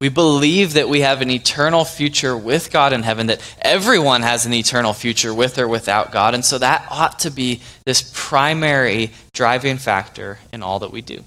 We 0.00 0.08
believe 0.08 0.74
that 0.74 0.88
we 0.88 1.00
have 1.00 1.22
an 1.22 1.30
eternal 1.30 1.84
future 1.84 2.36
with 2.36 2.70
God 2.70 2.92
in 2.92 3.02
heaven, 3.02 3.26
that 3.26 3.40
everyone 3.60 4.22
has 4.22 4.46
an 4.46 4.54
eternal 4.54 4.92
future 4.92 5.34
with 5.34 5.58
or 5.58 5.68
without 5.68 6.12
God. 6.12 6.34
And 6.34 6.44
so 6.44 6.58
that 6.58 6.86
ought 6.90 7.20
to 7.20 7.30
be 7.30 7.60
this 7.84 8.10
primary 8.14 9.10
driving 9.32 9.78
factor 9.78 10.38
in 10.52 10.62
all 10.62 10.80
that 10.80 10.92
we 10.92 11.02
do. 11.02 11.22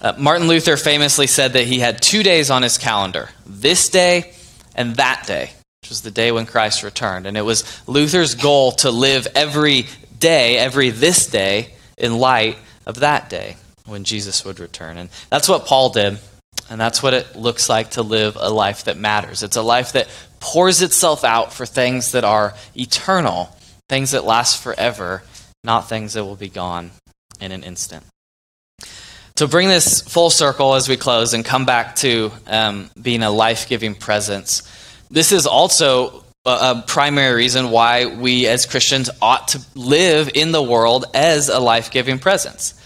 Uh, 0.00 0.14
Martin 0.18 0.48
Luther 0.48 0.76
famously 0.76 1.26
said 1.26 1.52
that 1.52 1.66
he 1.66 1.78
had 1.78 2.00
two 2.00 2.22
days 2.22 2.50
on 2.50 2.62
his 2.62 2.78
calendar 2.78 3.28
this 3.46 3.90
day 3.90 4.32
and 4.74 4.96
that 4.96 5.26
day, 5.26 5.50
which 5.82 5.90
was 5.90 6.02
the 6.02 6.10
day 6.10 6.32
when 6.32 6.46
Christ 6.46 6.82
returned. 6.82 7.26
And 7.26 7.36
it 7.36 7.42
was 7.42 7.86
Luther's 7.86 8.34
goal 8.34 8.72
to 8.72 8.90
live 8.90 9.28
every 9.34 9.86
day, 10.18 10.56
every 10.56 10.90
this 10.90 11.26
day, 11.26 11.74
in 11.98 12.16
light 12.16 12.56
of 12.86 13.00
that 13.00 13.28
day 13.28 13.56
when 13.84 14.04
Jesus 14.04 14.44
would 14.44 14.58
return. 14.58 14.96
And 14.96 15.10
that's 15.28 15.48
what 15.48 15.66
Paul 15.66 15.90
did 15.90 16.18
and 16.70 16.80
that's 16.80 17.02
what 17.02 17.12
it 17.12 17.34
looks 17.34 17.68
like 17.68 17.90
to 17.90 18.02
live 18.02 18.36
a 18.40 18.48
life 18.48 18.84
that 18.84 18.96
matters. 18.96 19.42
It's 19.42 19.56
a 19.56 19.62
life 19.62 19.92
that 19.92 20.08
pours 20.38 20.80
itself 20.82 21.24
out 21.24 21.52
for 21.52 21.66
things 21.66 22.12
that 22.12 22.22
are 22.22 22.54
eternal, 22.76 23.54
things 23.88 24.12
that 24.12 24.24
last 24.24 24.62
forever, 24.62 25.24
not 25.64 25.88
things 25.88 26.14
that 26.14 26.24
will 26.24 26.36
be 26.36 26.48
gone 26.48 26.92
in 27.40 27.50
an 27.50 27.64
instant. 27.64 28.04
To 29.36 29.48
bring 29.48 29.68
this 29.68 30.00
full 30.00 30.30
circle 30.30 30.74
as 30.74 30.88
we 30.88 30.96
close 30.96 31.34
and 31.34 31.44
come 31.44 31.66
back 31.66 31.96
to 31.96 32.30
um, 32.46 32.90
being 33.00 33.22
a 33.22 33.30
life 33.30 33.68
giving 33.68 33.94
presence, 33.94 34.62
this 35.10 35.32
is 35.32 35.46
also 35.46 36.24
a, 36.46 36.84
primary 36.86 37.34
reason 37.34 37.70
why 37.70 38.06
we 38.06 38.46
as 38.46 38.64
Christians 38.66 39.10
ought 39.20 39.48
to 39.48 39.60
live 39.74 40.30
in 40.34 40.52
the 40.52 40.62
world 40.62 41.04
as 41.14 41.48
a 41.48 41.58
life 41.58 41.90
giving 41.90 42.18
presence. 42.18 42.79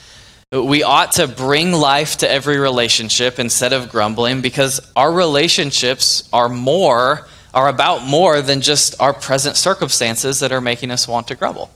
We 0.54 0.84
ought 0.84 1.12
to 1.12 1.26
bring 1.26 1.72
life 1.72 2.18
to 2.18 2.30
every 2.30 2.58
relationship 2.58 3.40
instead 3.40 3.72
of 3.72 3.88
grumbling 3.88 4.40
because 4.40 4.80
our 4.94 5.12
relationships 5.12 6.28
are 6.32 6.48
more, 6.48 7.26
are 7.52 7.66
about 7.66 8.04
more 8.04 8.40
than 8.40 8.60
just 8.60 9.00
our 9.00 9.12
present 9.12 9.56
circumstances 9.56 10.38
that 10.40 10.52
are 10.52 10.60
making 10.60 10.92
us 10.92 11.08
want 11.08 11.26
to 11.28 11.34
grumble. 11.34 11.70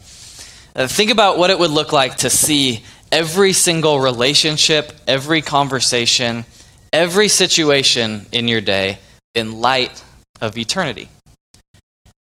Uh, 0.76 0.86
think 0.86 1.10
about 1.10 1.38
what 1.38 1.50
it 1.50 1.58
would 1.58 1.72
look 1.72 1.92
like 1.92 2.18
to 2.18 2.30
see 2.30 2.84
every 3.10 3.52
single 3.52 3.98
relationship, 3.98 4.92
every 5.08 5.42
conversation, 5.42 6.44
every 6.92 7.26
situation 7.26 8.26
in 8.30 8.46
your 8.46 8.60
day 8.60 8.98
in 9.34 9.60
light 9.60 10.04
of 10.40 10.56
eternity. 10.56 11.08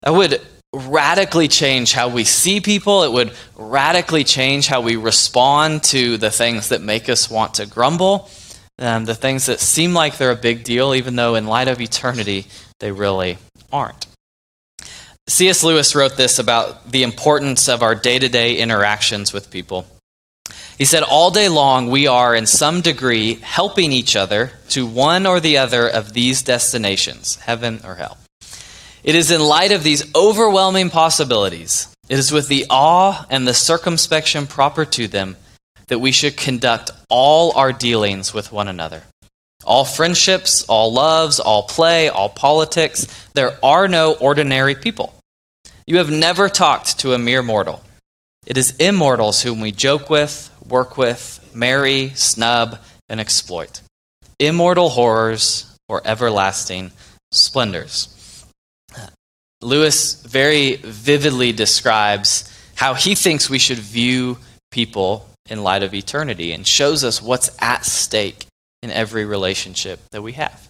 I 0.03 0.09
would 0.09 0.41
radically 0.73 1.47
change 1.47 1.93
how 1.93 2.09
we 2.09 2.23
see 2.23 2.61
people. 2.61 3.03
It 3.03 3.11
would 3.11 3.33
radically 3.55 4.23
change 4.23 4.67
how 4.67 4.81
we 4.81 4.95
respond 4.95 5.83
to 5.85 6.17
the 6.17 6.31
things 6.31 6.69
that 6.69 6.81
make 6.81 7.09
us 7.09 7.29
want 7.29 7.55
to 7.55 7.65
grumble, 7.65 8.29
um, 8.77 9.05
the 9.05 9.15
things 9.15 9.47
that 9.47 9.59
seem 9.59 9.93
like 9.93 10.17
they're 10.17 10.31
a 10.31 10.35
big 10.35 10.63
deal, 10.63 10.93
even 10.93 11.15
though 11.15 11.35
in 11.35 11.47
light 11.47 11.67
of 11.67 11.81
eternity, 11.81 12.45
they 12.79 12.91
really 12.91 13.37
aren't. 13.71 14.07
C.S. 15.27 15.63
Lewis 15.63 15.93
wrote 15.95 16.17
this 16.17 16.39
about 16.39 16.91
the 16.91 17.03
importance 17.03 17.69
of 17.69 17.83
our 17.83 17.93
day 17.93 18.17
to 18.17 18.29
day 18.29 18.57
interactions 18.57 19.31
with 19.31 19.51
people. 19.51 19.85
He 20.77 20.85
said, 20.85 21.03
All 21.03 21.29
day 21.29 21.49
long, 21.49 21.89
we 21.89 22.07
are 22.07 22.33
in 22.33 22.47
some 22.47 22.81
degree 22.81 23.35
helping 23.35 23.91
each 23.91 24.15
other 24.15 24.53
to 24.69 24.87
one 24.87 25.27
or 25.27 25.39
the 25.39 25.57
other 25.57 25.87
of 25.87 26.13
these 26.13 26.41
destinations, 26.41 27.35
heaven 27.35 27.81
or 27.83 27.95
hell. 27.95 28.17
It 29.03 29.15
is 29.15 29.31
in 29.31 29.41
light 29.41 29.71
of 29.71 29.83
these 29.83 30.13
overwhelming 30.13 30.89
possibilities, 30.89 31.87
it 32.09 32.19
is 32.19 32.31
with 32.31 32.47
the 32.47 32.65
awe 32.69 33.25
and 33.29 33.47
the 33.47 33.53
circumspection 33.53 34.47
proper 34.47 34.83
to 34.85 35.07
them 35.07 35.37
that 35.87 35.99
we 35.99 36.11
should 36.11 36.37
conduct 36.37 36.91
all 37.09 37.55
our 37.57 37.71
dealings 37.71 38.33
with 38.33 38.51
one 38.51 38.67
another. 38.67 39.03
All 39.65 39.85
friendships, 39.85 40.63
all 40.63 40.91
loves, 40.93 41.39
all 41.39 41.63
play, 41.63 42.09
all 42.09 42.29
politics, 42.29 43.07
there 43.33 43.57
are 43.63 43.87
no 43.87 44.13
ordinary 44.13 44.75
people. 44.75 45.13
You 45.85 45.97
have 45.97 46.11
never 46.11 46.49
talked 46.49 46.99
to 46.99 47.13
a 47.13 47.17
mere 47.17 47.43
mortal. 47.43 47.83
It 48.45 48.57
is 48.57 48.75
immortals 48.77 49.41
whom 49.41 49.61
we 49.61 49.71
joke 49.71 50.09
with, 50.09 50.49
work 50.67 50.97
with, 50.97 51.51
marry, 51.53 52.09
snub, 52.15 52.79
and 53.07 53.19
exploit. 53.19 53.81
Immortal 54.39 54.89
horrors 54.89 55.65
or 55.87 56.01
everlasting 56.05 56.91
splendors. 57.31 58.15
Lewis 59.61 60.21
very 60.23 60.77
vividly 60.77 61.51
describes 61.51 62.49
how 62.75 62.93
he 62.93 63.13
thinks 63.13 63.49
we 63.49 63.59
should 63.59 63.77
view 63.77 64.37
people 64.71 65.27
in 65.49 65.63
light 65.63 65.83
of 65.83 65.93
eternity 65.93 66.53
and 66.53 66.65
shows 66.65 67.03
us 67.03 67.21
what's 67.21 67.49
at 67.59 67.85
stake 67.85 68.45
in 68.81 68.91
every 68.91 69.25
relationship 69.25 69.99
that 70.11 70.21
we 70.21 70.33
have. 70.33 70.68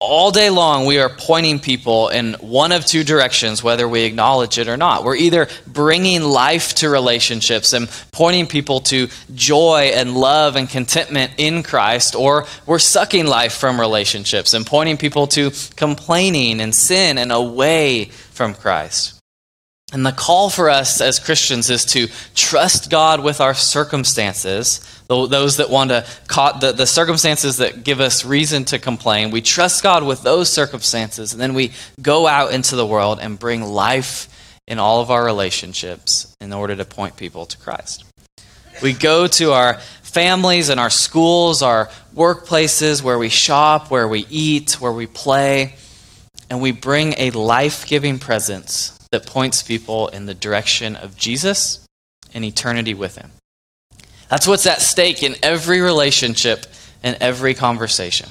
All 0.00 0.30
day 0.30 0.48
long 0.48 0.86
we 0.86 1.00
are 1.00 1.08
pointing 1.08 1.58
people 1.58 2.08
in 2.08 2.34
one 2.34 2.70
of 2.70 2.86
two 2.86 3.02
directions 3.02 3.64
whether 3.64 3.88
we 3.88 4.04
acknowledge 4.04 4.56
it 4.56 4.68
or 4.68 4.76
not. 4.76 5.02
We're 5.02 5.16
either 5.16 5.48
bringing 5.66 6.22
life 6.22 6.76
to 6.76 6.88
relationships 6.88 7.72
and 7.72 7.88
pointing 8.12 8.46
people 8.46 8.80
to 8.82 9.08
joy 9.34 9.90
and 9.92 10.16
love 10.16 10.54
and 10.54 10.68
contentment 10.68 11.32
in 11.36 11.64
christ 11.64 12.14
or 12.14 12.46
we're 12.64 12.78
sucking 12.78 13.26
life 13.26 13.54
from 13.54 13.80
relationships 13.80 14.54
and 14.54 14.64
pointing 14.64 14.96
people 14.96 15.26
to 15.26 15.50
complaining 15.74 16.60
and 16.60 16.74
sin 16.74 17.18
and 17.18 17.32
away 17.32 18.04
from 18.04 18.54
christ 18.54 19.17
and 19.92 20.04
the 20.04 20.12
call 20.12 20.50
for 20.50 20.68
us 20.68 21.00
as 21.00 21.18
Christians 21.18 21.70
is 21.70 21.86
to 21.86 22.08
trust 22.34 22.90
God 22.90 23.20
with 23.20 23.40
our 23.40 23.54
circumstances, 23.54 24.80
those 25.08 25.56
that 25.56 25.70
want 25.70 25.90
to, 25.90 26.04
the, 26.60 26.74
the 26.76 26.86
circumstances 26.86 27.56
that 27.56 27.84
give 27.84 27.98
us 28.00 28.22
reason 28.22 28.66
to 28.66 28.78
complain. 28.78 29.30
We 29.30 29.40
trust 29.40 29.82
God 29.82 30.04
with 30.04 30.22
those 30.22 30.50
circumstances, 30.50 31.32
and 31.32 31.40
then 31.40 31.54
we 31.54 31.72
go 32.02 32.26
out 32.26 32.52
into 32.52 32.76
the 32.76 32.84
world 32.84 33.18
and 33.20 33.38
bring 33.38 33.62
life 33.62 34.28
in 34.66 34.78
all 34.78 35.00
of 35.00 35.10
our 35.10 35.24
relationships 35.24 36.36
in 36.38 36.52
order 36.52 36.76
to 36.76 36.84
point 36.84 37.16
people 37.16 37.46
to 37.46 37.56
Christ. 37.56 38.04
We 38.82 38.92
go 38.92 39.26
to 39.26 39.52
our 39.52 39.80
families 40.02 40.68
and 40.68 40.78
our 40.78 40.90
schools, 40.90 41.62
our 41.62 41.88
workplaces, 42.14 43.02
where 43.02 43.18
we 43.18 43.30
shop, 43.30 43.90
where 43.90 44.06
we 44.06 44.26
eat, 44.28 44.72
where 44.82 44.92
we 44.92 45.06
play, 45.06 45.76
and 46.50 46.60
we 46.60 46.72
bring 46.72 47.14
a 47.16 47.30
life 47.30 47.86
giving 47.86 48.18
presence 48.18 48.97
that 49.10 49.26
points 49.26 49.62
people 49.62 50.08
in 50.08 50.26
the 50.26 50.34
direction 50.34 50.96
of 50.96 51.16
Jesus 51.16 51.84
and 52.34 52.44
eternity 52.44 52.94
with 52.94 53.16
Him. 53.16 53.30
That's 54.28 54.46
what's 54.46 54.66
at 54.66 54.82
stake 54.82 55.22
in 55.22 55.36
every 55.42 55.80
relationship 55.80 56.66
and 57.02 57.16
every 57.20 57.54
conversation. 57.54 58.28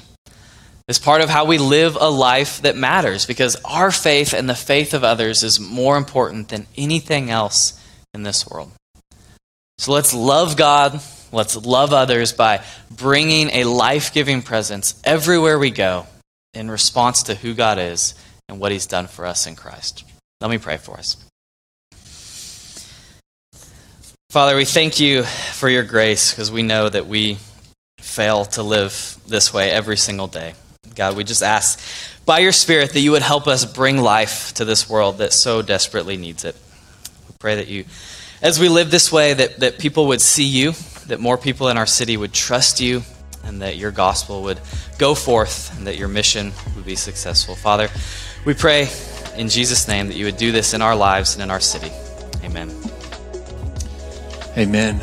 It's 0.86 0.98
part 0.98 1.20
of 1.20 1.28
how 1.28 1.44
we 1.44 1.58
live 1.58 1.98
a 2.00 2.08
life 2.08 2.62
that 2.62 2.76
matters 2.76 3.26
because 3.26 3.56
our 3.64 3.90
faith 3.90 4.32
and 4.32 4.48
the 4.48 4.54
faith 4.54 4.94
of 4.94 5.04
others 5.04 5.42
is 5.42 5.60
more 5.60 5.98
important 5.98 6.48
than 6.48 6.66
anything 6.76 7.30
else 7.30 7.78
in 8.14 8.22
this 8.22 8.46
world. 8.48 8.72
So 9.76 9.92
let's 9.92 10.14
love 10.14 10.56
God, 10.56 11.00
let's 11.30 11.56
love 11.56 11.92
others 11.92 12.32
by 12.32 12.64
bringing 12.90 13.50
a 13.50 13.64
life 13.64 14.14
giving 14.14 14.40
presence 14.40 14.98
everywhere 15.04 15.58
we 15.58 15.70
go 15.70 16.06
in 16.54 16.70
response 16.70 17.24
to 17.24 17.34
who 17.34 17.52
God 17.54 17.78
is 17.78 18.14
and 18.48 18.58
what 18.58 18.72
He's 18.72 18.86
done 18.86 19.08
for 19.08 19.26
us 19.26 19.46
in 19.46 19.56
Christ. 19.56 20.04
Let 20.40 20.50
me 20.50 20.58
pray 20.58 20.76
for 20.76 20.96
us. 20.96 21.16
Father, 24.30 24.56
we 24.56 24.64
thank 24.64 25.00
you 25.00 25.22
for 25.22 25.68
your 25.68 25.82
grace 25.82 26.32
because 26.32 26.52
we 26.52 26.62
know 26.62 26.88
that 26.88 27.06
we 27.06 27.38
fail 27.98 28.44
to 28.44 28.62
live 28.62 29.16
this 29.26 29.52
way 29.52 29.70
every 29.70 29.96
single 29.96 30.26
day. 30.26 30.54
God, 30.94 31.16
we 31.16 31.24
just 31.24 31.42
ask 31.42 31.80
by 32.24 32.40
your 32.40 32.52
Spirit 32.52 32.92
that 32.92 33.00
you 33.00 33.12
would 33.12 33.22
help 33.22 33.46
us 33.46 33.64
bring 33.64 33.96
life 33.98 34.52
to 34.54 34.64
this 34.64 34.88
world 34.88 35.18
that 35.18 35.32
so 35.32 35.62
desperately 35.62 36.16
needs 36.16 36.44
it. 36.44 36.54
We 37.28 37.34
pray 37.38 37.54
that 37.56 37.68
you, 37.68 37.86
as 38.42 38.60
we 38.60 38.68
live 38.68 38.90
this 38.90 39.10
way, 39.10 39.32
that, 39.34 39.60
that 39.60 39.78
people 39.78 40.08
would 40.08 40.20
see 40.20 40.44
you, 40.44 40.72
that 41.06 41.20
more 41.20 41.38
people 41.38 41.68
in 41.68 41.78
our 41.78 41.86
city 41.86 42.16
would 42.16 42.32
trust 42.32 42.80
you, 42.80 43.02
and 43.44 43.62
that 43.62 43.76
your 43.76 43.90
gospel 43.90 44.42
would 44.42 44.60
go 44.98 45.14
forth, 45.14 45.76
and 45.78 45.86
that 45.86 45.96
your 45.96 46.08
mission 46.08 46.52
would 46.76 46.84
be 46.84 46.96
successful. 46.96 47.54
Father, 47.54 47.88
we 48.44 48.52
pray 48.52 48.88
in 49.38 49.48
Jesus' 49.48 49.88
name 49.88 50.08
that 50.08 50.16
you 50.16 50.26
would 50.26 50.36
do 50.36 50.52
this 50.52 50.74
in 50.74 50.82
our 50.82 50.96
lives 50.96 51.34
and 51.34 51.42
in 51.42 51.50
our 51.50 51.60
city. 51.60 51.90
Amen. 52.44 52.70
Amen. 54.56 55.00